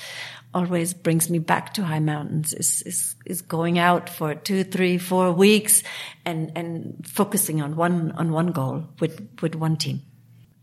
always 0.55 0.95
brings 0.95 1.31
me 1.31 1.39
back 1.39 1.75
to 1.75 1.85
high 1.85 2.01
mountains 2.01 2.53
is, 2.53 2.83
is, 2.83 3.15
is 3.27 3.43
going 3.43 3.79
out 3.79 4.09
for 4.09 4.35
two, 4.35 4.65
three, 4.65 4.99
four 4.99 5.33
weeks 5.33 5.83
and, 6.25 6.53
and 6.57 7.07
focusing 7.07 7.63
on 7.63 7.77
one, 7.77 8.13
on 8.13 8.33
one 8.33 8.49
goal 8.49 8.85
with, 9.01 9.27
with 9.41 9.55
one 9.55 9.77
team. 9.77 10.03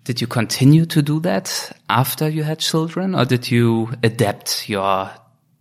Did 0.04 0.22
you 0.22 0.28
continue 0.28 0.86
to 0.88 1.02
do 1.02 1.20
that 1.22 1.72
after 1.90 2.30
you 2.30 2.44
had 2.44 2.60
children 2.60 3.16
or 3.16 3.26
did 3.26 3.50
you 3.50 3.90
adapt 4.04 4.70
your 4.70 5.12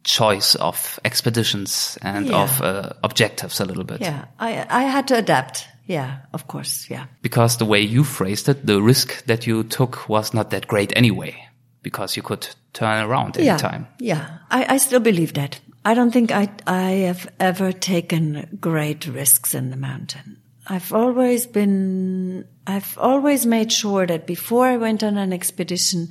choice 0.04 0.54
of 0.54 0.98
expeditions 1.04 1.98
and 2.02 2.28
yeah. 2.28 2.42
of 2.42 2.62
uh, 2.62 2.90
objectives 3.02 3.60
a 3.60 3.64
little 3.64 3.84
bit? 3.84 4.00
Yeah, 4.00 4.26
I, 4.38 4.66
I 4.68 4.82
had 4.84 5.08
to 5.08 5.18
adapt. 5.18 5.66
Yeah, 5.86 6.18
of 6.34 6.48
course. 6.48 6.86
Yeah. 6.90 7.06
Because 7.22 7.56
the 7.56 7.64
way 7.64 7.80
you 7.80 8.04
phrased 8.04 8.48
it, 8.48 8.66
the 8.66 8.80
risk 8.82 9.24
that 9.24 9.46
you 9.46 9.64
took 9.64 10.08
was 10.08 10.34
not 10.34 10.50
that 10.50 10.66
great 10.66 10.92
anyway 10.94 11.47
because 11.88 12.18
you 12.18 12.22
could 12.22 12.46
turn 12.74 13.02
around 13.02 13.38
any 13.38 13.46
yeah, 13.46 13.56
time. 13.56 13.86
Yeah, 13.98 14.28
I, 14.50 14.74
I 14.74 14.76
still 14.76 15.00
believe 15.00 15.32
that. 15.32 15.58
I 15.86 15.94
don't 15.94 16.10
think 16.10 16.30
I, 16.30 16.50
I 16.66 16.90
have 17.08 17.32
ever 17.40 17.72
taken 17.72 18.58
great 18.60 19.06
risks 19.06 19.54
in 19.54 19.70
the 19.70 19.76
mountain. 19.76 20.36
I've 20.66 20.92
always 20.92 21.46
been, 21.46 22.46
I've 22.66 22.98
always 22.98 23.46
made 23.46 23.72
sure 23.72 24.06
that 24.06 24.26
before 24.26 24.66
I 24.66 24.76
went 24.76 25.02
on 25.02 25.16
an 25.16 25.32
expedition, 25.32 26.08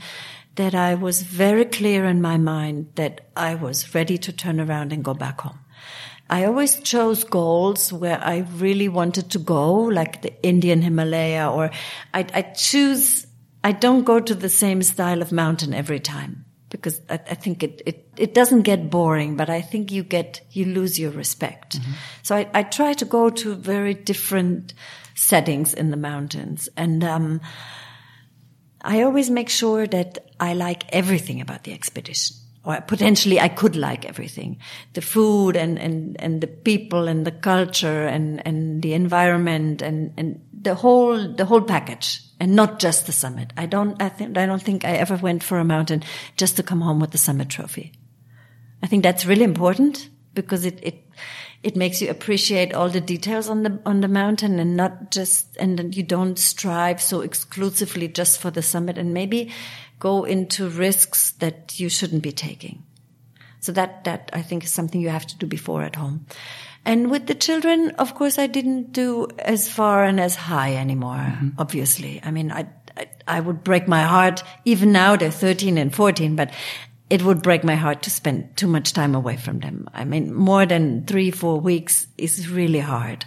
that 0.56 0.74
I 0.74 0.96
was 0.96 1.22
very 1.22 1.66
clear 1.66 2.06
in 2.06 2.24
my 2.24 2.38
mind 2.38 2.88
that 2.96 3.22
I 3.36 3.54
was 3.54 3.94
ready 3.94 4.18
to 4.18 4.34
turn 4.34 4.60
around 4.60 4.94
and 4.94 5.06
go 5.06 5.14
back 5.14 5.42
home. 5.42 5.60
I 6.28 6.46
always 6.46 6.80
chose 6.80 7.24
goals 7.24 7.94
where 7.94 8.20
I 8.20 8.46
really 8.56 8.90
wanted 8.90 9.30
to 9.30 9.40
go, 9.40 9.74
like 9.74 10.24
the 10.24 10.34
Indian 10.42 10.82
Himalaya, 10.82 11.52
or 11.52 11.70
I, 12.16 12.26
I 12.34 12.42
choose 12.42 13.27
I 13.68 13.74
don't 13.74 14.06
go 14.06 14.20
to 14.20 14.36
the 14.36 14.50
same 14.50 14.82
style 14.82 15.22
of 15.22 15.32
mountain 15.32 15.74
every 15.74 16.00
time 16.00 16.46
because 16.70 17.02
I, 17.10 17.16
I 17.16 17.36
think 17.36 17.64
it, 17.64 17.82
it, 17.86 18.08
it 18.18 18.34
doesn't 18.34 18.62
get 18.62 18.90
boring, 18.90 19.36
but 19.36 19.50
I 19.50 19.62
think 19.62 19.92
you 19.92 20.04
get, 20.04 20.42
you 20.52 20.66
lose 20.66 21.02
your 21.02 21.12
respect. 21.12 21.76
Mm 21.76 21.82
-hmm. 21.82 21.94
So 22.24 22.36
I, 22.36 22.48
I 22.60 22.64
try 22.64 22.94
to 22.94 23.06
go 23.06 23.30
to 23.30 23.56
very 23.56 24.04
different 24.04 24.74
settings 25.16 25.74
in 25.74 25.90
the 25.90 25.98
mountains. 25.98 26.70
And, 26.76 27.04
um, 27.04 27.42
I 28.94 29.04
always 29.04 29.30
make 29.30 29.50
sure 29.50 29.88
that 29.88 30.18
I 30.40 30.54
like 30.54 30.86
everything 30.92 31.42
about 31.42 31.64
the 31.64 31.74
expedition 31.74 32.38
or 32.68 32.82
potentially 32.82 33.40
I 33.40 33.48
could 33.48 33.78
like 33.78 34.06
everything. 34.06 34.58
The 34.94 35.02
food 35.02 35.56
and, 35.56 35.80
and, 35.80 36.22
and 36.22 36.42
the 36.42 36.48
people 36.48 37.08
and 37.08 37.26
the 37.26 37.32
culture 37.32 38.06
and, 38.06 38.46
and 38.46 38.82
the 38.82 38.94
environment 38.94 39.82
and, 39.82 40.14
and 40.18 40.42
the 40.60 40.76
whole, 40.76 41.34
the 41.34 41.46
whole 41.46 41.62
package 41.62 42.22
and 42.40 42.56
not 42.56 42.80
just 42.80 43.06
the 43.06 43.12
summit. 43.12 43.54
I 43.58 43.66
don't, 43.66 44.02
I 44.02 44.10
think, 44.10 44.38
I 44.38 44.46
don't 44.46 44.62
think 44.62 44.86
I 44.86 44.92
ever 44.92 45.16
went 45.16 45.44
for 45.44 45.60
a 45.60 45.66
mountain 45.66 46.04
just 46.36 46.56
to 46.58 46.64
come 46.64 46.82
home 46.82 47.00
with 47.00 47.12
the 47.12 47.18
summit 47.18 47.50
trophy. 47.50 47.94
I 48.82 48.88
think 48.88 49.04
that's 49.04 49.26
really 49.26 49.44
important 49.44 50.10
because 50.34 50.66
it, 50.66 50.80
it, 50.84 51.04
it 51.64 51.76
makes 51.76 52.02
you 52.02 52.10
appreciate 52.10 52.74
all 52.74 52.90
the 52.90 53.02
details 53.02 53.50
on 53.50 53.64
the, 53.64 53.80
on 53.86 54.02
the 54.02 54.08
mountain 54.08 54.60
and 54.60 54.78
not 54.78 55.12
just, 55.12 55.58
and 55.58 55.96
you 55.96 56.04
don't 56.04 56.38
strive 56.38 57.02
so 57.02 57.22
exclusively 57.22 58.08
just 58.08 58.40
for 58.40 58.52
the 58.52 58.62
summit 58.62 58.98
and 58.98 59.14
maybe 59.14 59.52
go 60.00 60.24
into 60.24 60.70
risks 60.70 61.32
that 61.32 61.80
you 61.80 61.90
shouldn't 61.90 62.22
be 62.22 62.32
taking. 62.32 62.84
So 63.60 63.72
that, 63.72 64.04
that 64.04 64.30
I 64.32 64.44
think 64.44 64.64
is 64.64 64.72
something 64.72 65.02
you 65.02 65.10
have 65.10 65.28
to 65.28 65.38
do 65.38 65.48
before 65.48 65.84
at 65.84 65.96
home. 65.96 66.28
And 66.88 67.12
with 67.12 67.28
the 67.28 67.36
children, 67.36 67.90
of 68.00 68.16
course, 68.16 68.40
I 68.40 68.48
didn't 68.48 68.94
do 68.94 69.28
as 69.40 69.68
far 69.68 70.06
and 70.06 70.22
as 70.22 70.36
high 70.36 70.76
anymore, 70.76 71.18
mm-hmm. 71.18 71.50
obviously. 71.58 72.22
I 72.24 72.32
mean, 72.32 72.50
I, 72.50 72.70
I, 72.96 73.08
I 73.28 73.40
would 73.42 73.62
break 73.62 73.90
my 73.90 74.04
heart. 74.04 74.42
Even 74.64 74.94
now 74.94 75.18
they're 75.18 75.30
13 75.30 75.78
and 75.78 75.94
14, 75.94 76.38
but 76.38 76.54
it 77.10 77.24
would 77.24 77.44
break 77.44 77.66
my 77.66 77.76
heart 77.76 78.04
to 78.04 78.10
spend 78.10 78.56
too 78.56 78.68
much 78.68 78.94
time 78.94 79.16
away 79.16 79.36
from 79.36 79.60
them. 79.60 79.90
I 79.94 80.06
mean, 80.06 80.34
more 80.34 80.66
than 80.66 81.06
three, 81.06 81.30
four 81.30 81.60
weeks 81.60 82.08
is 82.18 82.50
really 82.50 82.80
hard. 82.80 83.26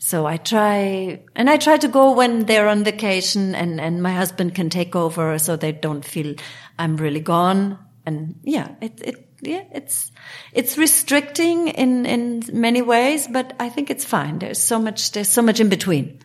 So 0.00 0.26
I 0.26 0.36
try, 0.36 1.20
and 1.36 1.48
I 1.48 1.56
try 1.56 1.76
to 1.76 1.86
go 1.86 2.14
when 2.14 2.46
they're 2.46 2.66
on 2.66 2.82
vacation 2.82 3.54
and, 3.54 3.80
and 3.80 4.02
my 4.02 4.12
husband 4.12 4.56
can 4.56 4.70
take 4.70 4.96
over 4.96 5.38
so 5.38 5.54
they 5.54 5.70
don't 5.70 6.04
feel 6.04 6.34
I'm 6.80 6.96
really 6.96 7.20
gone. 7.20 7.78
And 8.04 8.40
yeah, 8.42 8.74
it, 8.80 9.00
it, 9.02 9.27
yeah, 9.40 9.64
it's, 9.72 10.10
it's 10.52 10.78
restricting 10.78 11.68
in, 11.68 12.06
in 12.06 12.42
many 12.52 12.82
ways, 12.82 13.28
but 13.28 13.54
I 13.60 13.68
think 13.68 13.90
it's 13.90 14.04
fine. 14.04 14.38
There's 14.38 14.60
so 14.60 14.78
much, 14.78 15.12
there's 15.12 15.28
so 15.28 15.42
much 15.42 15.60
in 15.60 15.68
between. 15.68 16.20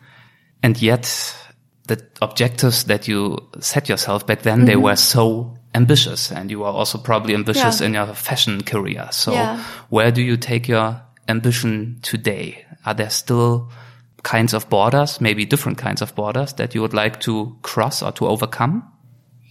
And 0.62 0.80
yet 0.80 1.36
the 1.86 2.04
objectives 2.22 2.84
that 2.84 3.06
you 3.06 3.48
set 3.60 3.88
yourself 3.88 4.26
back 4.26 4.42
then, 4.42 4.54
mm 4.54 4.62
-hmm. 4.62 4.66
they 4.66 4.74
mm-hmm. 4.74 4.84
were 4.84 4.96
so 4.96 5.54
ambitious 5.74 6.32
and 6.32 6.50
you 6.50 6.64
are 6.64 6.72
also 6.72 6.98
probably 6.98 7.34
ambitious 7.34 7.80
yeah. 7.80 7.88
in 7.88 7.94
your 7.94 8.14
fashion 8.14 8.62
career. 8.62 9.08
So 9.10 9.32
yeah. 9.32 9.58
where 9.90 10.12
do 10.12 10.20
you 10.20 10.36
take 10.36 10.68
your 10.72 11.02
ambition 11.28 11.98
today? 12.02 12.64
Are 12.84 12.94
there 12.94 13.10
still 13.10 13.70
kinds 14.22 14.54
of 14.54 14.68
borders, 14.68 15.20
maybe 15.20 15.44
different 15.44 15.78
kinds 15.78 16.02
of 16.02 16.14
borders 16.14 16.54
that 16.54 16.74
you 16.74 16.80
would 16.80 16.94
like 16.94 17.20
to 17.20 17.56
cross 17.62 18.02
or 18.02 18.12
to 18.12 18.26
overcome? 18.26 18.82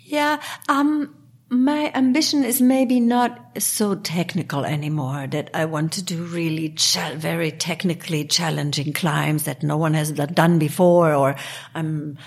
Yeah. 0.06 0.41
Um, 0.69 1.15
my 1.53 1.91
ambition 1.93 2.43
is 2.43 2.59
maybe 2.61 2.99
not 2.99 3.39
so 3.59 3.93
technical 3.95 4.65
anymore 4.65 5.27
that 5.27 5.51
I 5.53 5.65
want 5.65 5.93
to 5.93 6.03
do 6.03 6.23
really 6.23 6.75
very 7.15 7.51
technically 7.51 8.25
challenging 8.25 8.91
climbs 8.91 9.43
that 9.43 9.61
no 9.61 9.77
one 9.77 9.93
has 9.93 10.11
done 10.11 10.57
before 10.57 11.13
or 11.13 11.35
I'm, 11.75 12.17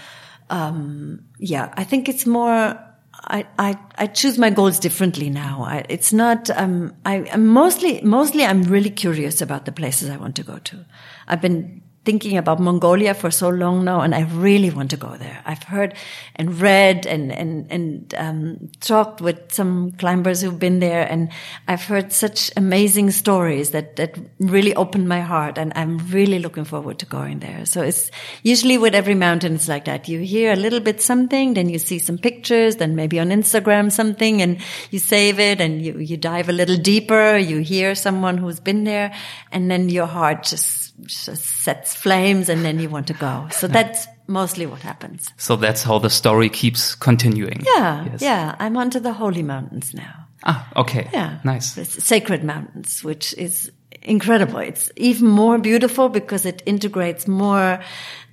um, 0.48 1.24
yeah, 1.39 1.74
I 1.77 1.82
think 1.82 2.09
it's 2.09 2.24
more, 2.24 2.78
I, 3.15 3.47
I, 3.59 3.78
I 3.97 4.07
choose 4.07 4.39
my 4.39 4.51
goals 4.51 4.78
differently 4.78 5.28
now. 5.28 5.65
I, 5.66 5.85
it's 5.89 6.12
not, 6.12 6.48
um, 6.51 6.94
I, 7.05 7.28
I'm 7.32 7.48
mostly, 7.48 8.01
mostly 8.03 8.44
I'm 8.44 8.62
really 8.62 8.90
curious 8.90 9.40
about 9.40 9.65
the 9.65 9.73
places 9.73 10.09
I 10.09 10.19
want 10.19 10.36
to 10.36 10.44
go 10.44 10.59
to. 10.59 10.85
I've 11.27 11.40
been 11.40 11.82
thinking 12.07 12.39
about 12.39 12.61
Mongolia 12.61 13.12
for 13.15 13.33
so 13.33 13.49
long 13.49 13.85
now, 13.85 14.01
and 14.01 14.15
I 14.15 14.23
really 14.23 14.70
want 14.70 14.91
to 14.91 14.97
go 14.97 15.16
there. 15.16 15.43
I've 15.45 15.65
heard 15.65 15.95
and 16.37 16.59
read 16.61 17.05
and 17.05 17.33
and 17.33 17.66
and 17.70 18.15
um, 18.16 18.70
talked 18.81 19.20
with 19.20 19.53
some 19.53 19.91
climbers 19.99 20.41
who've 20.41 20.59
been 20.59 20.78
there, 20.78 21.03
and 21.03 21.31
I've 21.66 21.83
heard 21.83 22.12
such 22.12 22.53
amazing 22.57 23.11
stories 23.11 23.73
that 23.73 23.97
that 23.97 24.16
really 24.39 24.74
opened 24.74 25.09
my 25.09 25.20
heart, 25.20 25.59
and 25.59 25.73
I'm 25.74 25.99
really 26.11 26.39
looking 26.39 26.65
forward 26.65 27.01
to 27.01 27.07
going 27.07 27.41
there. 27.41 27.66
So 27.66 27.83
it's 27.83 28.11
usually 28.45 28.78
with 28.78 28.95
every 28.95 29.16
mountain, 29.16 29.57
it's 29.57 29.69
like 29.69 29.85
that. 29.87 30.09
You 30.09 30.20
hear 30.20 30.53
a 30.53 30.57
little 30.57 30.81
bit 30.81 31.03
something, 31.03 31.55
then 31.55 31.69
you 31.69 31.81
see 31.81 31.99
some 31.99 32.19
pictures, 32.19 32.77
then 32.77 32.95
maybe 32.95 33.19
on 33.19 33.31
Instagram 33.31 33.91
something, 33.91 34.41
and 34.41 34.59
you 34.93 35.01
save 35.01 35.41
it, 35.41 35.61
and 35.61 35.83
you 35.83 35.99
you 35.99 36.16
dive 36.16 36.49
a 36.49 36.53
little 36.53 36.77
deeper. 36.77 37.37
You 37.37 37.59
hear 37.59 37.97
someone 37.97 38.39
who's 38.39 38.61
been 38.61 38.85
there, 38.85 39.12
and 39.51 39.69
then 39.69 39.89
your 39.89 40.07
heart 40.07 40.45
just 40.45 40.86
just 41.02 41.44
sets 41.44 41.94
flames 41.94 42.48
and 42.48 42.64
then 42.64 42.78
you 42.81 42.89
want 42.89 43.06
to 43.09 43.14
go. 43.14 43.48
So 43.51 43.66
that's 43.66 44.06
mostly 44.27 44.66
what 44.66 44.81
happens. 44.81 45.31
So 45.36 45.56
that's 45.56 45.82
how 45.82 45.98
the 45.98 46.10
story 46.10 46.48
keeps 46.48 46.94
continuing. 46.94 47.62
Yeah. 47.77 48.06
Yes. 48.06 48.23
Yeah. 48.23 48.56
I'm 48.59 48.77
onto 48.77 49.01
the 49.01 49.12
holy 49.12 49.43
mountains 49.43 49.94
now. 49.94 50.27
Ah, 50.44 50.68
okay. 50.77 51.09
Yeah. 51.12 51.39
Nice. 51.44 51.77
It's 51.77 52.05
sacred 52.05 52.44
mountains, 52.44 53.02
which 53.02 53.35
is 53.35 53.70
incredible. 54.02 54.59
It's 54.59 54.90
even 54.97 55.28
more 55.28 55.59
beautiful 55.59 56.09
because 56.09 56.47
it 56.47 56.62
integrates 56.66 57.27
more 57.27 57.81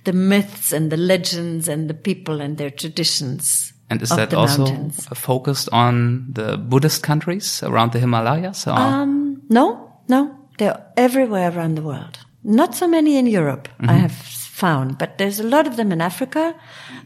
the 0.04 0.12
myths 0.12 0.72
and 0.72 0.90
the 0.90 0.96
legends 0.96 1.68
and 1.68 1.88
the 1.88 1.94
people 1.94 2.40
and 2.40 2.56
their 2.56 2.70
traditions. 2.70 3.72
And 3.90 4.00
is 4.02 4.10
that 4.10 4.32
also 4.32 4.64
mountains. 4.64 5.06
focused 5.14 5.68
on 5.72 6.32
the 6.32 6.56
Buddhist 6.56 7.02
countries 7.02 7.62
around 7.62 7.92
the 7.92 7.98
Himalayas? 7.98 8.66
Or? 8.66 8.72
Um, 8.72 9.42
no, 9.48 9.92
no. 10.08 10.38
They're 10.58 10.86
everywhere 10.96 11.50
around 11.50 11.74
the 11.74 11.82
world. 11.82 12.18
Not 12.44 12.74
so 12.74 12.86
many 12.86 13.16
in 13.16 13.26
Europe, 13.26 13.68
mm-hmm. 13.80 13.90
I 13.90 13.94
have 13.94 14.12
found, 14.12 14.98
but 14.98 15.18
there's 15.18 15.40
a 15.40 15.44
lot 15.44 15.66
of 15.66 15.76
them 15.76 15.90
in 15.92 16.00
Africa, 16.00 16.54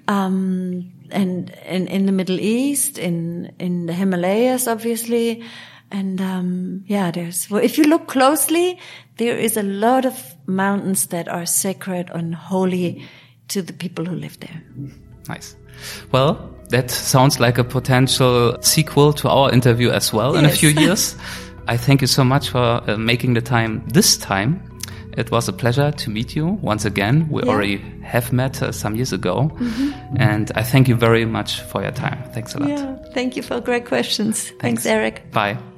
um, 0.09 0.93
and 1.10 1.51
in, 1.65 1.86
in 1.86 2.06
the 2.06 2.12
Middle 2.12 2.40
East, 2.40 2.98
in, 2.98 3.52
in 3.59 3.86
the 3.86 3.93
Himalayas, 3.93 4.66
obviously. 4.66 5.43
And, 5.90 6.20
um, 6.20 6.85
yeah, 6.86 7.10
there's, 7.10 7.48
well, 7.48 7.62
if 7.62 7.78
you 7.78 7.85
look 7.85 8.09
closely, 8.09 8.78
there 9.16 9.39
is 9.39 9.56
a 9.56 9.62
lot 9.62 10.05
of 10.05 10.35
mountains 10.47 11.06
that 11.06 11.28
are 11.28 11.47
sacred 11.47 12.10
and 12.10 12.35
holy 12.35 13.06
to 13.48 13.62
the 13.62 13.73
people 13.73 14.05
who 14.05 14.16
live 14.16 14.39
there. 14.40 14.62
Nice. 15.28 15.56
Well, 16.12 16.55
that 16.69 16.90
sounds 16.90 17.40
like 17.40 17.56
a 17.59 17.65
potential 17.65 18.59
sequel 18.60 19.12
to 19.15 19.28
our 19.28 19.51
interview 19.52 19.90
as 19.90 20.12
well 20.12 20.35
yes. 20.35 20.39
in 20.40 20.51
a 20.51 20.52
few 20.52 20.69
years. 20.85 21.16
I 21.66 21.77
thank 21.77 22.01
you 22.01 22.06
so 22.06 22.24
much 22.24 22.51
for 22.51 22.82
uh, 22.90 22.97
making 22.98 23.35
the 23.35 23.40
time 23.40 23.86
this 23.89 24.16
time 24.16 24.77
it 25.16 25.30
was 25.30 25.48
a 25.48 25.52
pleasure 25.52 25.90
to 25.90 26.10
meet 26.10 26.36
you 26.36 26.59
once 26.62 26.85
again. 26.85 27.28
We 27.30 27.43
yeah. 27.43 27.51
already 27.51 27.76
have 28.02 28.32
met 28.32 28.62
uh, 28.62 28.72
some 28.72 28.94
years 28.97 29.12
ago. 29.12 29.51
Mm 29.59 29.70
-hmm. 29.70 30.20
And 30.20 30.51
I 30.56 30.62
thank 30.62 30.89
you 30.89 30.98
very 30.98 31.24
much 31.24 31.62
for 31.62 31.82
your 31.82 31.94
time. 31.94 32.18
Thanks 32.32 32.55
a 32.55 32.59
lot. 32.59 32.68
Yeah, 32.68 32.97
thank 33.14 33.35
you 33.35 33.43
for 33.43 33.62
great 33.62 33.89
questions. 33.89 34.36
Thanks, 34.44 34.60
Thanks 34.60 34.86
Eric. 34.86 35.22
Bye. 35.32 35.77